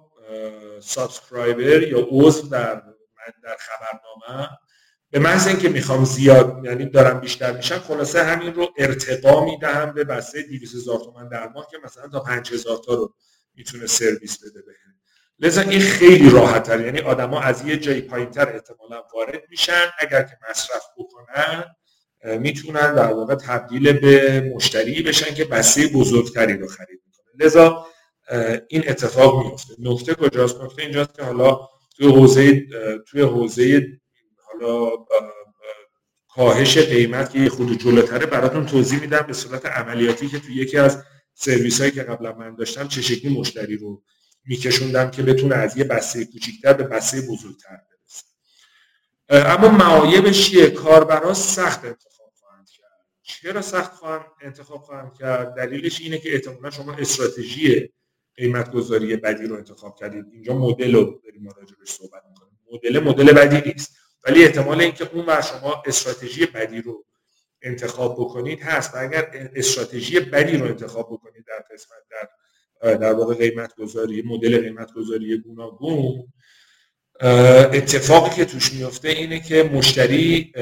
[0.81, 2.83] subscriber یا عضو در
[3.43, 4.49] در خبرنامه.
[5.11, 10.05] به محض اینکه می‌خوام زیاد یعنی دارم بیشتر میشم خلاصه همین رو ارتقا می‌دهم به
[10.05, 13.15] بسته 200 هزار تومن در ماه که مثلا تا 5000 تا رو
[13.55, 15.00] می‌تونه سرویس بده بهم.
[15.41, 19.87] لذا این خیلی راحت تر یعنی آدما از یه جای پایینتر احتمالا وارد میشن.
[19.99, 21.65] اگر که مصرف بکنن
[22.39, 27.47] می‌تونن در واقع تبدیل به مشتری بشن که بسته بزرگتری رو خرید می‌کنه.
[27.47, 27.87] لذا
[28.69, 32.67] این اتفاق میفته نکته کجاست؟ نکته اینجاست که حالا توی حوزه
[33.09, 33.87] توی حوزه
[34.37, 34.91] حالا
[36.29, 40.79] کاهش قیمت که یه خود جلوتره براتون توضیح میدم به صورت عملیاتی که توی یکی
[40.79, 41.03] از
[41.35, 44.03] سرویس هایی که قبلا من داشتم چه شکلی مشتری رو
[44.45, 48.25] میکشوندم که بتونه از یه بسته کوچیکتر به بسته بزرگتر برسه.
[49.49, 53.07] اما معایبش چیه کاربرا سخت انتخاب خواهند کرد.
[53.23, 57.93] چرا سخت خواهند انتخاب خواهند کرد؟ دلیلش اینه که احتمالا شما استراتژی
[58.37, 60.25] قیمت گذاری بدی رو انتخاب کردید.
[60.33, 62.59] اینجا مدل رو داریم راجعش صحبت می‌کنیم.
[62.73, 63.97] مدل مدل بدی نیست.
[64.25, 67.05] ولی احتمال اینکه اون بر شما استراتژی بدی رو
[67.63, 68.95] انتخاب بکنید هست.
[68.95, 72.29] و اگر استراتژی بدی رو انتخاب بکنید در قسمت در
[72.83, 76.33] در واقع قیمت گذاری مدل قیمت گذاری گوناگون
[77.73, 80.53] اتفاقی که توش میفته اینه که مشتری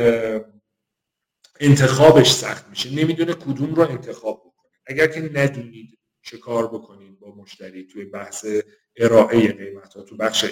[1.61, 2.91] انتخابش سخت میشه.
[2.91, 4.71] نمی‌دونه کدوم رو انتخاب بکنه.
[4.87, 8.47] اگر که ندونید چه کار بکنید با مشتری توی بحث
[8.97, 10.45] ارائه قیمت ها تو بخش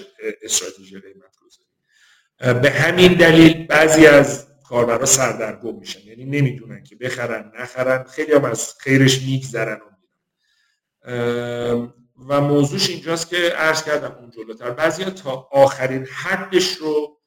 [0.42, 6.00] استراتژی قیمت گذاری به همین دلیل بعضی از کاربرا سردرگم میشن.
[6.00, 8.04] یعنی نمی‌دونن که بخرن نخرن.
[8.04, 9.95] خیلی هم از خیرش میگذرن و
[12.16, 14.70] موضوعش اینجاست که عرض کردم اون جلوتر.
[14.70, 17.20] بعضی تا آخرین حدش رو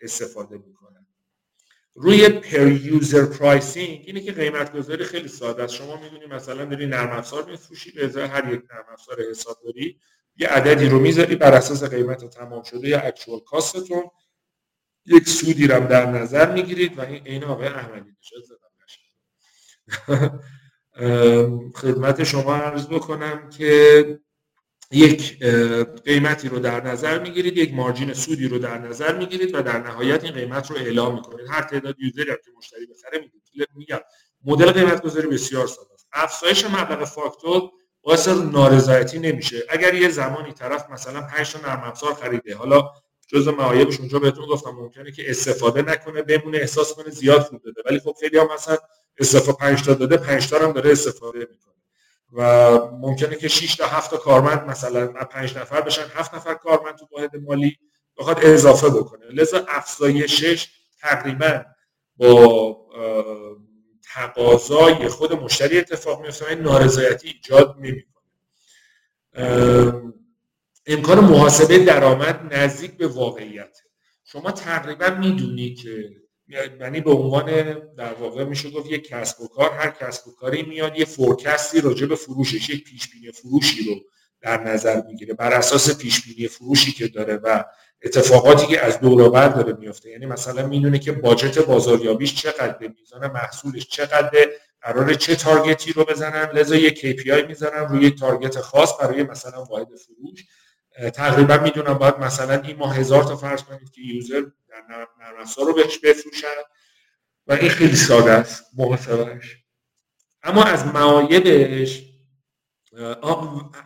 [0.00, 1.06] استفاده می‌کنن.
[1.94, 5.74] روی per user pricing اینه که قیمت گذاری خیلی ساده است.
[5.74, 10.00] شما می‌دونی مثلا داری نرم افزار میفروشی به ازای هر یک نرم افزار حسابداری
[10.36, 14.10] یه عددی رو می‌ذاری بر اساس قیمت تمام شده یا اکچوال کاستتون
[15.06, 18.60] یک سودی رو در نظر می‌گیرید و این آقای احمدی نژاد
[21.74, 24.20] خدمت شما عرض بکنم که
[24.90, 25.44] یک
[26.04, 30.24] قیمتی رو در نظر می‌گیرید یک مارجین سودی رو در نظر می‌گیرید و در نهایت
[30.24, 31.46] این قیمت رو اعلام می‌کنید.
[31.50, 34.00] هر تعداد یوزری که مشتری بخره میگید میگم
[34.44, 36.06] مدل قیمت گذاری بسیار ساده است.
[36.12, 37.70] افزایش مبلغ فاکتور
[38.02, 39.62] باعث نارضایتی نمیشه.
[39.68, 42.90] اگر یه زمانی طرف مثلا 5 تا نرم افزار خریده حالا
[43.28, 47.82] جزء معایبش اونجا بهتون گفتم ممکنه که استفاده نکنه بمونه احساس کنه زیاد داده.
[47.84, 48.76] ولی خب خیلی هم مثلا
[49.18, 51.74] استفاده 5 تا داده 5 تا هم داره استفاده می‌کنه.
[52.32, 56.96] و ممکنه که 6 تا 7 تا کارمند مثلا 5 نفر بشن 7 نفر کارمند
[56.96, 57.78] تو واحد مالی
[58.16, 59.26] بخواد اضافه بکنه.
[59.26, 60.68] لذا افزایشش
[61.00, 61.64] تقریبا
[62.16, 62.76] با
[64.14, 68.14] تقاضای خود مشتری اتفاق میفته و نارضایتی ایجاد نمی‌کنه.
[70.86, 73.78] امکان محاسبه درآمد نزدیک به واقعیت.
[74.24, 76.10] شما تقریبا می‌دونی که
[76.48, 77.46] یعنی به عنوان
[77.96, 81.80] در واقع میشه گفت یک کسب و کار هر کسب و کاری میاد یه فورکستی
[81.80, 83.94] راجع به فروشش یک پیش بینی فروشی رو
[84.40, 87.64] در نظر می‌گیره بر اساس پیش بینی فروشی که داره و
[88.02, 93.32] اتفاقاتی که از دور بر داره میفته یعنی مثلا می‌دونه که باجت بازاریابیش چقدر میزان
[93.32, 94.48] محصولش چقدر
[94.82, 99.86] قرار چه تارگتی رو بزنن لذا یک KPI می‌زنن روی تارگت خاص برای مثلا واحد
[99.86, 100.44] فروش.
[101.10, 104.42] تقریبا می‌دونم باید مثلا این ماه هزار تا فرض کنید که یوزر
[104.90, 106.62] نرم رو بهش بفروشن
[107.46, 109.56] و این خیلی ساده است محاسبهش
[110.42, 112.02] اما از معایبش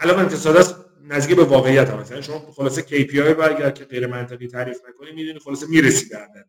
[0.01, 4.07] علاوه انتصاد است نزدیک به واقعیت هم مثلا شما خلاصه KPI رو اگر که غیر
[4.07, 6.45] منطقی تعریف نکنی می‌دونی خلاصه می‌رسی به عدده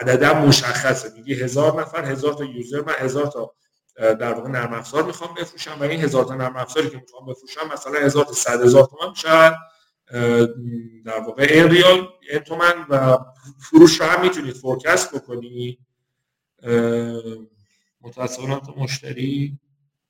[0.00, 3.54] عدده مشخصه میگی هزار نفر هزار تا user من هزار تا
[3.96, 7.68] در واقع نرم افزار می‌خوام بفروشم و این هزار تا نرم افزاری که می‌خوام بفروشم
[7.72, 9.56] مثلا هزار تا صد هزار تومن میشه
[11.04, 13.18] در واقع این ریال این تومن و
[13.60, 15.78] فروش رو هم می‌تونید forecast بکنی.
[18.00, 19.58] متاسفانه تو مشتری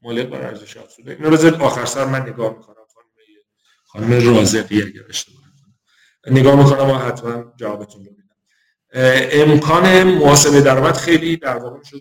[0.03, 1.13] مالیات بر ارزش افزوده.
[1.13, 2.75] اینو بذارید آخر سر من نگاه می‌کنم.
[3.87, 5.43] خانم خانم رازقی اگر اشتباه
[6.27, 8.25] نگاه می‌کنم و حتما جوابتون رو میدم.
[9.33, 12.01] امکان محاسبه درآمد خیلی در واقع شده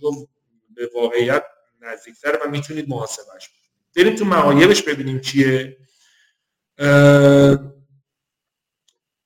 [0.76, 1.44] به واقعیت
[1.82, 3.50] نزدیکتر و می‌تونید محاسبهش
[3.96, 5.78] بریم تو معایبش ببینیم چیه.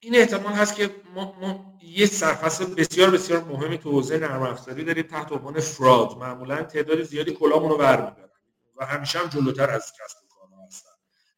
[0.04, 4.84] این احتمال هست که ما, ما یه سرفصل بسیار بسیار مهمی تو حوزه نرم افزاری
[4.84, 8.30] داریم تحت عنوان فراد معمولا تعداد زیادی کلامون رو برمیدارن
[8.76, 10.90] و همیشه هم جلوتر از کسب و کار هستن.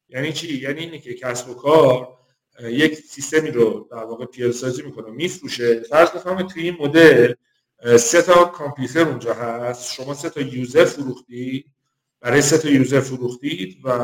[0.08, 2.18] یعنی چی؟ یعنی اینه که کسب و کار
[2.60, 5.80] یک سیستمی رو در واقع پیاده سازی می‌کنه میفروشه.
[5.80, 7.34] فرض بفرمایید توی این مدل
[7.98, 9.92] سه تا کامپیوتر اونجا هست.
[9.92, 11.64] شما سه تا user فروختی
[12.20, 13.98] برای سه تا user فروختید و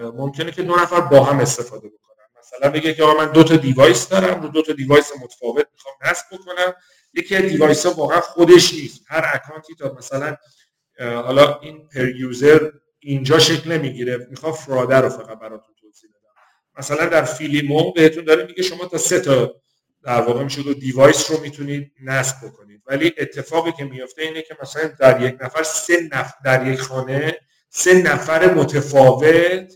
[0.00, 2.03] ممکنه که دو نفر با هم استفاده بکنن.
[2.44, 6.24] مثلا بگه که من دو تا device دارم رو دو تا device متفاوت می‌خوام نصب
[6.32, 6.74] بکنم.
[7.14, 9.00] یکی از device ها واقعا خودش نیست.
[9.08, 10.36] هر account ی تا مثلا
[11.00, 14.26] حالا این per user اینجا شکل نمی‌گیره.
[14.30, 16.34] می‌خوام fraud رو فقط براتون توضیح بدم.
[16.78, 19.54] مثلا در فیلیمو بهتون داره میگه شما تا سه تا
[20.04, 22.82] در واقع میشه device رو می‌تونید نصب بکنید.
[22.86, 27.38] ولی اتفاقی که میفته اینه که مثلا در یک نفر سه نفر در یک خانه
[27.70, 29.72] سه نفر متفاوت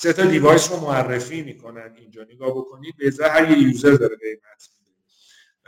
[0.00, 2.22] سه تا device رو معرفی می‌کنن اینجا.
[2.22, 4.68] نگاه بکنید به هر یه user داره قیمت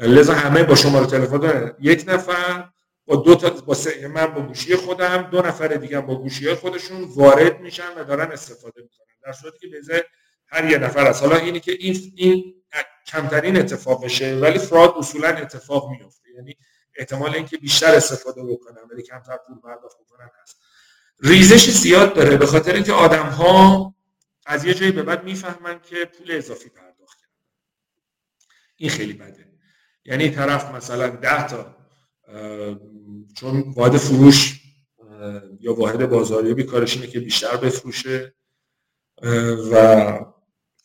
[0.01, 1.77] لذا همه با شماره تلفن دارن.
[1.81, 2.69] یک نفر
[3.07, 3.77] با دو تا با
[4.15, 8.83] من با گوشی خودم دو نفر دیگه با گوشی خودشون وارد میشن و دارن استفاده
[8.83, 9.07] می‌کنن.
[9.25, 10.05] در صورتی که به
[10.47, 12.55] هر یه نفر از حالا اینی که این این
[13.07, 16.57] کمترین اتفاق بشه ولی فراد اصولا اتفاق میفته یعنی
[16.97, 20.57] احتمال اینکه بیشتر استفاده بکنن ولی کمتر پول پرداخت بکنن هست.
[21.21, 23.95] ریزش زیاد داره به خاطر اینکه آدم ها
[24.47, 27.33] از یه جایی به بعد می‌فهمن که پول اضافی پرداخت کردن.
[28.77, 29.47] این خیلی بده.
[30.05, 31.77] یعنی طرف مثلا ده تا
[33.37, 34.61] چون واحد فروش
[35.61, 38.35] یا واحد بازاریابی کارش اینه که بیشتر بفروشه.
[39.73, 39.75] و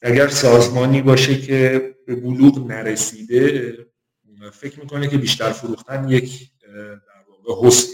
[0.02, 3.78] اگر سازمانی باشه که به بلوغ نرسیده
[4.54, 7.94] فکر می‌کنه که بیشتر فروختن یک در واقع حسن.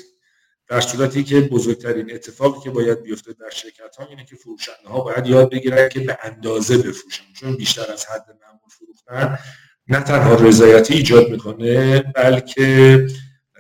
[0.72, 5.02] در صورتی که بزرگترین اتفاقی که باید بیفته در شرکت ها اینه که فروشنده ها
[5.02, 7.24] باید یاد بگیرن که به اندازه بفروشن.
[7.40, 9.40] چون بیشتر از حد معمول فروختن
[9.88, 13.08] نه تنها رضایتی ایجاد می‌کنه بلکه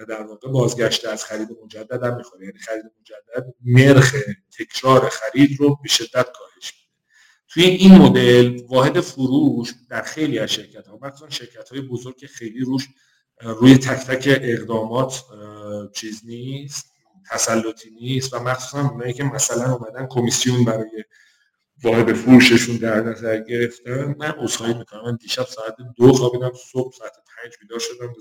[0.10, 2.46] در واقع بازگشت از خرید مجدد هم می‌خوره.
[2.46, 4.16] یعنی خرید مجدد نرخ
[4.60, 6.74] تکرار خرید رو به شدت کاهش
[7.48, 12.28] توی این مدل واحد فروش در خیلی از شرکت ها مثلا شرکت های بزرگ که
[12.28, 12.88] خیلی روش
[13.42, 15.24] روی تک تک اقدامات
[15.94, 16.91] چیز نیست.
[17.30, 21.04] تسلطی نیست و مخصوصا اونایی که مثلا اومدن کمیسیون برای
[21.84, 24.16] واحد فروششون در نظر گرفتن.
[24.20, 25.06] من عذرخواهی می‌کنم.
[25.06, 28.14] من دیشب ساعت دو خوابیدم صبح ساعت پنج بیدار شدم.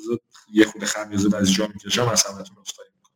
[0.53, 3.11] یه خود خمیازه از جا می‌کشم از همتون عذرخواهی می‌کنم.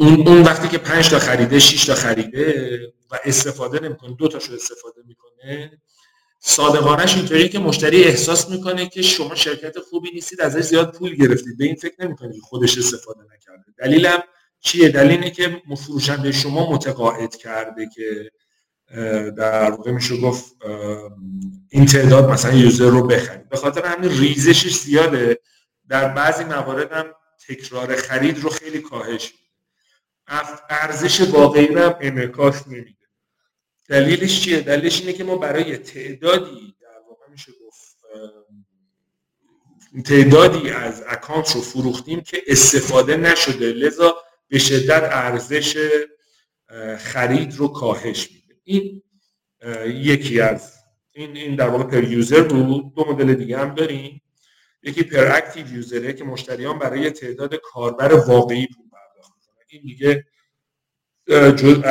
[0.00, 2.78] اون, اون وقتی که پنج تا خریده 6 تا خریده
[3.10, 5.80] و استفاده نمی‌کنه دو تاشو استفاده می‌کنه
[6.44, 11.58] صادقانش اینطوریه که مشتری احساس می‌کنه که شما شرکت خوبی نیستید ازش زیاد پول گرفتید.
[11.58, 13.64] به این فکر نمی‌کنید که خودش استفاده نکرده.
[13.78, 14.22] دلیلم
[14.60, 18.30] چیه؟ دلیل اینه که فروشنده شما متقاعد کرده که
[19.36, 20.54] در واقع میشه گفت
[21.70, 23.48] این تعداد مثلا یوزر رو بخرید.
[23.48, 25.38] به خاطر همین ریزشش زیاده.
[25.88, 27.04] در بعضی موارد هم
[27.48, 29.32] تکرار خرید رو خیلی کاهش
[30.70, 31.94] ارزش واقعی رو هم
[32.66, 33.01] نمیده.
[33.92, 37.98] دلیلش چیه؟ دلیلش اینه که ما برای تعدادی در واقع میشه گفت
[40.04, 43.72] تعدادی از account رو فروختیم که استفاده نشده.
[43.72, 44.16] لذا
[44.48, 45.88] به شدت ارزش
[46.98, 48.60] خرید رو کاهش میده.
[48.64, 49.02] این
[49.86, 50.72] یکی از
[51.12, 52.94] این این در واقع per user بود.
[52.94, 54.22] دو مدل دیگه هم داریم.
[54.82, 59.64] یکی per active user ه که مشتریان برای تعداد کاربر واقعی پول پرداخت می‌کنن.
[59.68, 60.24] این دیگه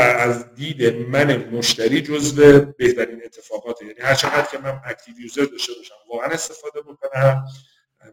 [0.04, 5.74] از دید من مشتری جزو بهترین اتفاقاته یعنی هر چقدر که من active user داشته
[5.74, 7.44] باشم واقعا استفاده بکنم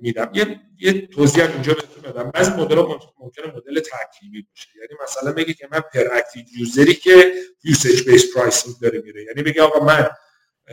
[0.00, 0.30] میدم.
[0.34, 2.30] یه, یه توضیح اینجا بهتون بدم.
[2.30, 2.76] بعضی مدل
[3.18, 4.68] ممکنه مدل ترکیبی باشه.
[4.76, 7.32] یعنی مثلا بگه که من per active user ی که
[7.64, 9.22] usage base pricing داره میره.
[9.24, 10.08] یعنی بگه آقا من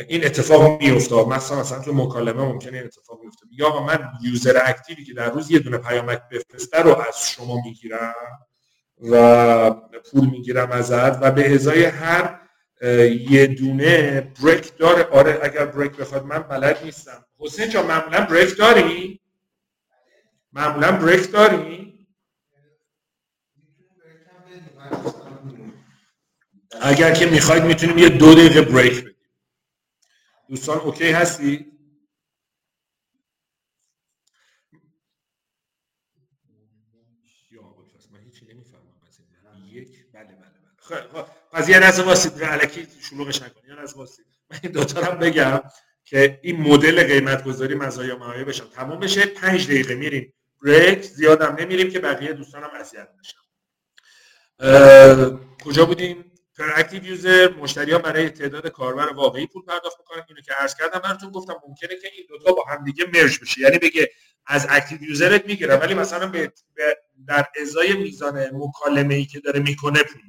[0.08, 3.46] این اتفاق میفته مثلا مثلا تو مکالمه ممکنه این اتفاق بیفته.
[3.50, 7.30] میگه آقا من user active ی که در روز یه دونه پیامک بفرسته رو از
[7.30, 8.14] شما می‌گیرم.
[9.02, 9.72] و
[10.12, 12.40] پول می‌گیرم ازت و به ازای هر
[13.30, 18.58] یه دونه break داره آره اگر break بخواد من بلد نیستم حسین جان معمولا break
[18.58, 19.22] داری؟
[20.54, 22.08] معمولا بریک داری؟
[26.82, 29.16] اگر که می‌خواید می‌تونیم یه دو دقیقه بریک بدیم
[30.50, 31.75] دوستان اوکی هستی؟
[40.90, 41.28] بله بله خب.
[41.52, 45.62] پس یه لحظه واسید علکی شلوغش نکنید یه لحظه واسید من این دوتا هم بگم
[46.06, 50.34] که این مدل قیمت گذاری مزایا معایب بشن تموم بشه پنج دقیقه میریم
[50.64, 51.02] break.
[51.02, 53.40] زیادم نمیریم که بقیه دوستانم اذیت نشن.
[55.66, 60.24] کجا بودیم؟ active user مشتری ها برای تعداد کاربر واقعی پول پرداخت می‌کنن.
[60.30, 63.62] اینو که عرض کردم براتون گفتم ممکنه که این دوتا با هم دیگه merge بشه.
[63.62, 64.12] یعنی بگه
[64.46, 66.54] از active user ت می‌گیرم ولی مثلا به
[67.28, 70.22] در ازای میزان مکالمه ای که داره می‌کنه پول.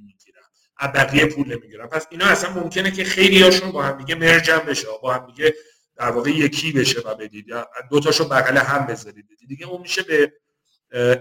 [0.83, 4.87] بقیه پول نمی‌گیرم پس اینا اصلا ممکنه که خیلی هاشون با هم دیگه مرجم بشه
[5.03, 5.55] با هم دیگه
[5.97, 7.47] در واقع یکی بشه و بدید.
[7.91, 9.27] دو تاشو بغل هم بذارید.
[9.49, 10.33] دیگه اون میشه به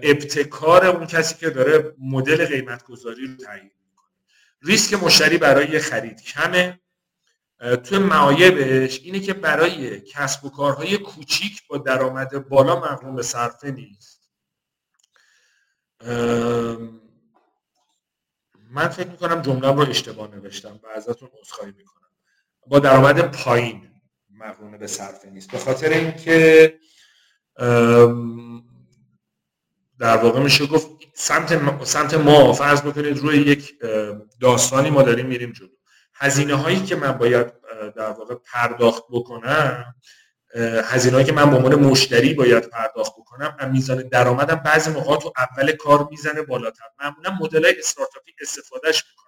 [0.03, 4.05] ابتکار اون کسی که داره مدل قیمت گذاری رو تعیین می‌کنه.
[4.61, 6.79] ریسک مشتری برای خرید کمه.
[7.83, 13.71] تو معایبش اینه که برای کسب و کارهای کوچیک با درآمد بالا مقروم به صرفه
[13.71, 14.31] نیست.
[18.75, 22.09] من فکر می‌کنم جمله رو اشتباه نوشتم و ازتون عذرخواهی می‌کنم.
[22.67, 23.87] با درآمد پایین
[24.29, 25.51] مقرونه به صرفه نیست.
[25.51, 26.79] به خاطر اینکه
[29.99, 33.73] در واقع میشه گفت سمت سمت ما فرض بکنید روی یک
[34.41, 35.67] داستانی ما داریم میریم جلو.
[36.15, 37.53] هزینه هایی که من باید
[37.95, 39.95] در واقع پرداخت بکنم
[40.83, 45.33] هزینه که من به عنوان مشتری باید پرداخت بکنم از میزان درآمدم بعضی موقع تو
[45.37, 46.83] اول کار می‌زنه بالاتر.
[46.99, 49.25] معمولا مدل های استارتاپی استفادهش می‌کنن.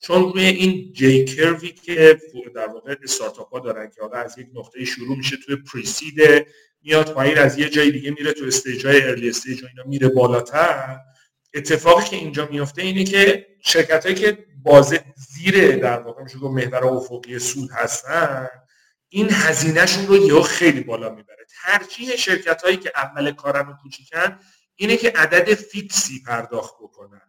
[0.00, 2.18] چون روی این J curve ی که
[2.54, 6.46] در واقع استارتاپ ها دارن که حالا از یک نقطه شروع میشه توی pre-seed
[6.82, 10.08] میاد پایین از یه جای دیگه میره تو stage های early stage و اینا میره
[10.08, 10.98] بالاتر.
[11.54, 16.84] اتفاقی که اینجا میفته اینه که شرکت هایی که بازه زیر در واقع میشه محور
[16.86, 18.48] افقی سود هستن
[19.08, 21.46] این هزینهشون رو یه خیلی بالا می‌بره.
[21.64, 24.38] ترجیح شرکت هایی که اول کارن کوچیکن
[24.76, 27.20] اینه که عدد fix ی پرداخت بکنن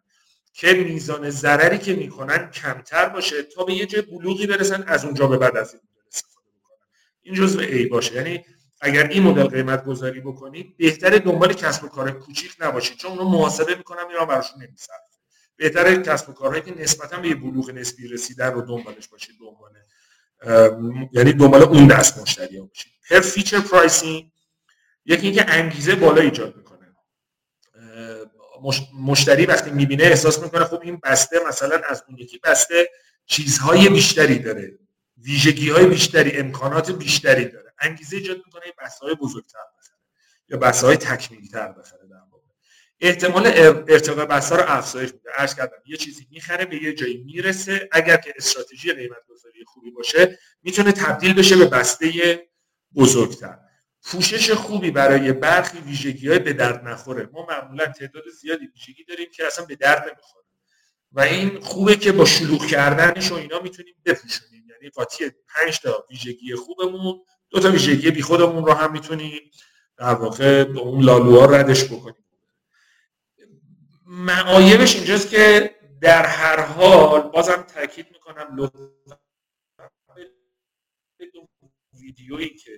[0.53, 5.28] که میزان ضرری که می‌کنن کمتر باشه تا به یه جای بلوغی برسن از اونجا
[5.28, 6.88] به بعد از این مدل استفاده بکنن.
[7.21, 8.15] این جزء معایبشه.
[8.15, 8.45] یعنی
[8.82, 13.30] اگر این مدل قیمت گذاری بکنید بهتر دنبال کسب و کار کوچیک نباشید چون اونو
[13.30, 15.07] محاسبه می‌کنم اینا براشون نمیصرفه.
[15.55, 19.71] بهتره کسب و کارهایی که نسبتا به یه بلوغ نسبی رسیدن رو دنبالش باشید دنبال
[21.11, 24.32] یعنی دنبال اون دست مشتری ها باشید per feature pricing
[25.05, 26.95] یکی اینکه انگیزه بالا ایجاد می‌کنه.
[28.99, 32.89] مشتری وقتی می‌بینه احساس می‌کنه خب این بسته مثلا از اون یکی بسته
[33.25, 34.79] چیزهای بیشتری داره.
[35.17, 37.73] ویژگی های بیشتری امکانات بیشتری داره.
[37.79, 39.97] انگیزه ایجاد می‌کنه این های بزرگتر بخره
[40.49, 41.97] یا بسته های تکمیلی تر بخره
[43.00, 43.48] احتمال
[43.88, 47.89] ارتقاء بسته رو افزایش میده عرض کردم یه چیزی می‌خره به یه جایی می‌رسه.
[47.91, 52.12] اگر که استراتژی قیمت گذاری خوبی باشه می‌تونه تبدیل بشه به بسته
[52.95, 53.58] بزرگتر.
[54.04, 57.30] پوشش خوبی برای برخی ویژگی های به درد نخوره.
[57.34, 60.45] ما معمولا تعداد زیادی ویژگی داریم که اصلا به درد نمی‌خوره.
[61.12, 64.64] و این خوبه که با شلوغ کردنش و اینا می‌تونیم بپوشونیم.
[64.70, 67.20] یعنی قاطی 5 تا ویژگی خوبمون
[67.50, 69.52] دو تا ویژگی بی خودمون رو هم می‌تونیم
[69.98, 72.26] در واقع اون لالوها ردش بکنیم.
[74.08, 79.18] معایبش اینجاست که در هر حال بازم تاکید می‌کنم لطفا
[81.93, 82.72] ویدیویی که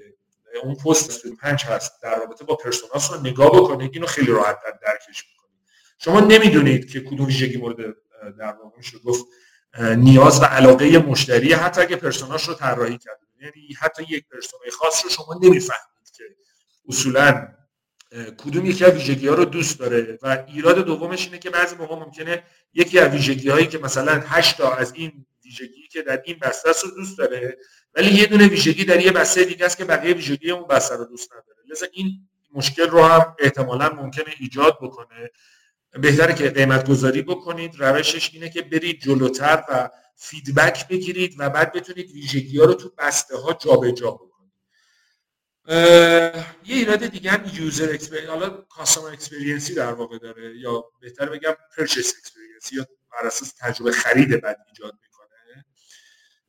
[0.63, 4.79] اون پست پنج هست در رابطه با پرسوناس رو نگاه بکنید اینو خیلی راحت در
[4.81, 5.59] درکش می‌کنید.
[5.97, 7.77] شما نمی‌دونید که کدوم ویژگی مورد
[8.39, 9.25] در واقع میشه گفت
[9.79, 13.25] نیاز و علاقه مشتری حتی اگه پرسوناش رو طراحی کرده.
[13.41, 16.23] یعنی حتی یک پرسونای خاص رو شما نمی‌فهمید که
[16.87, 17.47] اصولا
[18.37, 21.95] کدوم یکی از ویژگی ها رو دوست داره؟ و ایراد دومش اینه که بعضی موقع
[21.95, 22.43] ممکنه
[22.73, 26.69] یکی از ویژگی هایی که مثلا 8 تا از این ویژگی که در این بسته
[26.83, 27.57] رو دوست داره
[27.95, 31.05] ولی یه دونه ویژگی در یه بسته دیگه است که بقیه ویژگی اون بسته رو
[31.05, 31.57] دوست نداره.
[31.71, 35.29] لذا این مشکل رو هم احتمالا ممکنه ایجاد بکنه.
[36.01, 37.75] بهتره که قیمت گذاری بکنید.
[37.77, 42.91] روشش اینه که برید جلوتر و feedback بگیرید و بعد بتونید ویژگی ها رو تو
[42.97, 44.28] بسته ها جابجا بکنید
[45.69, 51.29] یه ایراد دیگه هم user experience حالا customer experience ی در واقع داره یا بهتر
[51.29, 55.65] بگم purchase experience ی یا بر اساس تجربه خرید بعد ایجاد می‌کنه.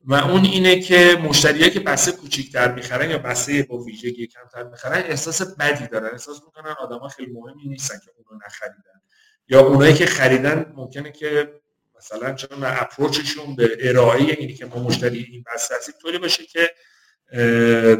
[0.03, 5.03] و اون اینه که مشتریایی که بسته کوچیک‌تر می‌خرن یا بسته با ویژگی کمتر می‌خرن
[5.03, 6.09] احساس بدی دارن.
[6.11, 9.01] احساس می‌کنن آدما خیلی مهمی نیستن که اونو نخریدن.
[9.47, 11.61] یا اونایی که خریدن ممکنه که
[11.97, 16.71] مثلا چون اپروچشون به ارائه اینی که ما مشتری این بسته هستیم طوری باشه که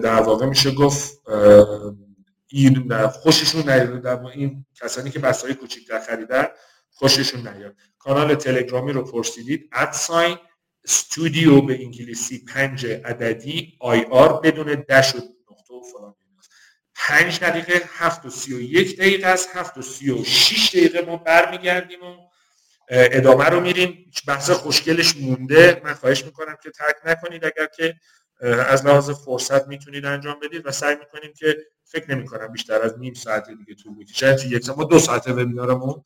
[0.03, 1.21] در واقع میشه گفت
[2.47, 4.01] این خوششون نیاد.
[4.01, 6.47] در این کسانی که بسته های کوچیکتر خریدن
[6.89, 7.75] خوششون نیاد.
[7.99, 9.69] کانال تلگرامی رو پرسیدید.
[9.73, 10.37] ادساین
[10.85, 15.17] استودیو به انگلیسی پنج عددی آی آر بدون دش و
[15.51, 16.15] نقطه و فلان
[16.95, 19.49] پنج دقیقه هفت و سی و یک دقیقه است.
[19.53, 22.15] هفت و سی و شیش دقیقه ما برمیگردیم و
[22.89, 24.11] ادامه رو میریم.
[24.27, 25.81] بحث خوشگلش مونده.
[25.83, 27.95] من خواهش می‌کنم که ترک نکنید اگر که
[28.41, 32.99] از لحاظ فرصت می‌تونید انجام بدید و سعی می‌کنیم که فکر نمی کنم بیشتر از
[32.99, 34.35] نیم ساعت دیگه طول بکشه.
[34.35, 36.03] تو یک ما دو ساعت وبینارمون.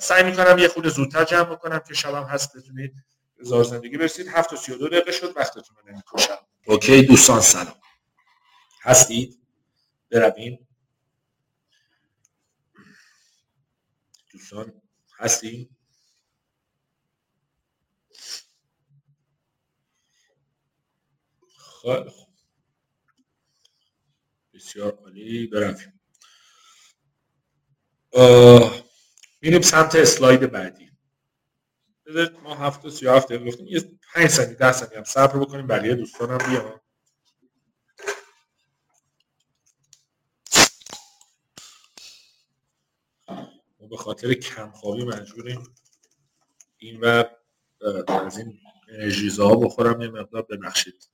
[0.00, 2.94] سعی می‌کنم یه خود زودتر جمع بکنم که شبم هست بتونید
[3.40, 4.28] زار زندگی برسید.
[4.28, 6.38] هفت و سی و دو دقیقه شد وقتتون رو نمی‌کشم.
[6.66, 7.74] اوکی دوستان سلام.
[8.82, 9.40] هستید؟
[10.10, 10.68] برویم.
[14.32, 14.82] دوستان
[15.18, 15.76] هستیم
[21.82, 22.28] خیلی خوب.
[24.54, 25.46] بسیار عالی.
[25.46, 26.00] برویم
[29.42, 30.90] میریم سمت اسلاید بعدی.
[32.06, 33.66] بذارید ما هفته سی هفته گفتیم.
[33.66, 36.80] یه پنج ثانیه ده ثانیه هم صبر بکنیم بقیه دوستانم بیان.
[43.80, 45.74] ما به خاطر کمخوابی مجبوریم.
[46.78, 47.24] این و
[48.08, 51.10] از این انرژیزه ها بخورم یه مقدار ببخشید.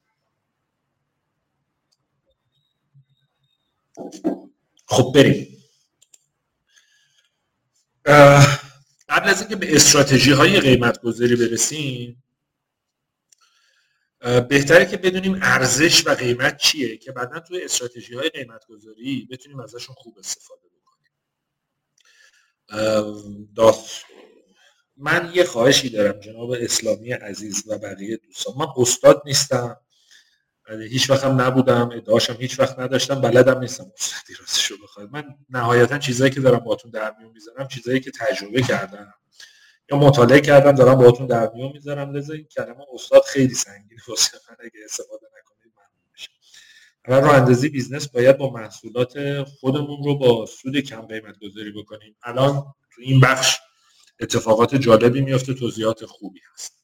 [4.86, 5.56] خب بریم.
[9.08, 12.22] قبل از اینکه به استراتژی های قیمت گذاری برسیم
[14.48, 19.60] بهتره که بدونیم ارزش و قیمت چیه که بعدا توی استراتژی های قیمت گذاری بتونیم
[19.60, 21.12] ازشون خوب استفاده بکنیم.
[24.96, 28.54] من یه خواهشی دارم جناب اسلامی عزیز و بقیه دوستان.
[28.58, 29.76] من استاد نیستم.
[30.70, 35.98] هیچ وقت هم نبودم ادعاشم هیچ وقت نداشتم بلدم نیستم استادی راستشو بخواد من نهایتا
[35.98, 39.14] چیزایی که دارم باتون در میون می‌ذارم چیزایی که تجربه کردم
[39.90, 42.16] یا مطالعه کردم دارم باهاتون در میون می‌ذارم.
[42.16, 44.00] لذا این کلمه استاد خیلی سنگینه.
[44.08, 46.32] واسه من اگه استفاده نکنید ممنون میشم.
[47.04, 52.16] راه اندازی business باید با محصولات خودمون رو با سود کم قیمت گذاری بکنیم.
[52.22, 53.58] الان تو این بخش
[54.20, 56.76] اتفاقات جالبی میفته توضیحات خوبی هست.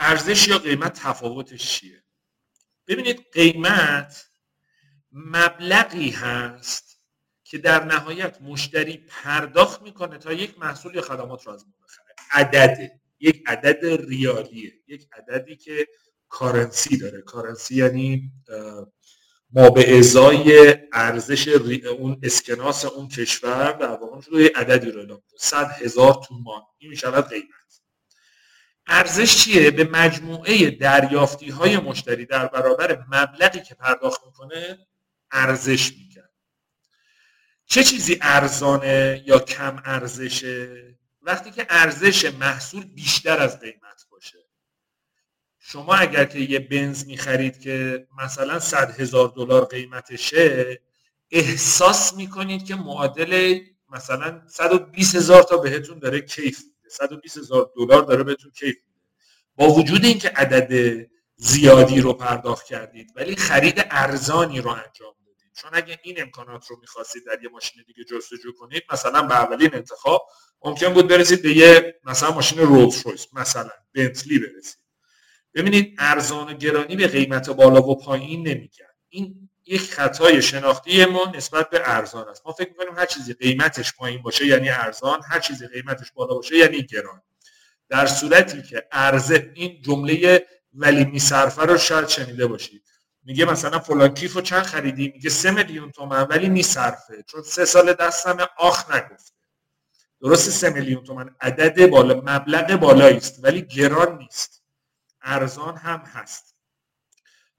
[0.00, 2.04] ارزش یا قیمت تفاوتش چیه؟
[2.86, 4.30] ببینید قیمت
[5.12, 7.00] مبلغی هست
[7.44, 12.14] که در نهایت مشتری پرداخت می‌کنه تا یک محصول یا خدمات رو از ما بخره.
[12.30, 13.00] عدده.
[13.20, 14.72] یک عدد ریالیه.
[14.86, 15.86] یک عددی که
[16.28, 17.22] کارنسی داره.
[17.22, 18.32] کارنسی یعنی
[19.50, 25.70] ما به ازای ارزش اون اسکناس اون کشور در واقع روی عددی رو اعلام صد
[25.70, 26.62] هزار تومان.
[26.78, 27.79] این می‌شود قیمت.
[28.90, 34.78] ارزش چیه به مجموعه دریافتی های مشتری در برابر مبلغی که پرداخت می‌کنه؟
[35.30, 36.28] ارزش میگن
[37.66, 44.38] چه چیزی ارزانه یا کم ارزشه؟ وقتی که ارزش محصول بیشتر از قیمت باشه.
[45.58, 50.80] شما اگر که یه بنز می‌خرید که مثلا 100 هزار دلار قیمتشه
[51.30, 58.22] احساس می‌کنید که معادل مثلا 120 هزار تا بهتون داره کیف 120 هزار دلار داره
[58.22, 58.76] بهتون کیف
[59.56, 61.00] با وجود اینکه عدد
[61.36, 65.52] زیادی رو پرداخت کردید ولی خرید ارزانی رو انجام دادید.
[65.56, 69.70] چون اگه این امکانات رو می‌خواستید در یه ماشین دیگه جستجو کنید مثلا به اولین
[69.74, 70.28] انتخاب
[70.64, 74.80] ممکن بود برسید به یه مثلا ماشین رولز رویس مثلا بنتلی برسید.
[75.54, 81.32] ببینید ارزان و گرانی به قیمت بالا و پایین نمیگن این یک خطای شناختی ما
[81.34, 82.42] نسبت به ارزان است.
[82.46, 86.56] ما فکر می‌کنیم هر چیزی قیمتش پایین باشه یعنی ارزان هر چیزی قیمتش بالا باشه
[86.56, 87.22] یعنی گران.
[87.88, 92.82] در صورتی که ارزه این جمله ولی میصرفه رو شاید شنیده باشید.
[93.24, 97.64] میگه مثلا فلان کیف رو چند خریدی؟ میگه سه میلیون تومن ولی میصرفه چون سه
[97.64, 99.32] سال دستم آخ نگفته.
[100.20, 104.62] درست سه میلیون تومن عدد بالا مبلغ بالایی است ولی گران نیست.
[105.22, 106.54] ارزان هم هست.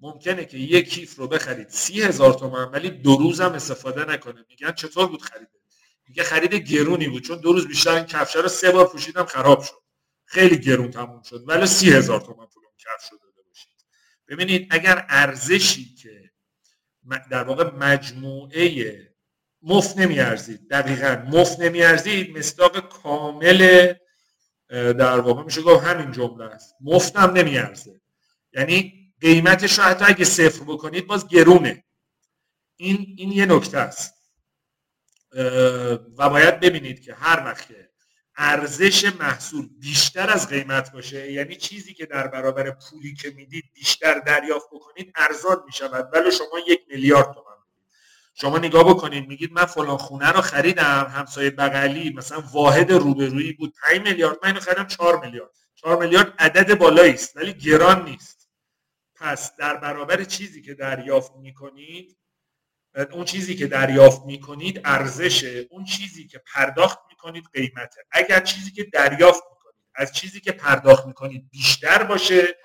[0.01, 1.69] ممکنه که یک کیف رو بخرید.
[1.69, 4.45] سی هزار تومن ولی دو روز هم استفاده نکنه.
[4.49, 5.51] میگن چطور بود خریده؟
[6.07, 9.63] میگه خرید گرونی بود چون دو روز بیشتر این کفشه رو سه بار پوشیدم خراب
[9.63, 9.81] شد.
[10.25, 11.43] خیلی گرون تموم شد.
[11.47, 13.71] ولی سی هزار تومن پول کف شده باشید.
[14.27, 16.31] ببینید اگر ارزشی که
[17.31, 18.97] در واقع مجموعه
[19.61, 23.93] مفت نمیارزید دقیقا مفت نمیارزید مصداق کامل
[24.69, 26.75] در واقع میشه گفت همین جمله است.
[26.81, 28.01] مفت هم نمیارزه.
[28.53, 31.83] یعنی قیمتش رو حتی اگه صفر بکنید باز گرونه.
[32.75, 34.13] این این یه نکته است.
[36.17, 37.67] و باید ببینید که هر وقت
[38.37, 44.19] ارزش محصول بیشتر از قیمت باشه یعنی چیزی که در برابر پولی که می‌دید بیشتر
[44.19, 46.09] دریافت بکنید ارزان می‌شود.
[46.13, 47.51] ولی شما یک میلیارد تومن
[48.33, 53.73] شما نگاه بکنید میگید من فلان خونه رو خریدم همسایه بغلی مثلا واحد روبرویی بود
[53.81, 55.51] 5 میلیارد من اینو خریدم 4 میلیارد.
[55.75, 58.40] 4 میلیارد عدد بالایی است ولی گران نیست.
[59.21, 62.17] پس در برابر چیزی که دریافت می‌کنید
[63.11, 68.01] اون چیزی که دریافت می‌کنید ارزش اون چیزی که پرداخت می‌کنید قیمته.
[68.11, 72.57] اگر چیزی که دریافت می‌کنید از چیزی که پرداخت می‌کنید بیشتر باشه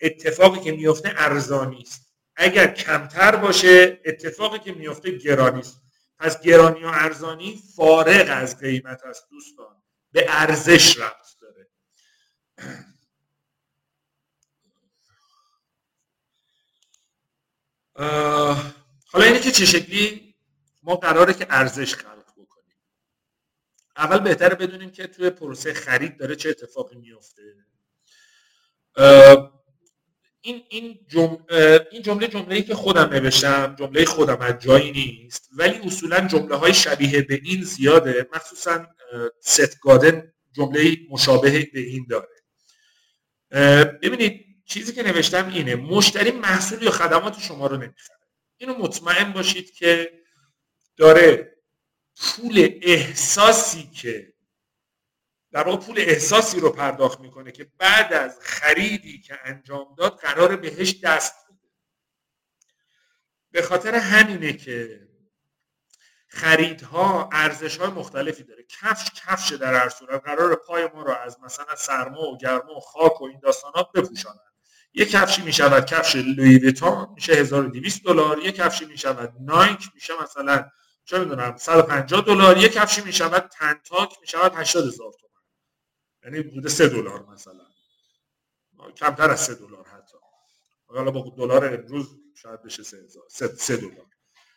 [0.00, 2.14] اتفاقی که میفته ارزانی است.
[2.36, 5.82] اگر کمتر باشه اتفاقی که میفته گرانی است.
[6.18, 9.82] پس گرانی و ارزانی فارغ از قیمت است دوستان.
[10.12, 11.68] به ارزش رفت داره.
[17.94, 20.34] حالا اینه که چه شکلی
[20.82, 22.76] ما قراره که ارزش خلق بکنیم.
[23.96, 27.42] اول بهتره بدونیم که توی پروسه خرید داره چه اتفاقی میفته.
[30.40, 35.78] این این جمله این جمله جمله‌ای که خودم نوشتم جمله خودم از جایی نیست ولی
[35.78, 38.28] اصولا جمله های شبیه به این زیاده.
[38.34, 38.86] مخصوصا
[39.40, 42.28] ست گادن جمله مشابه به این داره.
[44.02, 49.74] ببینید چیزی که نوشتم اینه مشتری محصول یا خدمات شما رو نمی‌خره اینو مطمئن باشید
[49.74, 50.22] که
[50.96, 51.56] داره
[52.16, 54.32] پول احساسی که
[55.52, 60.56] در واقع پول احساسی رو پرداخت می‌کنه که بعد از خریدی که انجام داد قرار
[60.56, 61.68] بهش دست بده.
[63.50, 65.08] به خاطر همینه که
[66.28, 68.64] خریدها ارزش های مختلفی داره.
[68.68, 70.24] کفش کفش در هر صورت.
[70.24, 74.51] قرار پای ما رو از مثلا سرما و گرما و خاک و این داستانات بپوشانن.
[74.94, 78.38] یک کفشی می شود کفش لوی ویتون میشه 1200 دلار.
[78.38, 80.70] یک کفشی می شود نایک میشه مثلا
[81.04, 82.58] چه می‌دونم 150 دلار.
[82.58, 85.42] یک کفشی می شود تنتاک می شود 80000 تومان.
[86.24, 87.66] یعنی بوده 3 دلار مثلا.
[88.96, 90.16] کمتر از 3 دلار حتی.
[90.86, 94.06] حالا با دلار امروز شاید بشه 3000 3 دلار.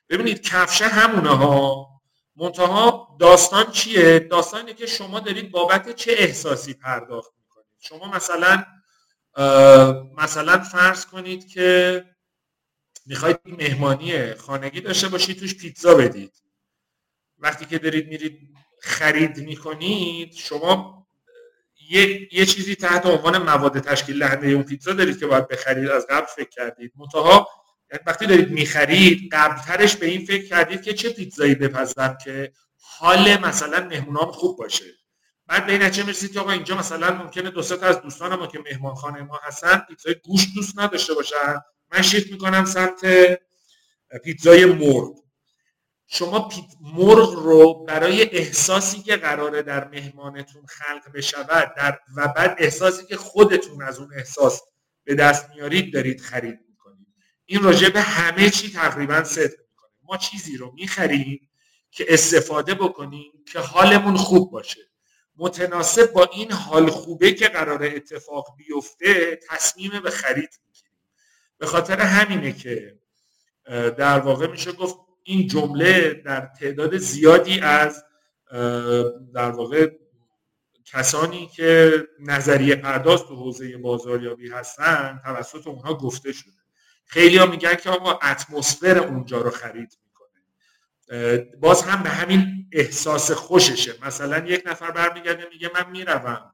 [0.10, 1.88] ببینید کفشه همونه ها.
[2.36, 8.66] منتها داستان چیه؟ داستان اینه که شما دارید بابت چه احساسی پرداخت می‌کنید؟ شما مثلا
[10.18, 12.04] مثلا فرض کنید که
[13.06, 16.34] می‌خواید مهمانی خانگی داشته باشید توش پیتزا بدید.
[17.38, 18.50] وقتی که دارید میرید
[18.82, 21.08] خرید می‌کنید شما
[21.90, 26.08] یه, یه چیزی تحت عنوان مواد تشکیل دهنده اون پیتزا دارید که باید بخرید از
[26.10, 26.92] قبل فکر کردید.
[26.96, 27.50] منتها
[27.92, 33.38] یعنی وقتی دارید می‌خرید قبلترش به این فکر کردید که چه پیتزایی بپزم که حال
[33.38, 34.86] مثلا مهمونام خوب باشه.
[35.48, 38.48] بعد به این نتیجه می‌رسید که آقا اینجا مثلا ممکنه دو سه از دوستان ما
[38.48, 41.62] که مهمانخانه ما هستن پیتزای گوشت دوست نداشته باشن.
[41.92, 43.06] من شیفت می‌کنم سمت
[44.24, 45.26] پیتزای مرغ.
[46.08, 52.56] شما پیت مرغ رو برای احساسی که قراره در مهمانتون خلق بشود در و بعد
[52.60, 54.62] احساسی که خودتون از اون احساس
[55.04, 57.08] به دست میارید دارید خرید می‌کنید.
[57.46, 59.90] این راجع به همه چی تقریبا صدق می‌کنه.
[60.04, 61.50] ما چیزی رو می‌خریم
[61.92, 64.82] که استفاده بکنیم که حالمون خوب باشه.
[65.38, 70.98] متناسب با این حال خوبه که قرار اتفاق بیفته تصمیم به خرید می‌گیریم.
[71.58, 73.00] به خاطر همینه که
[73.98, 78.04] در واقع میشه گفت این جمله در تعداد زیادی از
[79.34, 79.92] در واقع
[80.86, 86.52] کسانی که نظریه پرداز تو حوزه بازاریابی هستن توسط اونها گفته شده.
[87.06, 89.98] خیلی ها میگن که آقا اتمسفر اونجا رو خرید
[91.60, 93.96] باز هم به همین احساس خوششه.
[94.02, 96.52] مثلا یک نفر برمیگرده میگه من می‌روم.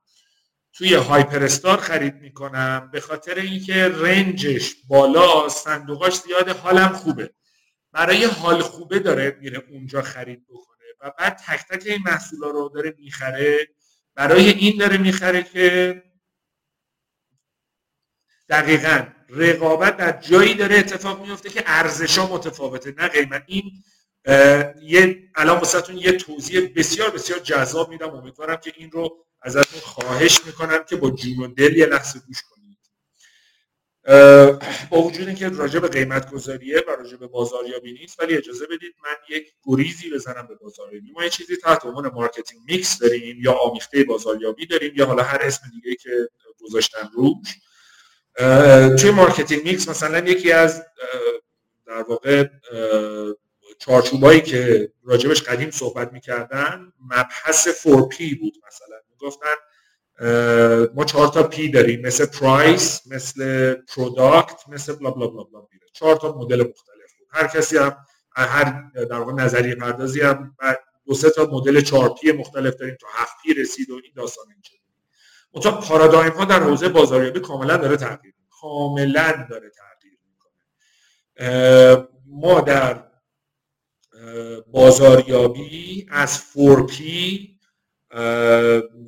[0.74, 2.90] توی هایپر خرید می‌کنم.
[2.94, 7.34] به خاطر اینکه رنجش بالا صندوقاش زیاد حالم خوبه.
[7.92, 10.86] برای حال خوبه داره میره اونجا خرید بکنه.
[11.02, 13.68] و بعد تک تک این محصولا رو داره می‌خره.
[14.16, 16.04] برای این داره می‌خره که
[18.50, 22.96] دقیقا رقابت در جایی داره اتفاق میفته که ارزش ها متفاوته.
[22.98, 23.44] نه قیمت.
[23.48, 23.72] این
[24.82, 28.10] یه الان واسهتون یه توضیح بسیار بسیار جذاب میدم.
[28.10, 32.42] امیدوارم که این رو ازتون خواهش می‌کنم که با جون و دل یه لحظه گوش
[32.42, 32.52] کنید.
[34.90, 38.96] با وجود اینکه راجع به قیمت گذاریه و راجع به بازاریابی نیست ولی اجازه بدید
[39.04, 41.12] من یک گریزی بزنم به بازاریابی.
[41.12, 45.40] ما یه چیزی تحت عنوان marketing mix داریم یا آمیخته بازاریابی داریم یا حالا هر
[45.42, 46.30] اسم دیگه که
[46.60, 47.58] گذاشتن روش.
[49.02, 50.84] توی marketing mix مثلا یکی از
[51.88, 52.48] در واقع
[53.82, 58.98] چارچوبایی که راجبش قدیم صحبت می‌کردن مبحث 4P بود مثلا.
[59.10, 59.56] می‌گفتن
[60.96, 65.62] ما چهار تا پی داریم مثل پرایس مثل پروداکت مثل بلا بلا بلا بلا
[65.94, 67.28] چهار تا مدل مختلف بود.
[67.32, 67.98] هر کسی هم
[68.36, 70.56] هر در واقع نظریه پردازی هم
[71.06, 74.46] دو سه تا مدل 4 P مختلف داریم تا 7 P رسید و این داستان
[74.54, 74.82] اینجوری.
[75.52, 82.08] اونجا پارادایم ها در حوزه بازاریابی کاملا داره تغییر کاملا داره تغییر می‌کنه.
[82.28, 83.11] ما در
[84.68, 87.02] بازاریابی از 4P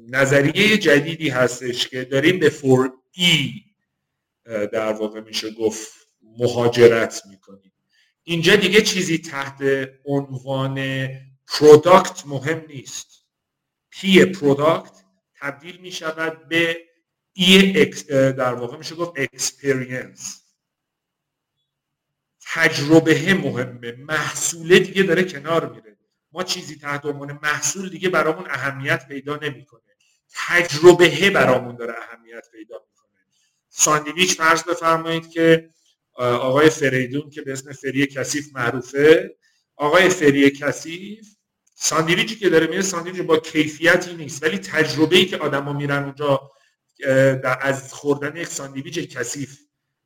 [0.10, 3.64] نظریه جدیدی هستش که داریم به 4E
[4.46, 5.92] در واقع میشه گفت
[6.40, 7.74] مهاجرت می‌کنیم.
[8.24, 11.08] اینجا دیگه چیزی تحت عنوان
[11.48, 13.08] product مهم نیست.
[13.90, 14.92] P product
[15.42, 16.78] تبدیل می شود به
[17.34, 20.43] E در واقع میشه گفت experience
[22.56, 25.98] تجربه مهمه محصوله دیگه داره کنار میره.
[26.32, 29.82] ما چیزی تحت عنوان محصول دیگه برامون اهمیت پیدا نمی‌کنه.
[30.34, 33.20] تجربه برامون داره اهمیت پیدا می‌کنه.
[33.70, 35.70] ساندویچ فرض بفرمایید که
[36.18, 39.36] آقای فریدون که به اسم فری کثیف معروفه
[39.76, 41.28] آقای فری کثیف
[41.76, 44.44] ساندویچی که داره میره ساندویچ با کیفیتی نیست.
[44.44, 46.52] ولی تجربه ای که آدما میرن اونجا
[47.62, 49.60] از خوردن یک ساندویچ کثیف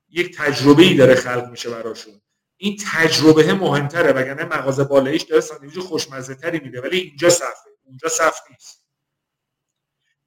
[0.09, 2.21] یک تجربه ای داره خلق میشه براشون.
[2.57, 8.09] این تجربه مهمتره وگرنه مغازه بالاییش داره ساندویچ خوشمزه تری میده ولی اینجا صفه اونجا
[8.09, 8.83] صف نیست.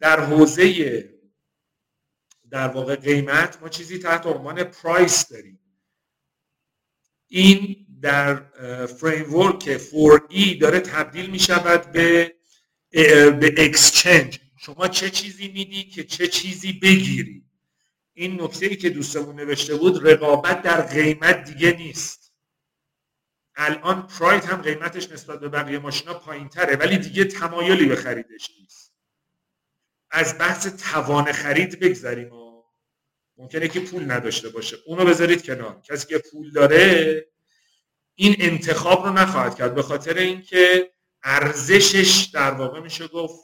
[0.00, 1.04] در حوزه
[2.50, 5.60] در واقع قیمت ما چیزی تحت عنوان price داریم.
[7.26, 8.36] این در
[8.86, 12.34] framework 4E داره تبدیل می شود به
[13.40, 17.44] به exchange شما چه چیزی میدی که چه چیزی بگیری؟
[18.14, 22.19] این نکته ای که دوستمون نوشته بود رقابت در قیمت دیگه نیست.
[23.62, 28.50] الان پراید هم قیمتش نسبت به بقیه ماشینا پایین تره ولی دیگه تمایلی به خریدش
[28.60, 28.92] نیست.
[30.10, 32.62] از بحث توان خرید بگذریم و
[33.36, 34.76] ممکنه که پول نداشته باشه.
[34.86, 35.80] اونو بذارید کنار.
[35.80, 37.26] کسی که پول داره
[38.14, 40.90] این انتخاب رو نخواهد کرد به خاطر اینکه
[41.22, 43.40] ارزشش در واقع میشه گفت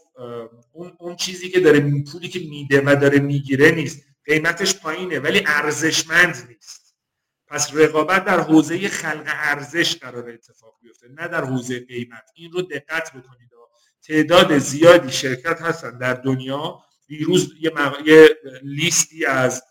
[0.73, 4.03] اون, اون چیزی که داره پولی که میده و داره می‌گیره نیست.
[4.25, 6.76] قیمتش پایینه ولی ارزشمند نیست.
[7.49, 12.25] پس رقابت در حوزه خلق ارزش قرار اتفاق بیفته نه در حوزه قیمت.
[12.35, 13.47] این رو دقت بکنید.
[14.07, 16.79] تعداد زیادی شرکت هستن در دنیا.
[17.07, 17.73] دیروز یه,
[18.05, 18.29] یه
[18.63, 19.63] لیستی از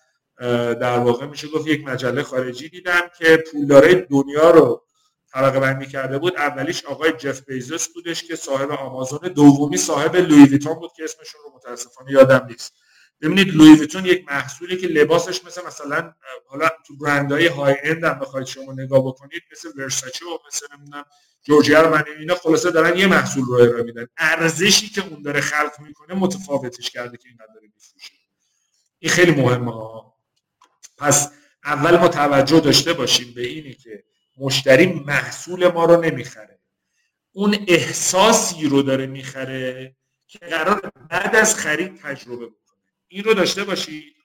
[0.80, 4.86] در واقع میشه گفت یک مجله خارجی دیدم که پولدارای دنیا رو
[5.34, 6.38] طبقه بندی کرده بود.
[6.38, 11.42] اولیش آقای جف بیزوس بودش که صاحب آمازون دومی صاحب لوی ویتون بود که اسمشون
[11.46, 12.74] رو متاسفانه یادم نیست.
[13.22, 16.14] ببینید لوی ویتون یک محصولی که لباسش مثل مثلا
[16.48, 21.06] حالا تو برندهای های اند هم بخواید شما نگاه بکنید مثل ورساچه و مثل نمی‌دونم
[21.44, 24.08] جورجیا من اینا خلاصه دارن یه محصول رو ارائه میدن.
[24.18, 28.14] ارزشی که اون داره خلق می‌کنه متفاوتش کرده که این داره میفروشه.
[29.00, 29.72] این خیلی مهمه
[30.98, 31.32] پس
[31.66, 34.04] اول ما توجه داشته باشیم به اینی که
[34.38, 36.60] مشتری محصول ما رو نمی‌خره.
[37.32, 39.96] اون احساسی رو داره می‌خره
[40.28, 42.65] که قرار بعد از خرید تجربه بکنه.
[43.08, 44.16] این رو داشته باشید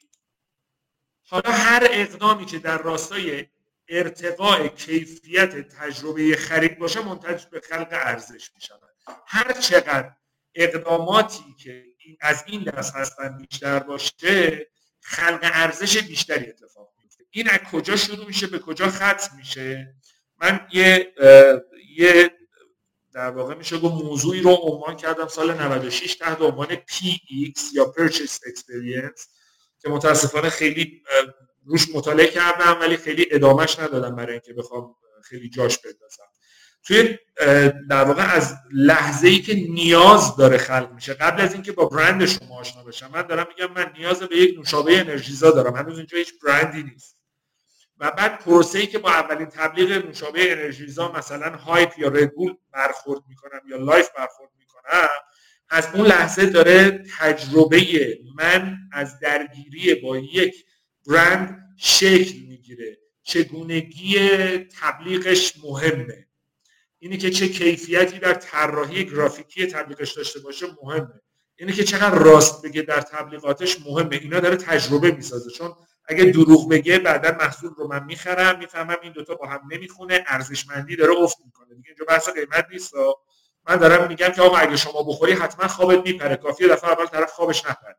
[1.28, 3.47] حالا هر اقدامی که در راستای
[3.89, 8.90] ارتقاء کیفیت تجربه خرید باشه منتج به خلق ارزش می شود
[9.27, 10.12] هر چقدر
[10.55, 11.85] اقداماتی که
[12.20, 14.66] از این دست هستن بیشتر باشه
[15.01, 19.94] خلق ارزش بیشتری اتفاق میفته این از کجا شروع میشه؟ به کجا ختم میشه؟
[20.39, 21.15] من یه
[21.97, 22.31] یه
[23.14, 28.38] در واقع میشه گفت موضوعی رو عنوان کردم سال 96 تحت عنوان PX یا Purchase
[28.50, 29.26] Experience
[29.82, 31.02] که متاسفانه خیلی
[31.64, 36.24] روش مطالعه کردم ولی خیلی ادامهش ندادم برای اینکه بخوام خیلی جاش بندازم.
[36.84, 37.18] توی
[37.90, 42.26] در واقع از لحظه ای که نیاز داره خلق میشه قبل از اینکه با برند
[42.26, 45.76] شما آشنا بشم من دارم میگم من نیاز به یک نوشابه انرژیزا دارم.
[45.76, 47.19] هنوز اینجا هیچ برندی نیست.
[48.01, 53.20] و بعد پروسه ای که با اولین تبلیغ نوشابه انرژیزا مثلا هایپ یا ردبول برخورد
[53.28, 55.09] می‌کنم یا لایف برخورد می‌کنم
[55.68, 60.55] از اون لحظه داره تجربه من از درگیری با یک
[61.06, 62.98] برند شکل می‌گیره.
[63.22, 64.18] چگونگی
[64.59, 66.27] تبلیغش مهمه.
[66.98, 71.20] اینی که چه کیفیتی در طراحی گرافیکی تبلیغش داشته باشه مهمه.
[71.56, 74.16] اینی که چقدر راست بگه در تبلیغاتش مهمه.
[74.16, 75.51] اینا داره تجربه می‌سازه.
[75.51, 75.74] چون
[76.10, 80.96] اگه دروغ بگه بعدا محصول رو من می‌خرم می‌فهمم این دوتا با هم نمی‌خونه ارزشمندی
[80.96, 81.74] داره افت می‌کنه.
[81.74, 82.92] دیگه اینجا بحث قیمت نیست.
[83.68, 86.36] من دارم میگم که آقا اگه شما بخوری حتما خوابت میپره.
[86.36, 87.96] کافیه دفعه اول طرف خوابش نپره.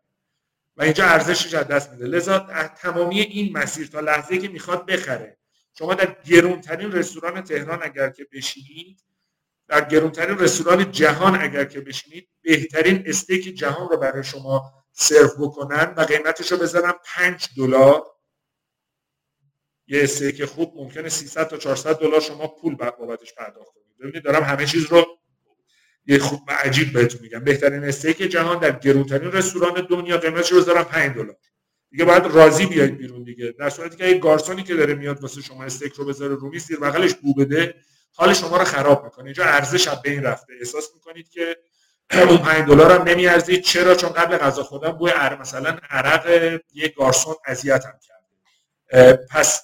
[0.77, 2.05] و اینجا ارزشش از دست میده.
[2.05, 2.39] لذا
[2.81, 5.38] تمامی این مسیر تا لحظه که می‌خواد بخره.
[5.77, 9.03] شما در گرونترین رستوران تهران اگر که بشینید
[9.67, 15.93] در گرونترین رستوران جهان اگر که بشینید بهترین استیک جهان رو برای شما سرو بکنن
[15.97, 18.03] و قیمتش رو بزنن 5 دلار.
[19.88, 23.97] یه استیک خوب ممکنه 300 تا 400 دلار شما پول بابتش پرداخت کنید.
[23.99, 25.05] ببینید دارم همه چیز رو
[26.05, 27.43] یه خوب عجیب بهتون میگم.
[27.43, 31.38] بهترین استیک جهان در گرونترین رستوران دنیا قیمتش رو بذارم 5 دلار.
[31.89, 33.51] دیگه باید راضی بیاید بیرون دیگه.
[33.51, 36.80] در صورتی که یه گارسونی که داره میاد واسه شما استیک رو بذاره رومی زیر
[36.80, 37.76] بغلش بو بده
[38.13, 39.26] حال شما رو خراب می‌کنه.
[39.26, 40.53] اینجا ارزش از بین رفته.
[40.59, 41.57] احساس می‌کنید که
[42.13, 46.88] اون 5 دلار هم نمیارزید چرا؟ چون قبل غذا خوردن بوی عرق مثلا عرق یه
[46.88, 49.25] گارسون اذیتم کرده.
[49.31, 49.61] پس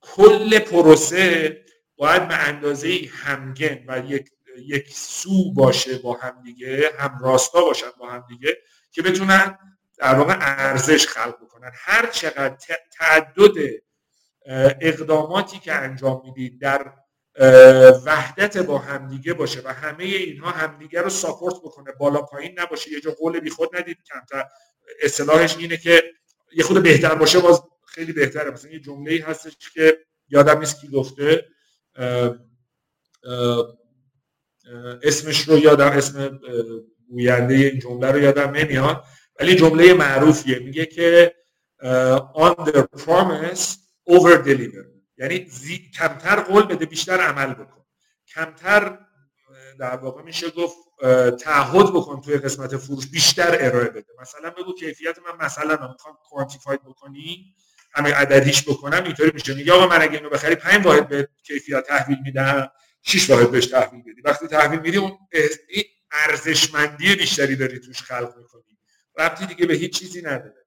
[0.00, 1.64] کل پروسه
[1.96, 8.10] باید به اندازه همگن و یک یک سو باشه با همدیگه هم راستا باشن با
[8.10, 8.56] همدیگه
[8.92, 9.58] که بتونن
[9.98, 11.70] در واقع ارزش خلق بکنن.
[11.74, 12.56] هر چقدر
[12.98, 13.54] تعدد
[14.80, 16.92] اقداماتی که انجام می‌دید در
[18.06, 22.92] وحدت با همدیگه باشه و همه اینها همدیگه رو ساپورت بکنه بالا پایین نباشه.
[22.92, 24.44] یه جا قول بی خود ندید کمتر.
[25.02, 26.02] اصطلاحش اینه که
[26.52, 28.50] یه خود بهتر باشه باز خیلی بهتره.
[28.50, 29.98] مثلا یه جمله هستش که
[30.28, 31.44] یادم نیست کی گفته.
[35.02, 36.40] اسمش رو یادم اسم
[37.08, 39.04] گوینده این جمله رو یادم نمیاد
[39.40, 40.58] ولی جمله معروفیه.
[40.58, 41.34] میگه که
[42.34, 43.78] under promise
[44.10, 44.93] over deliver.
[45.18, 45.50] یعنی
[45.98, 47.84] کمتر قول بده بیشتر عمل بکن.
[48.34, 48.98] کمتر
[49.78, 50.76] در واقع میشه گفت
[51.40, 54.12] تعهد بکن توی قسمت فروش بیشتر ارائه بده.
[54.20, 57.54] مثلا بگو کیفیت من مثلا من می‌خوام کوانتیفاید بکنی
[57.92, 59.54] همه عددیش بکنم اینطوری میشه.
[59.54, 62.70] میگه آقا من اگه اینو بخری 5 واحد به کیفیت تحویل میدم
[63.02, 64.20] 6 واحد بهش تحویل بدی.
[64.24, 65.18] وقتی تحویل میدی اون
[66.12, 68.78] ارزشمندی بیشتری داری توش خلق می‌کنی.
[69.18, 70.66] ربطی دیگه به هیچ چیزی نداره.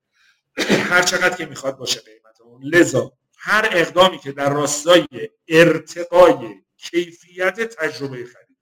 [0.92, 2.62] هر چقدر که می‌خواد باشه قیمت اون.
[2.64, 5.08] لذا هر اقدامی که در راستای
[5.48, 8.58] ارتقای کیفیت تجربه خرید.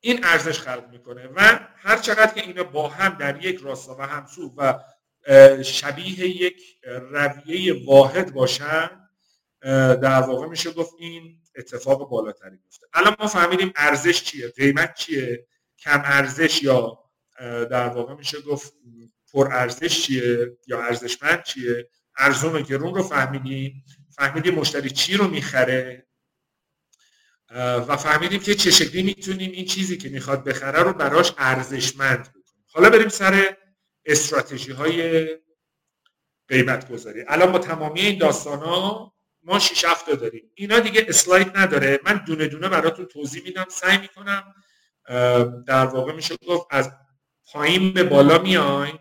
[0.00, 4.02] این ارزش خلق می‌کنه و هر چقدر که اینا با هم در یک راستا و
[4.02, 4.80] همسو و
[5.62, 6.62] شبیه یک
[7.10, 8.90] رویه واحد باشن
[10.02, 15.46] در واقع میشه گفت این اتفاق بالاتری گفته الان ما فهمیدیم ارزش چیه قیمت چیه
[15.78, 16.98] کم ارزش یا
[17.70, 18.72] در واقع میشه گفت
[19.32, 23.84] پر ارزش چیه یا ارزشمند چیه؟ ارزون و گرون رو فهمیدیم.
[24.10, 26.06] فهمیدیم مشتری چی رو می‌خره.
[27.54, 32.64] و فهمیدیم که چه شکلی می‌تونیم این چیزی که می‌خواد بخره رو براش ارزشمند بکنیم.
[32.72, 33.56] حالا بریم سر
[34.04, 35.28] استراتژی های
[36.48, 40.50] قیمت گذاری الان با تمامی این داستان ها ما 6 هفته داریم.
[40.54, 42.00] اینا دیگه اسلاید نداره.
[42.04, 44.54] من دونه دونه براتون توضیح میدم سعی می‌کنم
[45.66, 46.90] در واقع میشه گفت از
[47.52, 48.98] پایین به بالا میایم.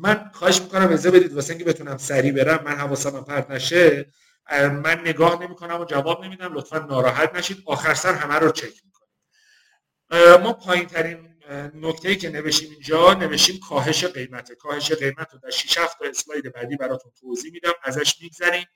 [0.00, 4.12] من خواهش می‌کنم اجازه بدید واسه اینکه بتونم سریع برم من حواسم پرت نشه.
[4.52, 6.54] من نگاه نمی‌کنم و جواب نمیدم.
[6.54, 7.62] لطفا ناراحت نشید.
[7.66, 10.42] آخر سر همه رو چک می‌کنیم.
[10.42, 11.28] ما پایین ترین
[11.74, 16.76] نکته که نوشیم اینجا نوشیم کاهش قیمت کاهش قیمت رو در 6 تا اسلاید بعدی
[16.76, 17.72] براتون توضیح میدم.
[17.82, 18.66] ازش میگذریم.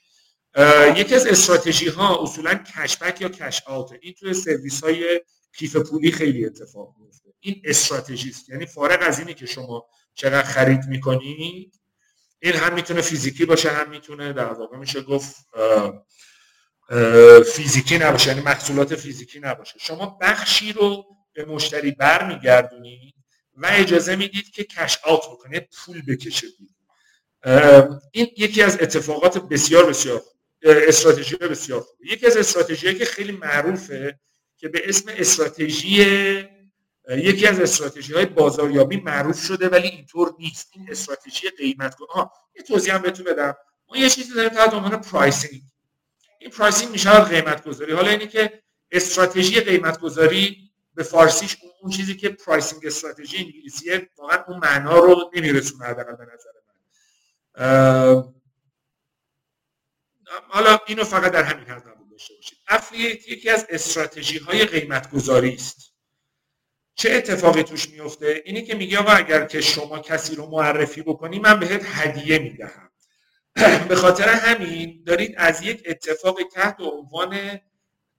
[0.96, 5.20] یکی از استراتژی ها اصولا کشبک یا کش آوت این توی سرویس های
[5.56, 10.49] کیف پولی خیلی اتفاق میفته این استراتژی است یعنی فارغ از اینی که شما چقدر
[10.49, 11.81] خرید می‌کنید
[12.41, 15.36] این هم می‌تونه فیزیکی باشه هم می‌تونه در واقع میشه گفت
[17.55, 19.74] فیزیکی نباشه یعنی محصولات فیزیکی نباشه.
[19.78, 23.15] شما بخشی رو به مشتری برمیگردونید
[23.55, 26.47] و اجازه می‌دید که کش آوت بکنه پول بکشه
[28.12, 30.23] این یکی از اتفاقات بسیار بسیار
[30.62, 34.19] استراتژی بسیار خوبه یکی از استراتژی که خیلی معروفه
[34.57, 36.05] که به اسم استراتژی
[37.09, 40.68] یکی از استراتژی های بازاریابی معروف شده ولی اینطور نیست.
[40.72, 43.55] این استراتژی قیمت ها یه توضیح هم بهتون بدم.
[43.89, 45.62] ما یه چیزی داریم تحت عنوان پرایسینگ
[46.39, 52.16] این pricing میشه قیمت گذاری حالا اینی که استراتژی قیمت گذاری به فارسیش اون چیزی
[52.16, 56.51] که pricing strategy انگلیسیه واقعا اون معنا رو نمیرسونه حداقل به نظر
[57.59, 58.35] من.
[60.48, 62.59] حالا اینو فقط در همین حد نمود داشته باشید.
[63.28, 65.94] یکی از استراتژی های قیمت گذاری است.
[66.95, 71.39] چه اتفاقی توش میفته؟ اینی که میگه آقا اگر که شما کسی رو معرفی بکنی
[71.39, 72.91] من بهت هدیه می‌دهم.
[73.89, 77.61] به خاطر همین دارید از یک اتفاق تحت عنوان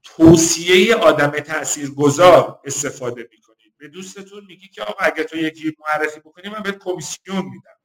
[0.04, 3.74] توصیه آدم تاثیرگذار استفاده می‌کنید.
[3.78, 7.76] به دوستتون میگی که آقا اگر تو یکی معرفی بکنی من بهت کمیسیون میدم.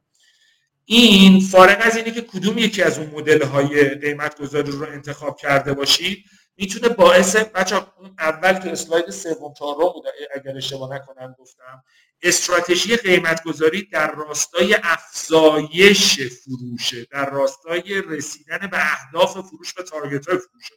[0.85, 5.37] این فارغ از اینه که کدوم یکی از اون مدل های قیمت گذاری رو انتخاب
[5.41, 6.25] کرده باشید
[6.57, 10.05] می‌تونه باعث بچه اون اول تو اسلاید سوم چهارم بود
[10.35, 11.85] اگر اشتباه نکنم گفتم.
[12.23, 20.29] استراتژی قیمت گذاری در راستای افزایش فروشه در راستای رسیدن به اهداف فروش و تارگت
[20.29, 20.71] های فروش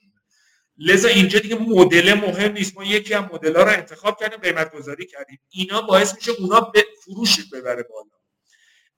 [0.77, 2.77] لذا اینجا دیگه مدل مهم نیست.
[2.77, 5.39] ما یکی از مدل ها رو انتخاب کردیم قیمت گذاری کردیم.
[5.49, 8.09] اینا باعث میشه اونا به فروش ببره بالا.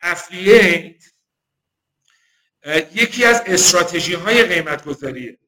[0.01, 1.03] افلیت
[2.93, 5.39] یکی از استراتژی های قیمت گذاریه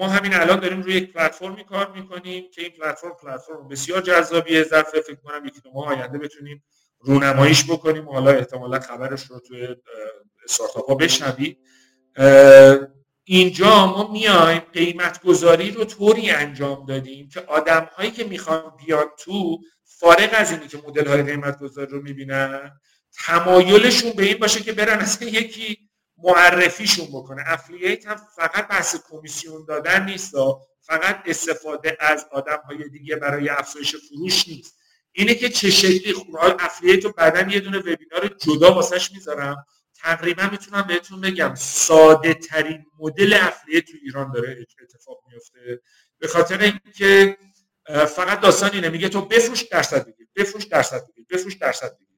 [0.00, 4.62] ما همین الان داریم روی یک پلتفرمی کار می‌کنیم که این پلتفرم پلتفرم بسیار جذابیه
[4.62, 6.64] ظرف فکر کنم یکی دو ماه آینده بتونیم
[7.00, 8.08] رونماییش بکنیم.
[8.08, 9.68] و حالا احتمالا خبرش رو توی
[10.44, 11.58] استارتاپ ها بشنوید.
[13.24, 19.06] اینجا ما میایم قیمت گذاری رو طوری انجام دادیم که آدم هایی که می‌خوان بیان
[19.18, 22.70] تو فارغ از اینی که مدل های قیمت گذاری رو می‌بینن
[23.26, 25.89] تمایلشون به این باشه که برن اصلا یکی
[26.24, 27.42] معرفیشون بکنه.
[27.46, 30.34] افلییت هم فقط بحث کمیسیون دادن نیست
[30.80, 34.74] فقط استفاده از آدم های دیگه برای افزایش فروش نیست.
[35.12, 36.14] اینه که چه شکلی
[36.58, 39.66] افلییت رو بعدا یه دونه وبینار جدا واسش می‌ذارم.
[40.02, 45.80] تقریبا می‌تونم بهتون بگم ساده ترین مدل افلیه تو ایران داره اتفاق میفته
[46.18, 47.38] به خاطر اینکه
[48.16, 52.09] فقط داستان اینه میگه تو بفروش درصد بگیر بفروش درصد بگیر بفروش درصد بگیر.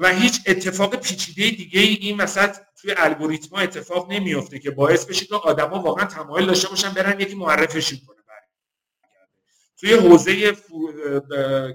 [0.00, 5.26] و هیچ اتفاق پیچیده دیگه ای این مثلا توی الگوریتما اتفاق نمیفته که باعث بشه
[5.26, 8.14] که آدما واقعا تمایل داشته باشن برن یکی معرفشون کنه.
[9.80, 10.52] توی حوزه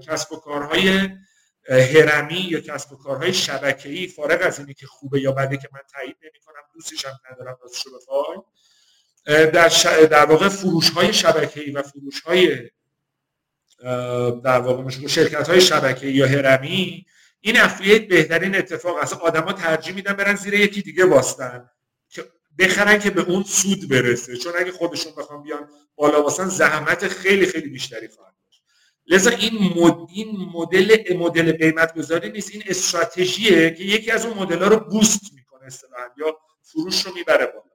[0.06, 1.08] کسب و کارهای
[1.68, 5.80] هرمی یا کسب و کارهای شبکه‌ای فارغ از اینی که خوبه یا بده که من
[5.92, 8.44] تایید نمی‌کنم دوستش هم ندارم راستش رو
[9.26, 9.86] در, ش...
[9.86, 12.70] در واقع فروش های شبکه‌ای و فروش های
[14.44, 17.06] در واقع شرکت های شبکه‌ای یا هرمی
[17.40, 19.12] این افلیت بهترین اتفاق است.
[19.12, 21.70] آدما ترجیح میدن برن زیر یکی دیگه باستن.
[22.08, 22.24] که
[22.58, 24.36] بخرن که به اون سود برسه.
[24.36, 28.34] چون اگه خودشون بخوام بیان بالا واسن زحمت خیلی خیلی بیشتری خواهد
[29.06, 29.72] لذا این
[30.14, 32.50] این مدل مدل قیمت گذاری نیست.
[32.50, 37.14] این استراتژیه که یکی از اون مدل ها رو بوست می‌کنه اصطلاحا یا فروش رو
[37.14, 37.70] می‌بره بالا.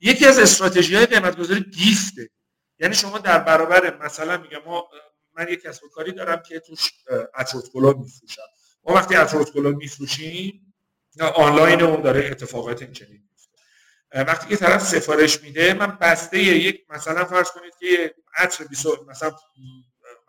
[0.00, 2.30] یکی از استراتژی های قیمت گذاری گیفته.
[2.78, 4.88] یعنی شما در برابر مثلا میگم ما
[5.34, 6.92] من یک کسب و کاری دارم که توش
[7.38, 8.42] اتروت گلاب میفروشم.
[8.86, 10.74] ما وقتی اتروت گلاب میفروشیم
[11.20, 13.22] آنلاین اون داره اتفاقات این چنین
[14.14, 19.32] وقتی که طرف سفارش میده من بسته یک مثلا فرض کنید که عطر 20 مثلا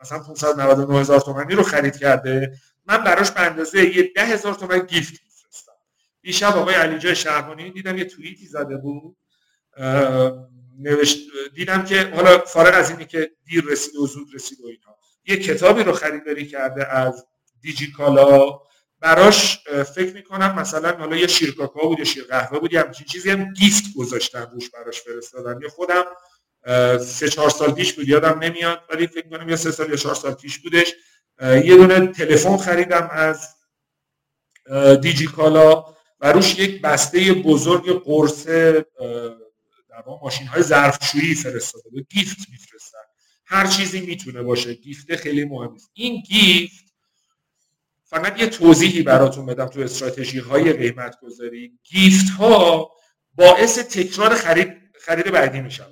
[0.02, 2.54] مثلا 599 هزار تومانی رو خرید کرده
[2.86, 5.72] من براش به اندازه یه ده هزار تومن گیفت میفرستم.
[6.22, 9.18] دیشب آقای علیجای شهرمانی دیدم یه توییتی زده بود.
[10.80, 11.18] نوشت
[11.56, 14.98] دیدم که حالا فارغ از اینی که دیر رسید و زود رسید و اینها.
[15.26, 17.26] یه کتابی رو خریداری کرده از
[17.62, 18.60] دیجیکالا.
[19.00, 19.60] براش
[19.96, 23.30] فکر می‌کنم مثلا حالا یه شیر کاکائو بود یا شیر قهوه بود یا همچین چیزی
[23.30, 26.04] هم گیفت گذاشتن روش براش فرستادن یا خودم
[27.00, 30.16] سه چهار سال پیش بود یادم نمیاد ولی فکر کنم یا سه سال یا چهار
[30.16, 30.94] سال پیش بودش.
[31.42, 33.56] یه دونه تلفن خریدم از
[35.02, 35.86] دیجیکالا
[36.20, 42.08] و روش یک بسته بزرگ قرص در ماشین های ظرفشویی فرستاده بود.
[42.10, 42.98] گیفت میفرستن.
[43.46, 44.74] هر چیزی می‌تونه باشه.
[44.74, 46.87] گیفت خیلی مهم است این گیفت
[48.10, 52.92] فقط یه توضیحی براتون بدم تو استراتژی های قیمت گذاری گیفت ها
[53.36, 55.86] باعث تکرار خرید خرید بعدی میشن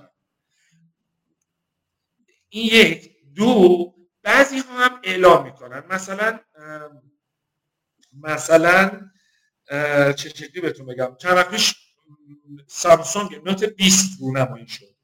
[2.49, 3.11] این یک.
[3.35, 3.93] دو
[4.23, 5.83] بعضی ها هم اعلام می‌کنن.
[5.89, 6.39] مثلا
[8.13, 9.09] مثلا
[10.13, 11.75] چه شکلی بهتون بگم؟ چند وقت پیش
[12.67, 14.95] سامسونگ نوت 20 رونمایی شد.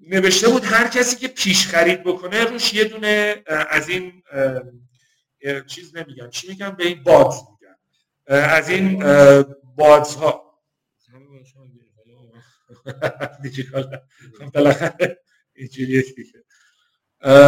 [0.00, 4.22] نوشته بود هر کسی که پیش خرید بکنه روش یه دونه از این
[5.66, 6.30] چیز نمیگن.
[6.30, 7.76] چی میگن؟ به این بادز میگن.
[8.26, 9.04] از این
[9.76, 10.52] بادز ها
[14.54, 15.18] بالاخره
[15.54, 16.44] اینجوریه دیگه.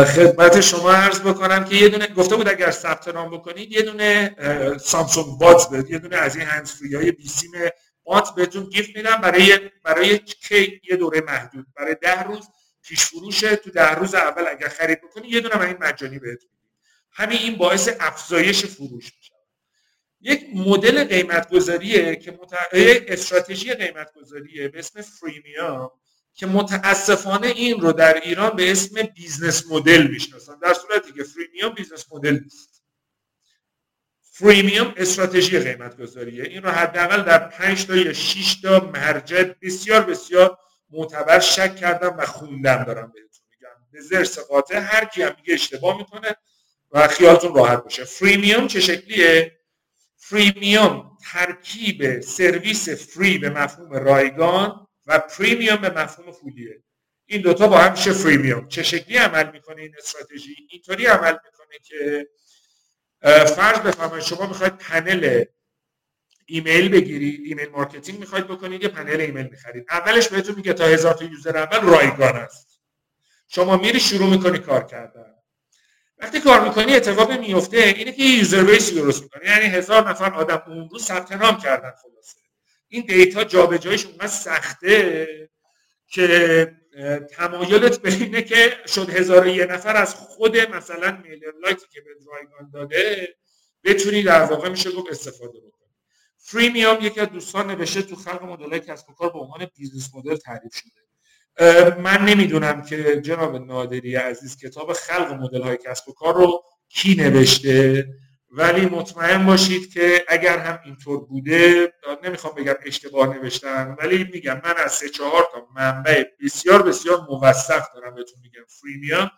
[0.05, 4.37] خدمت شما عرض بکنم که یه دونه گفته بود اگر ثبت نام بکنید یه دونه
[4.79, 5.91] سامسونگ بات بده.
[5.91, 7.51] یه دونه از این هندزفری های بیسیم
[8.05, 9.17] بات بهتون گیفت میدم.
[9.17, 11.67] برای برای کی یه دوره محدود.
[11.77, 12.49] برای ده روز
[12.83, 16.51] پیش فروشه تو ده روز اول اگر خرید بکنید یه دونه این مجانی بهتون
[17.15, 19.35] همین این باعث افزایش فروش میشه
[20.21, 22.53] یک مدل قیمت گذاریه که مت...
[23.09, 25.91] استراتژی قیمت گذاریه به اسم freemium
[26.35, 30.59] که متاسفانه این رو در ایران به اسم business model می‌شناسن.
[30.59, 32.83] در صورتی که freemium business model نیست.
[34.21, 40.01] freemium استراتژی قیمت گذاریه این رو حداقل در 5 تا یا 6 تا مرجع بسیار
[40.01, 40.59] بسیار
[40.91, 43.91] معتبر چک کردم و خوندم دارم بهتون میگم.
[43.93, 46.37] به ضرس قاطع هر کی هم میگه اشتباه می‌کنه
[46.95, 48.05] و خیالتون راحت باشه.
[48.05, 49.59] freemium چه شکلیه؟
[50.17, 56.83] freemium ترکیب سرویس free به مفهوم رایگان و premium به مفهوم پولیه.
[57.27, 61.79] این دوتا با هم میشه freemium چه شکلی عمل می‌کنه این استراتژی؟ اینطوری عمل می‌کنه
[61.85, 62.29] که
[63.45, 65.45] فرض بفرمایید شما می‌خواید پنل
[66.47, 69.87] ایمیل بگیرید email marketing می‌خواید بکنید یه پنل ایمیل می‌خرید.
[69.91, 72.81] اولش بهتون میگه تا هزار تا user اول رایگان است.
[73.49, 75.34] شما میری شروع می‌کنی کار کردن.
[76.19, 79.45] وقتی کار می‌کنی اتفاق میفته اینه که user base درست می‌کنی.
[79.45, 82.37] یعنی هزار نفر آدم اون روز ثبت نام کردن خلاصه.
[82.89, 85.29] این data جابجاییش اونقدر سخته
[86.09, 86.77] که
[87.31, 92.11] تمایلت به اینه که شد هزار یه نفر از خود مثلا MailerLite ی که به
[92.27, 93.35] رایگان داده
[93.85, 95.95] بتونی در واقع میشه گفت استفاده بکنی.
[96.39, 100.37] freemium یکی از دوستان نوشته تو خلق مدل کسب و کار به عنوان business model
[100.37, 101.04] تعریف شده.
[101.99, 107.15] من نمی‌دونم که جناب نادری عزیز کتاب خلق مدل های کسب و کار رو کی
[107.15, 108.07] نوشته
[108.51, 111.93] ولی مطمئن باشید که اگر هم اینطور بوده
[112.25, 117.83] نمی‌خوام بگم اشتباه نوشتن ولی میگم من از سه چهار تا منبع بسیار بسیار موثق
[117.95, 118.65] دارم بهتون میگم.
[118.69, 119.31] freemium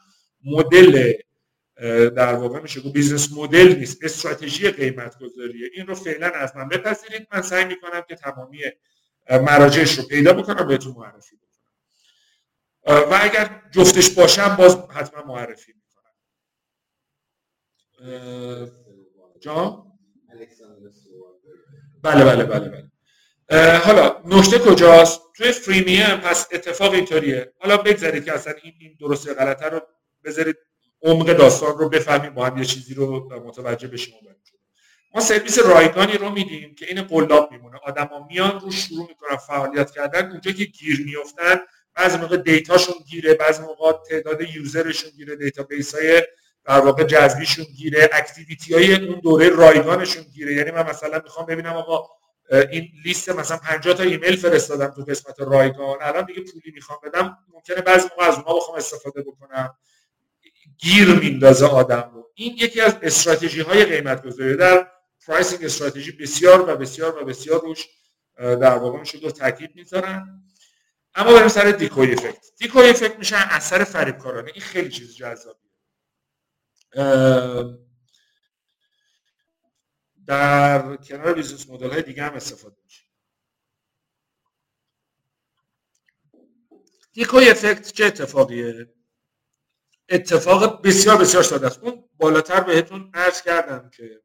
[0.44, 1.12] مدل
[2.08, 6.68] در واقع میشه گفت business model نیست استراتژی قیمت گذاریه این رو فعلا از من
[6.68, 8.58] بپذیرید من سعی می‌کنم که تمامی
[9.30, 11.36] مراجعش رو پیدا بکنم بهتون معرفی
[12.86, 16.12] و اگر جفتش باشم باز حتما معرفی می‌کنم
[19.40, 19.86] جا؟
[22.02, 22.90] بله بله بله بله.
[23.78, 27.52] حالا نکته کجاست؟ توی فریمیم پس اتفاق اینطوریه.
[27.60, 29.80] حالا بگذارید که اصلا این این درست غلطه رو
[30.24, 30.56] بذارید
[31.02, 34.14] عمق داستان رو بفهمیم با هم یه چیزی رو متوجه بشیم
[35.14, 37.78] ما سرویس رایگانی رو میدیم که این قلاب میمونه.
[37.84, 40.30] آدما میان رو شروع می‌کنن فعالیت کردن.
[40.30, 41.56] اونجا که گیر میفتن
[41.96, 46.22] بعضی موقع data شون گیره بعضی موقع تعداد user شون گیره database های
[46.64, 50.54] در واقع جذبیشون گیره activity های اون دوره رایگانشون گیره.
[50.54, 52.08] یعنی من مثلا می‌خوام ببینم آقا
[52.70, 57.38] این لیست مثلا 50 تا ایمیل فرستادم تو قسمت رایگان الان دیگه پولی می‌خوام بدم
[57.54, 59.74] ممکنه بعضی موقع از اونها بخوام استفاده بکنم.
[60.78, 62.30] گیر میندازه آدم رو.
[62.34, 64.86] این یکی از استراتژی های قیمت گذاری در
[65.26, 67.88] pricing strategy بسیار و بسیار و بسیار روش
[68.38, 70.42] در واقع میشه دو تاکید می‌ذارن.
[71.16, 74.50] اما بریم سر decoy effect decoy effect میشه اثر فریبکارانه.
[74.54, 75.70] این خیلی چیز جذابیه.
[80.26, 83.02] در کنار business model های دیگه هم استفاده میشه.
[87.12, 88.94] دیکوی افکت چه اتفاقیه؟
[90.08, 91.78] اتفاق بسیار بسیار ساده است.
[91.78, 94.22] اون بالاتر بهتون عرض کردم که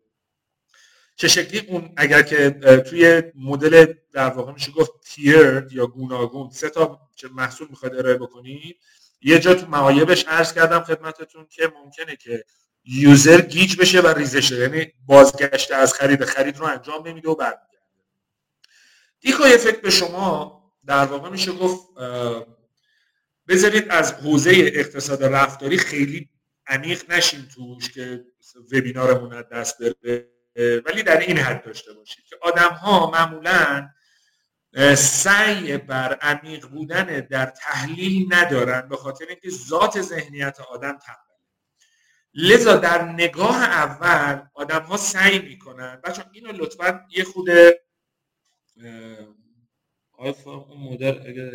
[1.21, 2.49] چه شکلی اون اگر که
[2.89, 6.99] توی مدل در واقع میشه گفت تیرد یا گوناگون سه تا
[7.31, 8.77] محصول می‌خواید ارائه بکنید
[9.21, 12.45] یه جا تو معایبش عرض کردم خدمتتون که ممکنه که
[12.83, 17.77] یوزر گیج بشه و ریزشه یعنی بازگشت از خرید خرید رو انجام نمیده و برمیگرده.
[19.19, 21.87] دیکوی افکت به شما در واقع میشه گفت
[23.47, 26.29] بذارید از حوزه اقتصاد رفتاری خیلی
[26.67, 28.25] عمیق نشین توش که
[28.71, 30.30] وبینارمون دست بره.
[30.55, 33.89] ولی در این حد داشته باشید که آدم ها معمولا
[34.95, 41.31] سعی بر عمیق بودن در تحلیل ندارن به خاطر اینکه ذات ذهنیت آدم تنبل
[42.33, 46.01] لذا در نگاه اول آدم ها سعی می‌کنن.
[46.03, 47.49] بچه اینو لطفا یه خود
[50.77, 51.51] مدل اگر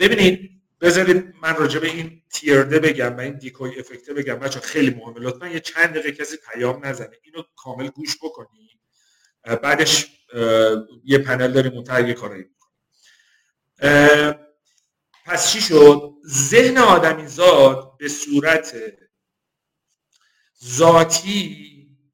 [0.00, 4.34] ببینید بذارید من راجع به این تیرده بگم و این دیکوی افکته بگم.
[4.34, 5.20] بچه خیلی مهمه.
[5.20, 7.16] لطفا یه چند دقیقه کسی پیام نزنه.
[7.22, 8.70] اینو کامل گوش بکنی.
[9.62, 10.06] بعدش
[11.04, 12.44] یه پنل داریم اون کارایی
[15.26, 18.76] پس چی شد؟ ذهن آدمی زاد به صورت
[20.64, 21.56] ذاتی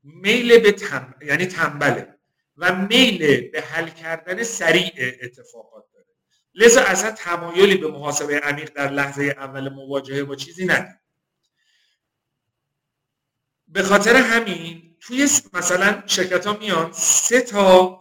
[0.03, 1.15] میل به تم...
[1.27, 2.19] یعنی تنبله
[2.57, 5.92] و میل به حل کردن سریع اتفاقات.
[6.55, 11.01] لذا اصلا تمایلی به محاسبه عمیق در لحظه اول مواجهه با چیزی نداره
[13.69, 18.01] به خاطر همین توی مثلا شرکت ها میان سه تا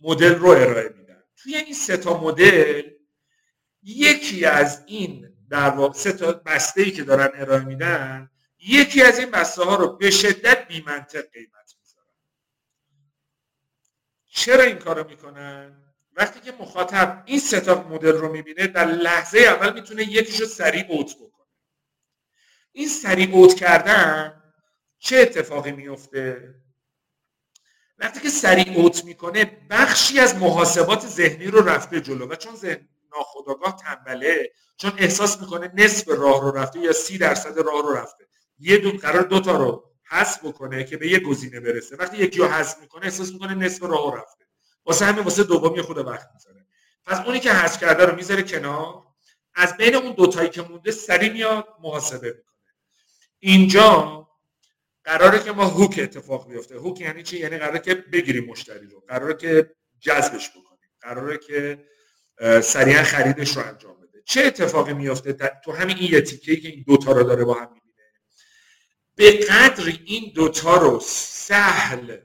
[0.00, 1.22] مدل رو ارائه میدن.
[1.36, 2.90] توی این سه تا مدل
[3.82, 9.18] یکی از این در واقع سه تا بسته ای که دارن ارائه میدن یکی از
[9.18, 12.06] این بسته ها رو به شدت بی منطق قیمت می‌ذارن.
[14.28, 15.81] چرا این کارو می‌کنن؟
[16.16, 20.84] وقتی که مخاطب این سه تا مدل رو می‌بینه در لحظه اول می‌تونه یکیشو سریع
[20.88, 21.46] اوت بکنه.
[22.72, 24.42] این سریع اوت کردن
[24.98, 26.54] چه اتفاقی میفته
[27.98, 32.88] وقتی که سریع اوت می‌کنه بخشی از محاسبات ذهنی رو رفته جلو و چون ذهن
[33.16, 38.26] ناخداگاه تنبله چون احساس می‌کنه نصف راه رو رفته یا سی درصد راه رو رفته
[38.58, 41.96] یه دو قرار دو تا رو حذف بکنه که به یه گزینه برسه.
[41.96, 44.44] وقتی یکی رو حذف می‌کنه احساس می‌کنه نصف راه رفته.
[44.84, 46.66] واسه همین واسه دومی خود وقت می‌ذاره.
[47.04, 49.02] پس اونی که حذف کرده رو می‌ذاره کنار.
[49.54, 52.72] از بین اون دوتایی که مونده سری میاد محاسبه می‌کنه.
[53.38, 54.28] اینجا
[55.04, 56.76] قراره که ما هوک اتفاق بیفته.
[56.76, 59.00] هوک یعنی چی؟ یعنی قراره که بگیریم مشتری رو.
[59.08, 60.90] قراره که جذبش بکنیم.
[61.00, 61.84] قراره که
[62.62, 64.22] سریعا خریدش رو انجام بده.
[64.26, 65.32] چه اتفاقی میفته
[65.64, 67.82] تو همین این یه تیکه که این دوتا رو داره با هم می‌بینه.
[69.14, 72.16] به قدر این دوتا رو سهل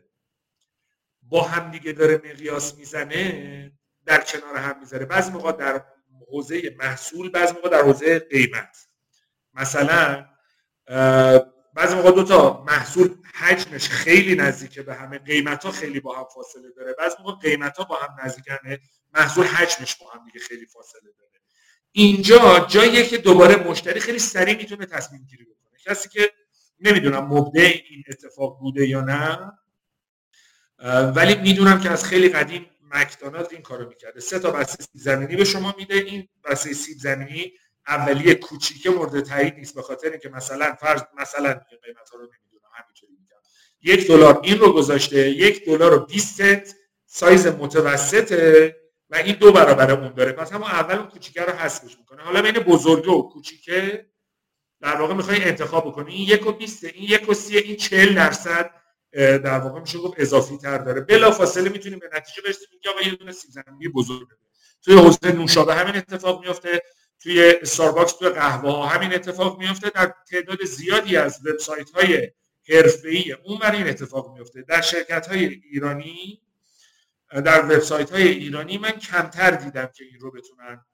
[1.29, 3.71] با هم دیگه داره مقیاس می‌زنه
[4.05, 5.05] در کنار هم می‌ذاره.
[5.05, 5.83] بعضی موقع در
[6.31, 8.77] حوزه محصول بعضی موقع در حوزه قیمت.
[9.53, 10.25] مثلا
[11.73, 16.25] بعضی موقع دو تا محصول حجمش خیلی نزدیکه به همه قیمت ها خیلی با هم
[16.35, 16.93] فاصله داره.
[16.93, 18.79] بعضی موقع قیمت ها با هم نزدیکنه
[19.13, 21.31] محصول حجمش با هم دیگه خیلی فاصله داره.
[21.91, 25.79] اینجا جاییه که دوباره مشتری خیلی سریع می‌تونه تصمیم گیری بکنه.
[25.85, 26.31] کسی که
[26.79, 29.51] نمی‌دونم مبدع این اتفاق بوده یا نه
[31.15, 34.19] ولی می‌دونم که از خیلی قدیم مکدونالد این کارو می‌کرده.
[34.19, 35.95] سه تا بسته سیب زمینی به شما میده.
[35.95, 37.51] این بسته سیب زمینی
[37.87, 39.75] اولیه کوچیکه مورد تایید نیست.
[39.75, 43.37] به خاطر اینکه مثلا فرض مثلا قیمت ها رو نمی‌دونم همینطوری میگم.
[43.81, 46.75] یک دلار این رو گذاشته یک دلار و 20 سنت
[47.05, 48.75] سایز متوسطه
[49.09, 50.31] و این دو برابر اون داره.
[50.31, 52.21] پس همون اول اون کوچیکه رو حذفش می‌کنه.
[52.21, 54.05] حالا بین بزرگه و کوچیکه
[54.81, 56.13] در واقع می‌خوای انتخاب بکنی.
[56.13, 58.71] این یک و 20 این یک و 30 این 40 درصد
[59.13, 61.01] در واقع میشه گفت اضافی تر داره.
[61.01, 62.67] بلا فاصله می‌تونیم به نتیجه برسیم.
[62.83, 64.37] که آقا یه دونه سیب زمینی بزرگ بده
[64.81, 66.81] توی حوزه نوشابه همین اتفاق میفته
[67.19, 72.31] توی استارباکس توی قهوه ها همین اتفاق میفته در تعداد زیادی از وبسایت های
[72.69, 76.41] حرفه‌ای اون این اتفاق میفته در شرکت های ایرانی
[77.45, 80.85] در وبسایت های ایرانی من کمتر دیدم که این رو بتونن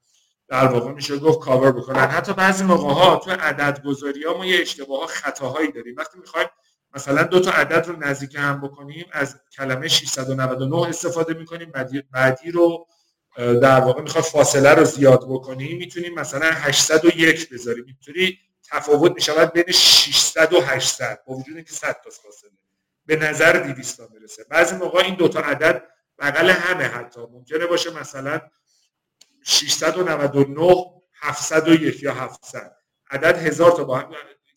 [0.47, 2.07] در واقع میشه گفت کاور بکنن.
[2.07, 5.95] حتی بعضی موقع ها تو عدد گذاری ها ما یه اشتباه ها خطاهایی داریم.
[5.97, 6.47] وقتی می‌خوایم
[6.93, 11.71] مثلا دو تا عدد رو نزدیک هم بکنیم از کلمه 699 استفاده می‌کنیم
[12.11, 12.87] بعدی, رو
[13.37, 17.85] در واقع می‌خواد فاصله رو زیاد بکنیم می‌تونیم مثلا 801 بذاریم.
[17.87, 18.39] اینطوری
[18.71, 22.51] تفاوت می‌شود بین 600 و 800 با وجود اینکه 100 تا فاصله.
[23.05, 25.83] به نظر 200 تا می‌رسه بعضی موقع این دو تا عدد
[26.19, 27.21] بغل همه حتی.
[27.21, 28.41] ممکنه باشه مثلا
[29.45, 30.85] 699
[31.21, 32.75] 701 یا 700
[33.11, 34.09] عدد هزار تا با هم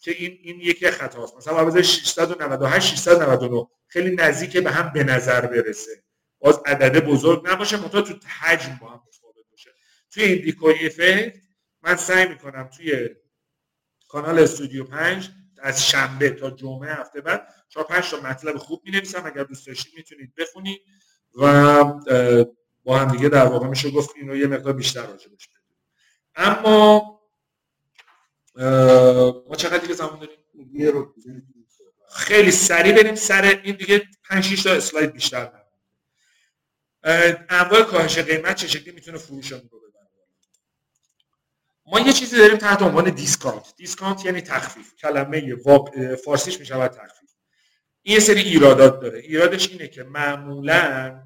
[0.06, 5.46] که این این یکی خطاست مثلا باید 698 699 خیلی نزدیک به هم به نظر
[5.46, 6.02] برسه.
[6.38, 9.70] باز عدد بزرگ نباشه منتها تو حجم با هم متفاوت باشه.
[10.10, 11.36] توی این دیکوی افکت
[11.82, 13.08] من سعی می‌کنم توی
[14.08, 15.30] کانال استودیو 5
[15.62, 19.66] از شنبه تا جمعه هفته بعد 4 5 تا مطلب خوب می نویسم اگر دوست
[19.66, 20.80] داشتید می‌تونید بخونید
[21.34, 21.84] و
[22.84, 25.48] با هم دیگه در واقع میشه گفت این یه مقدار بیشتر راجع بهش
[26.36, 27.15] اما
[29.48, 31.14] ما چقدر دیگه زمان داریم؟
[32.10, 35.52] خیلی سریع بریم سر این دیگه 5 6 تا اسلاید بیشتر
[37.48, 39.92] انواع کاهش قیمت چه شکلی می‌تونه فروشمون رو ببره؟
[41.86, 43.74] ما یه چیزی داریم تحت عنوان discount.
[43.76, 44.94] discount یعنی تخفیف.
[44.94, 45.56] کلمه
[46.24, 47.30] فارسیش می‌شود تخفیف.
[48.02, 49.18] این یه سری ایرادات داره.
[49.18, 51.22] ایرادش اینه که معمولا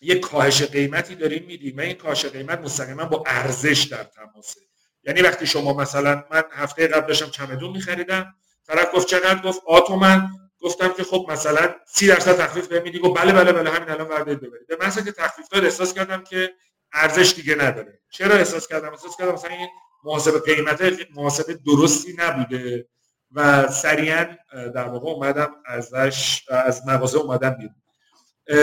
[0.00, 1.76] یه کاهش قیمتی داریم میدیم.
[1.76, 4.60] و این کاهش قیمت مستقیما با ارزش در تماسه.
[5.06, 8.34] یعنی وقتی شما مثلا من هفته قبل داشتم چمدون میخریدم
[8.66, 10.28] طرف گفت چقدر؟ گفت آ تومن.
[10.60, 12.98] گفتم که خب مثلا 30 درصد تخفیف بهم میدی.
[12.98, 14.66] گفت بله بله بله همین الان وارد ببرید.
[14.68, 16.54] به مثلا که تخفیف داد احساس کردم که
[16.92, 18.00] ارزش دیگه نداره.
[18.10, 19.68] چرا احساس کردم؟ احساس کردم مثلا این
[20.04, 20.82] محاسبه قیمت
[21.14, 22.88] محاسبه درستی نبوده
[23.32, 24.36] و سریعا
[24.74, 27.74] در واقع اومدم ازش از مغازه اومدم بیرون.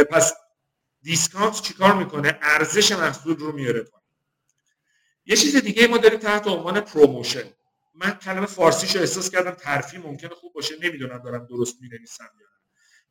[0.03, 0.33] پس
[1.01, 3.85] discount چیکار می‌کنه؟ ارزش محصول رو میاره
[5.25, 7.43] یه چیز دیگه ما داریم تحت عنوان promotion.
[7.95, 10.75] من کلمه فارسیشو احساس کردم ترفیع ممکنه خوب باشه.
[10.81, 12.51] نمی‌دونم دارم درست می‌نویسم یا نه.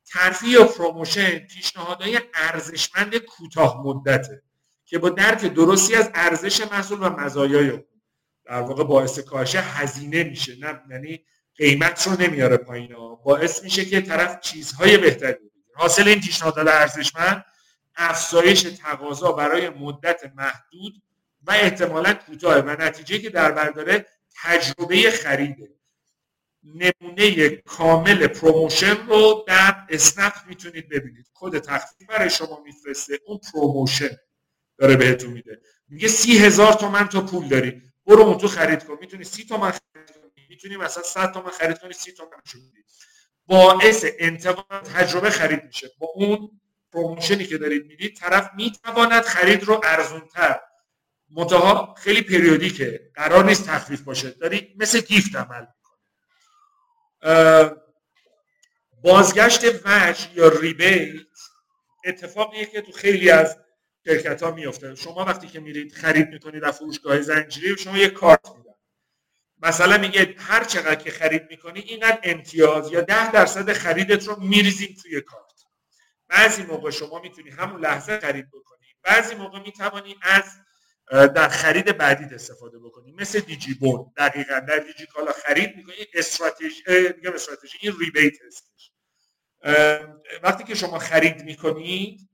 [0.05, 4.41] ترفیع یا promotion پیشنهادهای ارزشمند کوتاه مدته
[4.85, 7.83] که با درک درستی از ارزش محصول و مزایای اون
[8.45, 10.55] در واقع باعث کاهش هزینه میشه.
[10.59, 11.25] نه یعنی
[11.55, 15.65] قیمت رو نمیاره پایین باعث میشه که طرف چیزهای بهتری بگیره.
[15.75, 17.45] حاصل این پیشنهادات ارزشمند
[17.95, 21.01] افزایش تقاضا برای مدت محدود
[21.43, 24.05] و احتمالا کوتاه و نتیجه که در برداره
[24.43, 25.71] تجربه خریده.
[26.63, 31.27] نمونه کامل promotion رو در اسنپ می‌تونید ببینید.
[31.33, 34.17] کد تخفیف برای شما میفرسته اون promotion
[34.77, 35.61] داره بهتون میده.
[35.89, 37.81] میگه سی هزار تومن تو پول داری.
[38.05, 38.97] برو اون تو خرید کن.
[39.01, 40.45] می‌تونی سی تومن خرید کنی.
[40.49, 42.83] می‌تونی مثلا 100 تومن خرید کنی سی تومن بدی
[43.45, 45.91] باعث انتقال تجربه خرید میشه.
[45.99, 50.59] با اون promotion ی که دارید می‌دید طرف می‌تواند خرید رو ارزونتر
[51.35, 53.11] منتها خیلی periodic ه.
[53.15, 54.29] قرار نیست تخفیف باشه.
[54.29, 55.71] داری مثل gift عمل می‌کنه
[59.03, 61.25] بازگشت وجه یا rebate
[62.05, 63.57] اتفاقیه که تو خیلی از
[64.05, 68.49] شرکت ها میفته شما وقتی که میرید خرید می‌کنید در فروشگاه زنجیری شما یه کارت
[68.57, 68.71] میدن.
[69.63, 74.95] مثلا میگه هر چقدر که خرید می‌کنی اینقدر امتیاز یا ده درصد خریدت رو میریزیم
[75.01, 75.51] توی کارت.
[76.27, 78.87] بعضی موقع شما می‌تونی همون لحظه خرید بکنی.
[79.03, 80.43] بعضی موقع می‌توانی از
[81.11, 83.15] در خرید بعدی استفاده بکنیم.
[83.15, 86.83] مثل دیجی بون دقیقا در دیجی کالا خرید می‌کنید استراتژی
[87.17, 87.77] میگم استراتژی.
[87.81, 88.91] این ریبیت هستش.
[90.43, 92.29] وقتی که شما خرید می‌کنید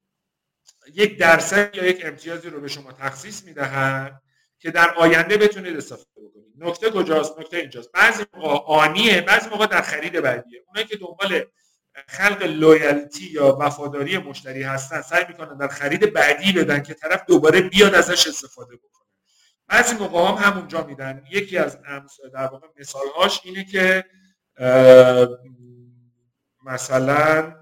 [0.93, 4.21] یک درصد یا یک امتیازی رو به شما تخصیص می‌دهند
[4.59, 6.53] که در آینده بتونید استفاده بکنید.
[6.57, 7.91] نکته کجاست؟ نکته اینجاست.
[7.91, 10.63] بعضی موقع آنیه بعضی موقع در خرید بعدیه.
[10.67, 11.45] اونایی که دنبال
[12.07, 17.61] خلق لویالتی یا وفاداری مشتری هستن سعی می‌کنن در خرید بعدی بدن که طرف دوباره
[17.61, 19.05] بیاد ازش استفاده بکنه.
[19.67, 21.23] بعضی موقع هم همونجا میدن.
[21.31, 21.81] یکی از
[22.33, 24.05] در واقع مثالهاش اینه که
[26.65, 27.55] مثلا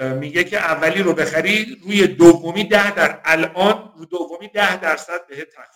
[0.00, 5.48] میگه که اولی رو بخری روی دومی ده در الان رو دومی ده درصد بهت
[5.48, 5.73] تخفیف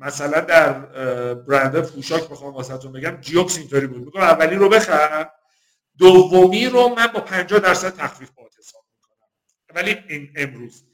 [0.00, 0.72] مثلا در
[1.34, 4.04] برند پوشاک بخوام واسهتون بگم Geox اینطوری بود.
[4.04, 5.30] میگم اولی رو بخر
[5.98, 9.28] دومی رو من با 50 درصد تخفیف با حساب می‌کنم.
[9.74, 10.84] ولی امروز.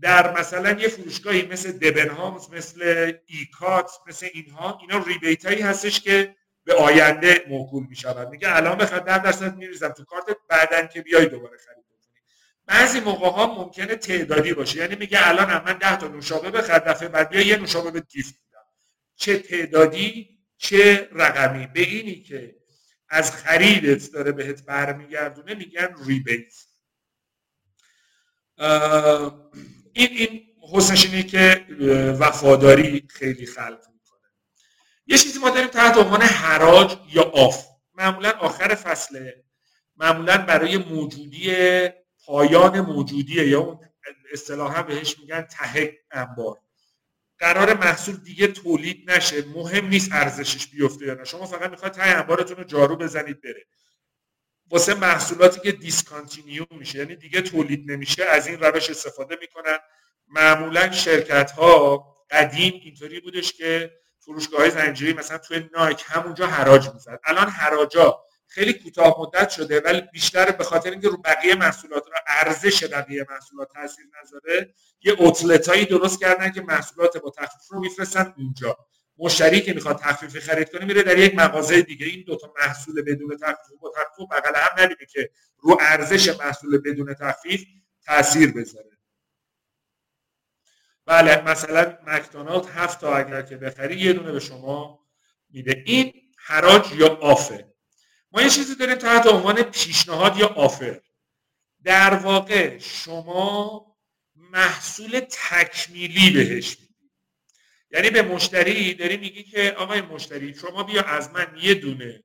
[0.00, 6.36] در مثلا یه فروشگاهی مثل Debenhams مثل ایکات مثل اینها اینا rebate هایی هستش که
[6.64, 11.02] به آینده موکول می شود میگه الان بخواد 10 درصد میریزم تو کارت بعدن که
[11.02, 11.83] بیای دوباره خرید.
[12.66, 14.78] بعضی موقع ها ممکنه تعدادی باشه.
[14.78, 18.00] یعنی میگه الان هم من 10 تا نوشابه بخر دفعه بعد بیا یه نوشابه به
[18.00, 18.64] gift میدم.
[19.16, 21.66] چه تعدادی چه رقمی.
[21.66, 22.56] به اینی که
[23.08, 26.54] از خریدت داره بهت برمیگردونه میگن ریبیت.
[29.92, 31.66] این این حسنش اینه که
[32.18, 33.80] وفاداری خیلی خلق
[35.06, 37.66] یه چیزی ما داریم تحت عنوان حراج یا آف.
[37.94, 39.44] معمولا آخر فصله.
[39.96, 41.50] معمولا برای موجودی
[42.26, 43.78] پایان موجودیه یا اون
[44.32, 46.58] اصطلاحا بهش میگن ته انبار.
[47.38, 51.24] قرار محصول دیگه تولید نشه مهم نیست ارزشش بیفته یا نه.
[51.24, 53.66] شما فقط می‌خواید ته انبارتون رو جارو بزنید بره.
[54.70, 59.78] واسه محصولاتی که discontinue میشه یعنی دیگه تولید نمیشه از این روش استفاده می‌کنن.
[60.26, 66.88] معمولا شرکت ها قدیم اینطوری بودش که فروشگاه های زنجیری مثلا توی نایک همونجا حراج
[66.94, 67.20] می‌زد.
[67.24, 68.20] الان حراجا
[68.54, 73.26] خیلی کوتاه مدت شده ولی بیشتر به خاطر اینکه رو بقیه محصولات رو ارزش بقیه
[73.30, 78.78] محصولات تاثیر نذاره یه اوتلتایی درست کردن که محصولات با تخفیف رو میفرستن اونجا.
[79.18, 82.06] مشتری که می‌خواد تخفیفی خرید کنه میره در یک مغازه دیگه.
[82.06, 87.14] این دوتا محصول بدون تخفیف با تخفیف بغل هم نمیده که رو ارزش محصول بدون
[87.14, 87.64] تخفیف
[88.06, 88.98] تاثیر بذاره.
[91.06, 95.00] بله مثلا مکدونالد هفت تا اگر که بخری یه دونه به شما
[95.50, 95.82] میده.
[95.86, 97.73] این حراج یا آفر
[98.34, 101.00] ما یه چیزی داریم تحت عنوان پیشنهاد یا آفر.
[101.84, 103.86] در واقع شما
[104.36, 107.10] محصول تکمیلی بهش میدی
[107.90, 112.24] یعنی به مشتری داری میگی که آقای مشتری شما بیا از من یه دونه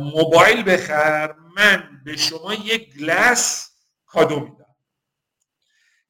[0.00, 3.70] موبایل بخر من به شما یک گلس
[4.06, 4.76] کادو میدم.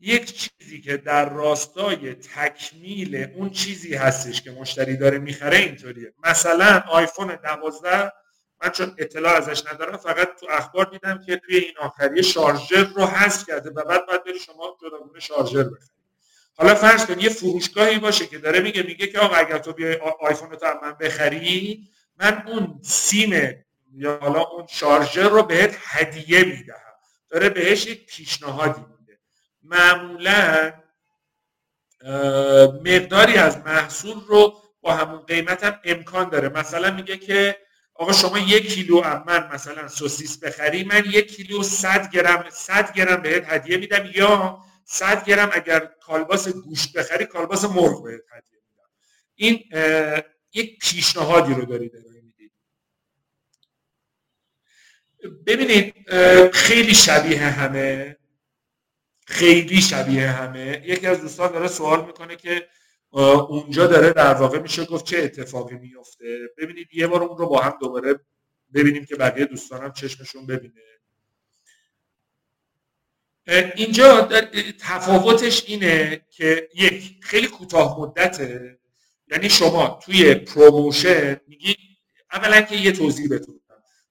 [0.00, 6.14] یک چیزی که در راستای تکمیل اون چیزی هستش که مشتری داره می‌خره اینطوریه.
[6.24, 8.12] مثلا آیفون 12
[8.62, 13.07] من چون اطلاع ازش ندارم فقط تو اخبار دیدم که توی این آخریه شارژر رو
[13.07, 15.89] حذف کرده و بعد باید بری شما جداگونه شارژر بخری.
[16.57, 19.99] حالا فرض کن یه فروشگاهی باشه که داره میگه میگه که آقا اگر تو بیای
[20.20, 26.81] آیفون رو من بخری من اون سیم یا حالا اون شارژر رو بهت هدیه می‌دهم.
[27.28, 28.85] داره بهش یک پیشنهادی
[29.62, 30.73] معمولا
[32.85, 36.49] مقداری از محصول رو با همون قیمت هم امکان داره.
[36.49, 37.57] مثلا میگه که
[37.98, 43.23] آقا شما یک کیلو من مثلا سوسیس بخری من یک کیلو 100 گرم 100 گرم
[43.23, 44.10] بهت هدیه میدم.
[44.14, 48.89] یا 100 گرم اگر کالباس گوشت بخری کالباس مرغ بهت هدیه میدم.
[49.35, 49.64] این
[50.52, 52.52] یک پیشنهادی رو دارید می‌دید.
[55.47, 56.10] ببینید
[56.52, 58.16] خیلی شبیه همه
[59.27, 60.82] خیلی شبیه همه.
[60.85, 62.68] یکی از دوستان داره سوال می‌کنه که
[63.20, 67.60] اونجا داره در واقع میشه گفت چه اتفاقی میفته ببینید یه بار اون رو با
[67.60, 68.20] هم دوباره
[68.74, 70.82] ببینیم که بقیه دوستانم چشمشون ببینه.
[73.76, 74.28] اینجا
[74.80, 78.78] تفاوتش اینه که یک خیلی کوتاه مدته.
[79.28, 81.76] یعنی شما توی promotion میگی
[82.32, 83.60] اولا که یه توضیح بتونم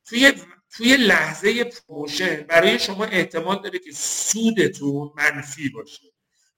[0.05, 0.33] توی
[0.77, 6.11] توی لحظه promotion برای شما احتمال داره که سودتون منفی باشه.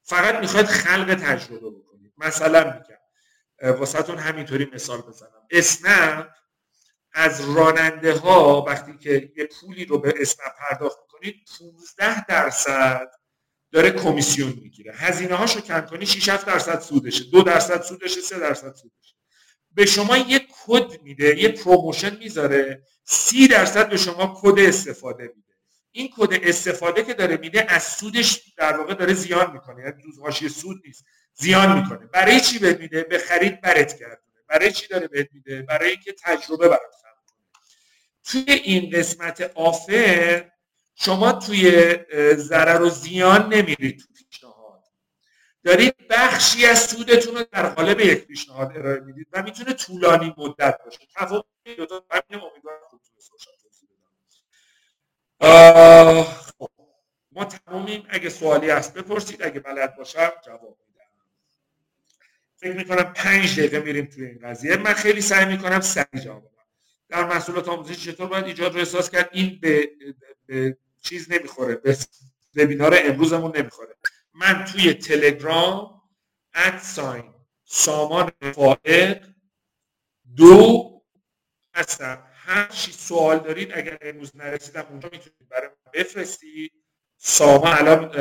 [0.03, 1.86] فقط می‌خواید خلق تجربه بکنید.
[2.17, 2.97] مثلا میگم.
[3.77, 5.47] واسهتون همینطوری مثال بزنم.
[5.51, 6.27] اسنپ
[7.13, 13.11] از راننده ها وقتی که یه پولی رو به اسنپ پرداخت می‌کنید 15 درصد
[13.71, 14.93] داره کمیسیون می‌گیره.
[14.95, 17.23] هزینه هاشو کم کنی 6 درصد سودشه.
[17.23, 19.15] 2 درصد سودشه 3 درصد سودشه.
[19.71, 25.53] به شما یه کد میده یه promotion می‌ذاره سی درصد به شما کد استفاده میده.
[25.91, 29.83] این کد استفاده که داره میده از سودش در واقع داره زیان می‌کنه.
[29.83, 31.05] یعنی روز سود نیست.
[31.39, 32.05] زیان می‌کنه.
[32.05, 34.41] برای چی بهت میده؟ به خرید برت گردونه.
[34.47, 37.45] برای چی داره بهت میده؟ برای اینکه تجربه برات خلق کنه.
[38.23, 40.51] توی این قسمت آفر
[40.95, 41.95] شما توی
[42.35, 44.83] ضرر و زیان نمیرید تو پیشنهاد.
[45.63, 50.79] دارید بخشی از سودتون رو در قالب یک پیشنهاد ارائه می‌دید و می‌تونه طولانی مدت
[50.85, 50.99] باشه.
[51.15, 51.45] تفاوت
[51.77, 52.81] دو تا امیدوارم
[56.59, 56.69] خب.
[57.31, 59.43] ما تمامیم اگه سوالی هست بپرسید.
[59.43, 60.77] اگه بلد باشم جواب
[62.57, 64.77] فکر می‌کنم پنج دقیقه میریم توی این قضیه.
[64.77, 66.63] من خیلی سعی می‌کنم سریع جواب بدم.
[67.09, 69.89] در محصولات آموزشی چطور باید ایجاد رو احساس کرد؟ این به,
[70.45, 71.75] به چیز نمی‌خوره.
[71.75, 71.97] به
[72.55, 73.95] وبینار امروزمون نمی‌خوره.
[74.33, 76.01] من توی تلگرام
[76.53, 79.25] اد ساین سامان فائق
[80.35, 80.91] دو
[81.73, 82.23] هستم.
[82.33, 86.71] هر چی سوال دارید اگر امروز نرسیدم اونجا می‌تونید برای من بفرستید.
[87.17, 88.15] سامان الان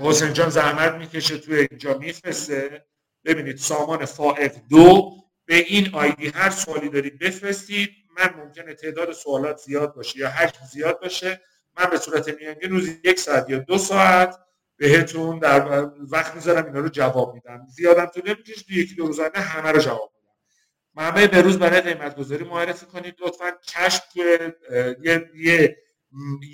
[0.00, 2.86] حسین جان زحمت می‌کشه توی اینجا میفرسته.
[3.28, 5.10] ببینید سامان فائق دو
[5.46, 7.90] به این آیدی هر سوالی دارید بفرستید.
[8.18, 11.40] من ممکنه تعداد سوالات زیاد باشه یا حجم زیاد باشه.
[11.78, 14.38] من به صورت میانگین روزی یک ساعت یا دو ساعت
[14.76, 17.66] بهتون در وقت می‌ذارم اینا رو جواب میدم.
[17.76, 20.34] زیادم تو نمی‌کشه تو یکی دو روز همه رو جواب میدم.
[20.94, 23.14] منبع به روز برای قیمت گذاری معرفی کنید.
[23.20, 24.56] لطفا کشف یه,
[25.34, 25.76] یه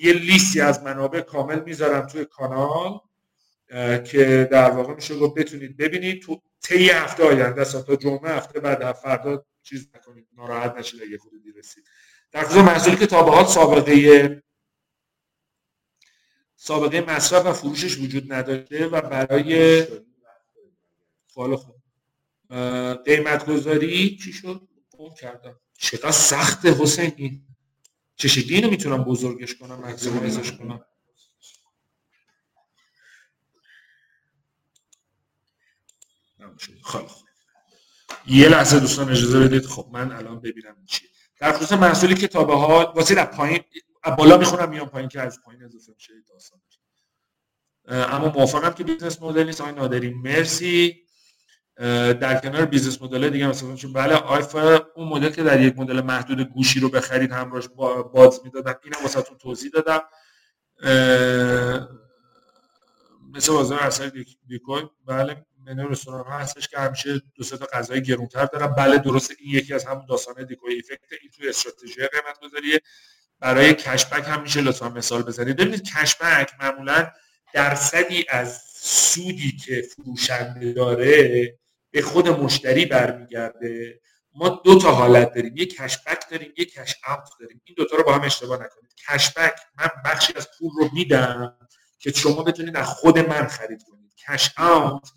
[0.03, 3.01] یه لیستی از منابع کامل می‌ذارم توی کانال.
[4.05, 8.93] که در واقع میشه گفت بتونید ببینید تو طی هفته آینده تا جمعه هفته بعد
[8.93, 11.85] فردا چیز نکنید ناراحت نشید اگه خود رسید.
[12.33, 14.43] در خصوص محصولی که تا سابقه
[16.57, 19.83] سابقه مصرف و فروشش وجود نداشته و برای
[21.27, 21.75] فال خود
[23.05, 24.69] قیمت گذاری چی شد؟
[24.99, 25.61] گم کردم.
[25.79, 27.13] چقدر سخته حسین.
[27.17, 27.47] این
[28.17, 30.85] چه شکلی اینو می‌تونم بزرگش کنم مکسیمایزش کنم؟
[36.83, 37.07] خب.
[38.27, 39.67] یه لحظه دوستان اجازه بدید.
[39.67, 41.07] خب من الان ببینم چی.
[41.41, 43.61] در خصوص محصولی که تا به حال واسه از پایین
[44.19, 46.61] بالا می‌خونم میام پایین که از پایین اضافه میشه داستان
[47.89, 49.61] اما موافقم که بیزنس مدل نیست.
[49.61, 51.05] آقای نادری مرسی.
[52.21, 56.01] در کنار بیزنس مدل دیگه مثلا چون بله آیفا اون مدل که در یک مدل
[56.01, 57.69] محدود گوشی رو بخرید همراهش
[58.15, 58.75] باز می‌دادم.
[58.85, 60.01] اینم واسهتون توضیح دادم.
[63.35, 64.13] مثل بازار اثر
[64.47, 65.47] بیکوین بله.
[65.67, 68.75] منو رستوران هستش که همیشه دو سه تا غذای گرونتر دارم.
[68.75, 72.81] بله درسته این یکی از همون داستان دیکوی افکت این توی استراتژی قیمت گذاریه.
[73.41, 75.57] برای کشبک هم میشه لطفا مثال بزنید.
[75.57, 77.11] ببینید کشبک معمولا
[77.55, 81.59] درصدی از سودی که فروشنده داره
[81.91, 84.01] به خود مشتری برمیگرده.
[84.35, 85.57] ما دو تا حالت داریم.
[85.57, 87.61] یک کشبک داریم یک کش اوت داریم.
[87.65, 88.95] این دوتا رو با هم اشتباه نکنید.
[89.09, 91.57] کشبک من بخشی از پول رو میدم
[91.99, 94.15] که شما بتونید از خود من خرید کنید.
[94.29, 95.11] کش اوت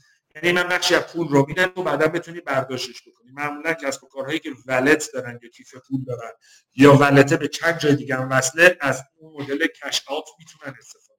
[0.43, 4.07] یعنی من بخشی از پول رو میدم و بعدا بتونید برداشتش بکنید معمولا کسب و
[4.07, 6.31] کارهایی که ولت دارن یا کیف پول دارن
[6.75, 11.17] یا ولته به چند جای دیگه هم وصله از اون مدل کش اوت می‌تونن استفاده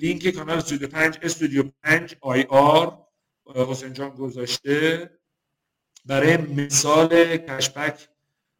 [0.00, 2.98] لینک کانال استودیو 5 استودیو 5 آی آر
[3.46, 5.10] حسین جان گذاشته.
[6.04, 8.08] برای مثال کشبک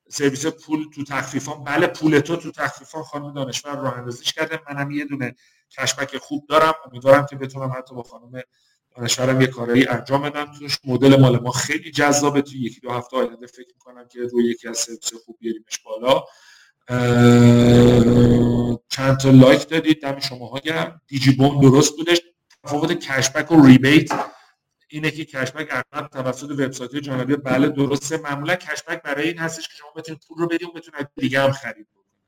[0.09, 4.91] سرویس پول تو تخفیفان بله پول تو تو تخفیفان خانم دانشور راه اندازیش کرده منم
[4.91, 5.35] یه دونه
[5.79, 6.75] کشبک خوب دارم.
[6.87, 8.43] امیدوارم که بتونم حتی با خانم
[8.97, 10.53] دانشورم یه کاری انجام بدم.
[10.59, 12.43] توش مدل مال ما خیلی جذابه.
[12.43, 16.25] تو یکی دو هفته آینده فکر می‌کنم که روی یکی از سرویس خوب بیاریمش بالا.
[18.89, 20.03] چند تا لایک دادید.
[20.03, 21.01] دم شما گرم.
[21.07, 22.21] دیجی بوم درست بودش.
[22.65, 24.11] تفاوت کشبک و ریبیت
[24.89, 28.17] اینه که کشبک اغلب توسط وبسایت جانبی بله درسته.
[28.17, 31.53] معمولا کشبک برای این هستش که شما بتونید پول رو بدید و بتونید دیگه هم
[31.53, 32.23] خرید بکنید.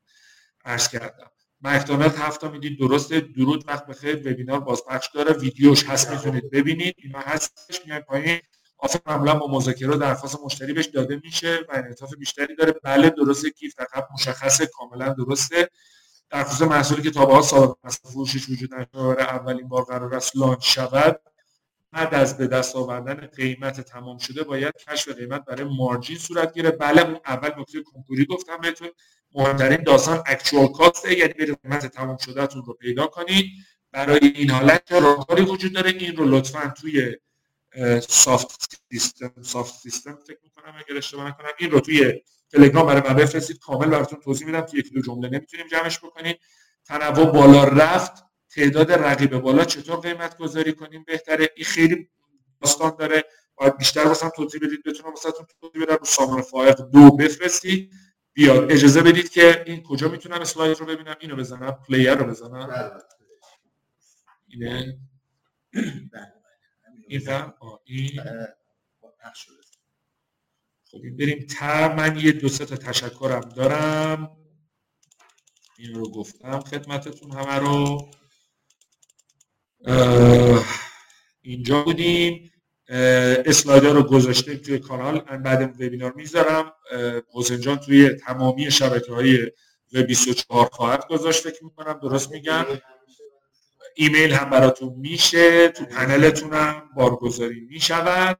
[0.65, 1.31] عرض کردم.
[1.63, 3.21] مکدونالد هفته می‌دید درسته.
[3.21, 4.17] درود وقت بخیر.
[4.17, 5.33] وبینار بازپخش داره.
[5.33, 6.95] ویدیوش هست می‌تونید ببینید.
[6.99, 7.81] اینا هستش.
[7.87, 8.41] میای پایین.
[8.79, 12.75] آفر معمولا با مذاکره و درخواست مشتری بهش داده میشه و انعطاف بیشتری داره.
[12.85, 13.51] بله درسته.
[13.51, 14.67] کیف تقب مشخصه.
[14.67, 15.69] کاملا درسته.
[16.31, 19.23] در خصوص محصولی که تا به حال سابقه فروشش وجود نداره.
[19.23, 21.21] اولین بار قرار است لانچ شود.
[21.93, 26.71] بعد از به دست آوردن قیمت تمام شده باید کشف قیمت برای مارجین صورت گیره
[26.71, 28.89] بله اون اول نکته کنکوری گفتم بهتون.
[29.35, 33.47] مهمترین داستان اکچوال کاسته یعنی برید قیمت تمام شده رو پیدا کنید.
[33.93, 37.17] برای این حالت راهکاری وجود داره این رو لطفا توی
[38.09, 43.17] سافت سیستم سافت سیستم فکر می‌کنم اگر اشتباه نکنم این رو توی تلگرام برای من
[43.17, 43.59] بفرستید.
[43.59, 46.35] کامل براتون توضیح میدم که یک دو جمله نمی‌تونیم جمعش بکنیم.
[46.85, 48.25] تنوع بالا رفت.
[48.55, 52.09] تعداد رقیب بالا چطور قیمت گذاری کنیم بهتره؟ این خیلی
[52.61, 53.25] داستان داره.
[53.55, 54.83] باید بیشتر واسم توضیح بدید.
[54.83, 55.97] بتونم واسهتون توضیح بدم.
[55.97, 57.93] رو سامان فائق دو بفرستید.
[58.33, 58.73] بیاد.
[58.73, 61.79] اجازه بدید که این کجا می‌تونم اسلاید رو ببینم؟ اینو بزنم.
[61.89, 62.67] پلیر رو بزنم.
[62.67, 62.91] بله.
[64.49, 64.99] اینه.
[66.13, 66.33] بله.
[67.09, 67.21] این
[67.85, 68.21] این
[70.91, 71.47] خب این بریم.
[71.47, 71.95] تر.
[71.95, 74.37] من یه دو تا تشکرم دارم.
[75.79, 76.61] این رو گفتم.
[76.61, 78.11] خدمتتون همه رو.
[81.43, 82.53] اینجا بودیم
[82.89, 85.21] اسلایدر رو گذاشته توی کانال.
[85.21, 86.73] بعد وبینار می‌ذارم.
[87.35, 89.51] حسین جان توی تمامی شبکه های
[89.93, 92.01] و 24 خواهد گذاشت فکر می‌کنم.
[92.03, 92.65] درست میگم؟
[93.97, 95.69] ایمیل هم براتون میشه.
[95.69, 98.39] تو پنلتون هم بارگذاری می‌شود.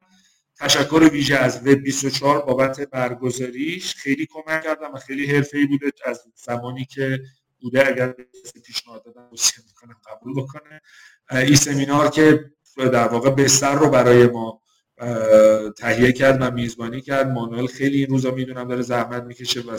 [0.59, 3.95] تشکر ویژه از وب 24 بابت برگزاریش.
[3.95, 7.21] خیلی کمک کردم و خیلی حرفه‌ای بوده از زمانی که
[7.63, 8.15] بوده اگر
[8.67, 9.31] پیشنهاد دادم
[9.67, 10.81] می‌کنم قبول بکنه.
[11.31, 12.45] این سمینار که
[12.77, 14.61] در واقع بستر رو برای ما
[15.79, 17.27] تهیه کرد و میزبانی کرد.
[17.27, 19.79] مانوئل خیلی این روزا می‌دونم داره زحمت می‌کشه و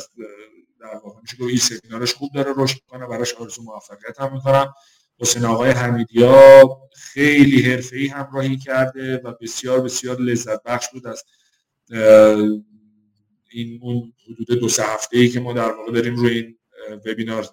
[0.80, 4.74] در واقع میشه این سمینارش خوب داره رشد کنه براش آرزو موفقیت هم می‌کنم.
[5.20, 6.64] حسین آقای حمیدیا
[6.96, 11.24] خیلی حرفه‌ای همراهی کرده و بسیار بسیار لذت بخش بود از
[13.52, 16.58] این اون حدود دو سه هفته ای که ما در واقع داریم روی این
[17.06, 17.48] وبینار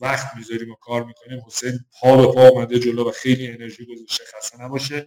[0.00, 4.24] وقت می‌ذاریم و کار می‌کنیم حسین پا به پا آمده جلو و خیلی انرژی گذاشته
[4.36, 5.06] خسته نباشه.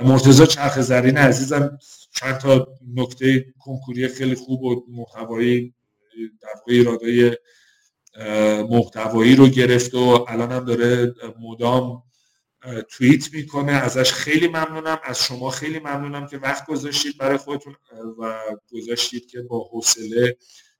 [0.00, 1.78] مرتضی چرخ زرین عزیزم
[2.14, 5.74] چند تا نکته کنکوری خیلی خوب و محتوایی
[6.42, 7.36] در واقع ایرادای
[8.70, 12.02] محتوایی رو گرفت و الان هم داره مدام
[12.90, 13.72] توییت می‌کنه.
[13.72, 14.98] ازش خیلی ممنونم.
[15.04, 17.76] از شما خیلی ممنونم که وقت گذاشتید برای خودتون
[18.18, 18.40] و
[18.72, 20.36] گذاشتید که با حوصله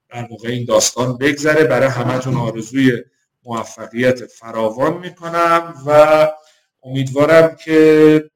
[0.08, 1.64] در واقع این داستان بگذره.
[1.64, 3.02] برای همتون آرزوی
[3.46, 6.28] موفقیت فراوان می‌کنم و
[6.82, 8.30] امیدوارم که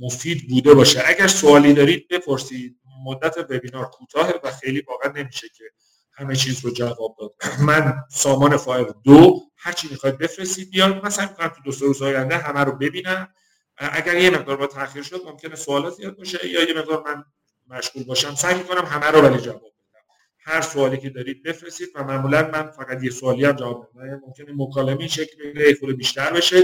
[0.00, 1.02] مفید بوده باشه.
[1.06, 2.76] اگر سوالی دارید بپرسید.
[3.06, 5.64] مدت وبینار کوتاه و خیلی واقعا نمیشه که
[6.12, 7.34] همه چیز رو جواب داد.
[7.60, 11.06] من سامان فایل دو هر چی می‌خواید بفرستید بیاد.
[11.06, 13.28] مثلا می‌کنم تو دو سه روز آینده همه رو ببینم.
[13.76, 17.24] اگر یه مقدار با تاخیر شد ممکنه سوالات زیاد باشه یا یه مقدار من
[17.76, 18.34] مشغول باشم.
[18.34, 19.71] سعی می‌کنم همه رو ولی جواب
[20.44, 24.46] هر سوالی که دارید بفرستید و معمولا من فقط یه سوالی هم جواب بدم ممکنه
[24.56, 26.62] مکالمه شکل بگیره؟ بیشتر بشه.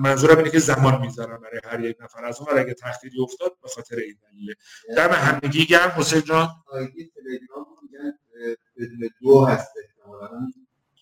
[0.00, 2.24] منظورم اینه که زمان می‌ذارم برای هر یک نفر.
[2.24, 4.54] از اون اگه تأخیری افتاد به خاطر این دلیله.
[4.96, 5.88] دم همگی گرم.
[5.96, 6.48] حسین جان.
[9.22, 9.72] دو هست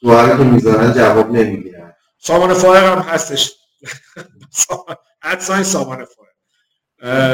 [0.01, 1.93] سوالی که می‌ذارن جواب نمی‌گیرن.
[2.19, 3.57] سامان فائق هم هستش.
[5.23, 6.36] at sign سامان فائق.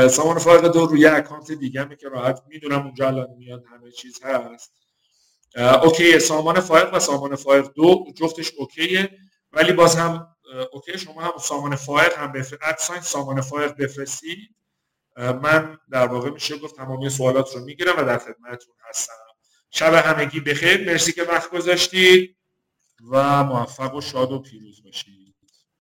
[0.09, 4.72] سامان فائق دو روی اکانت دیگه که راحت می‌دونم اونجا الان میاد همه چیز هست.
[5.82, 9.18] okay سامان فائق و سامان فائق دو جفتش okay ه
[9.52, 10.26] ولی باز هم
[10.72, 14.55] اوکی شما هم سامان فائق هم بفرستید سامان فائق بفرستید.
[15.16, 19.12] من در واقع میشه گفت تمامی سوالات رو می‌گیرم و در خدمتتون هستم.
[19.70, 20.90] شب همگی بخیر.
[20.90, 22.36] مرسی که وقت گذاشتید
[23.10, 25.22] و موفق و شاد و پیروز باشید.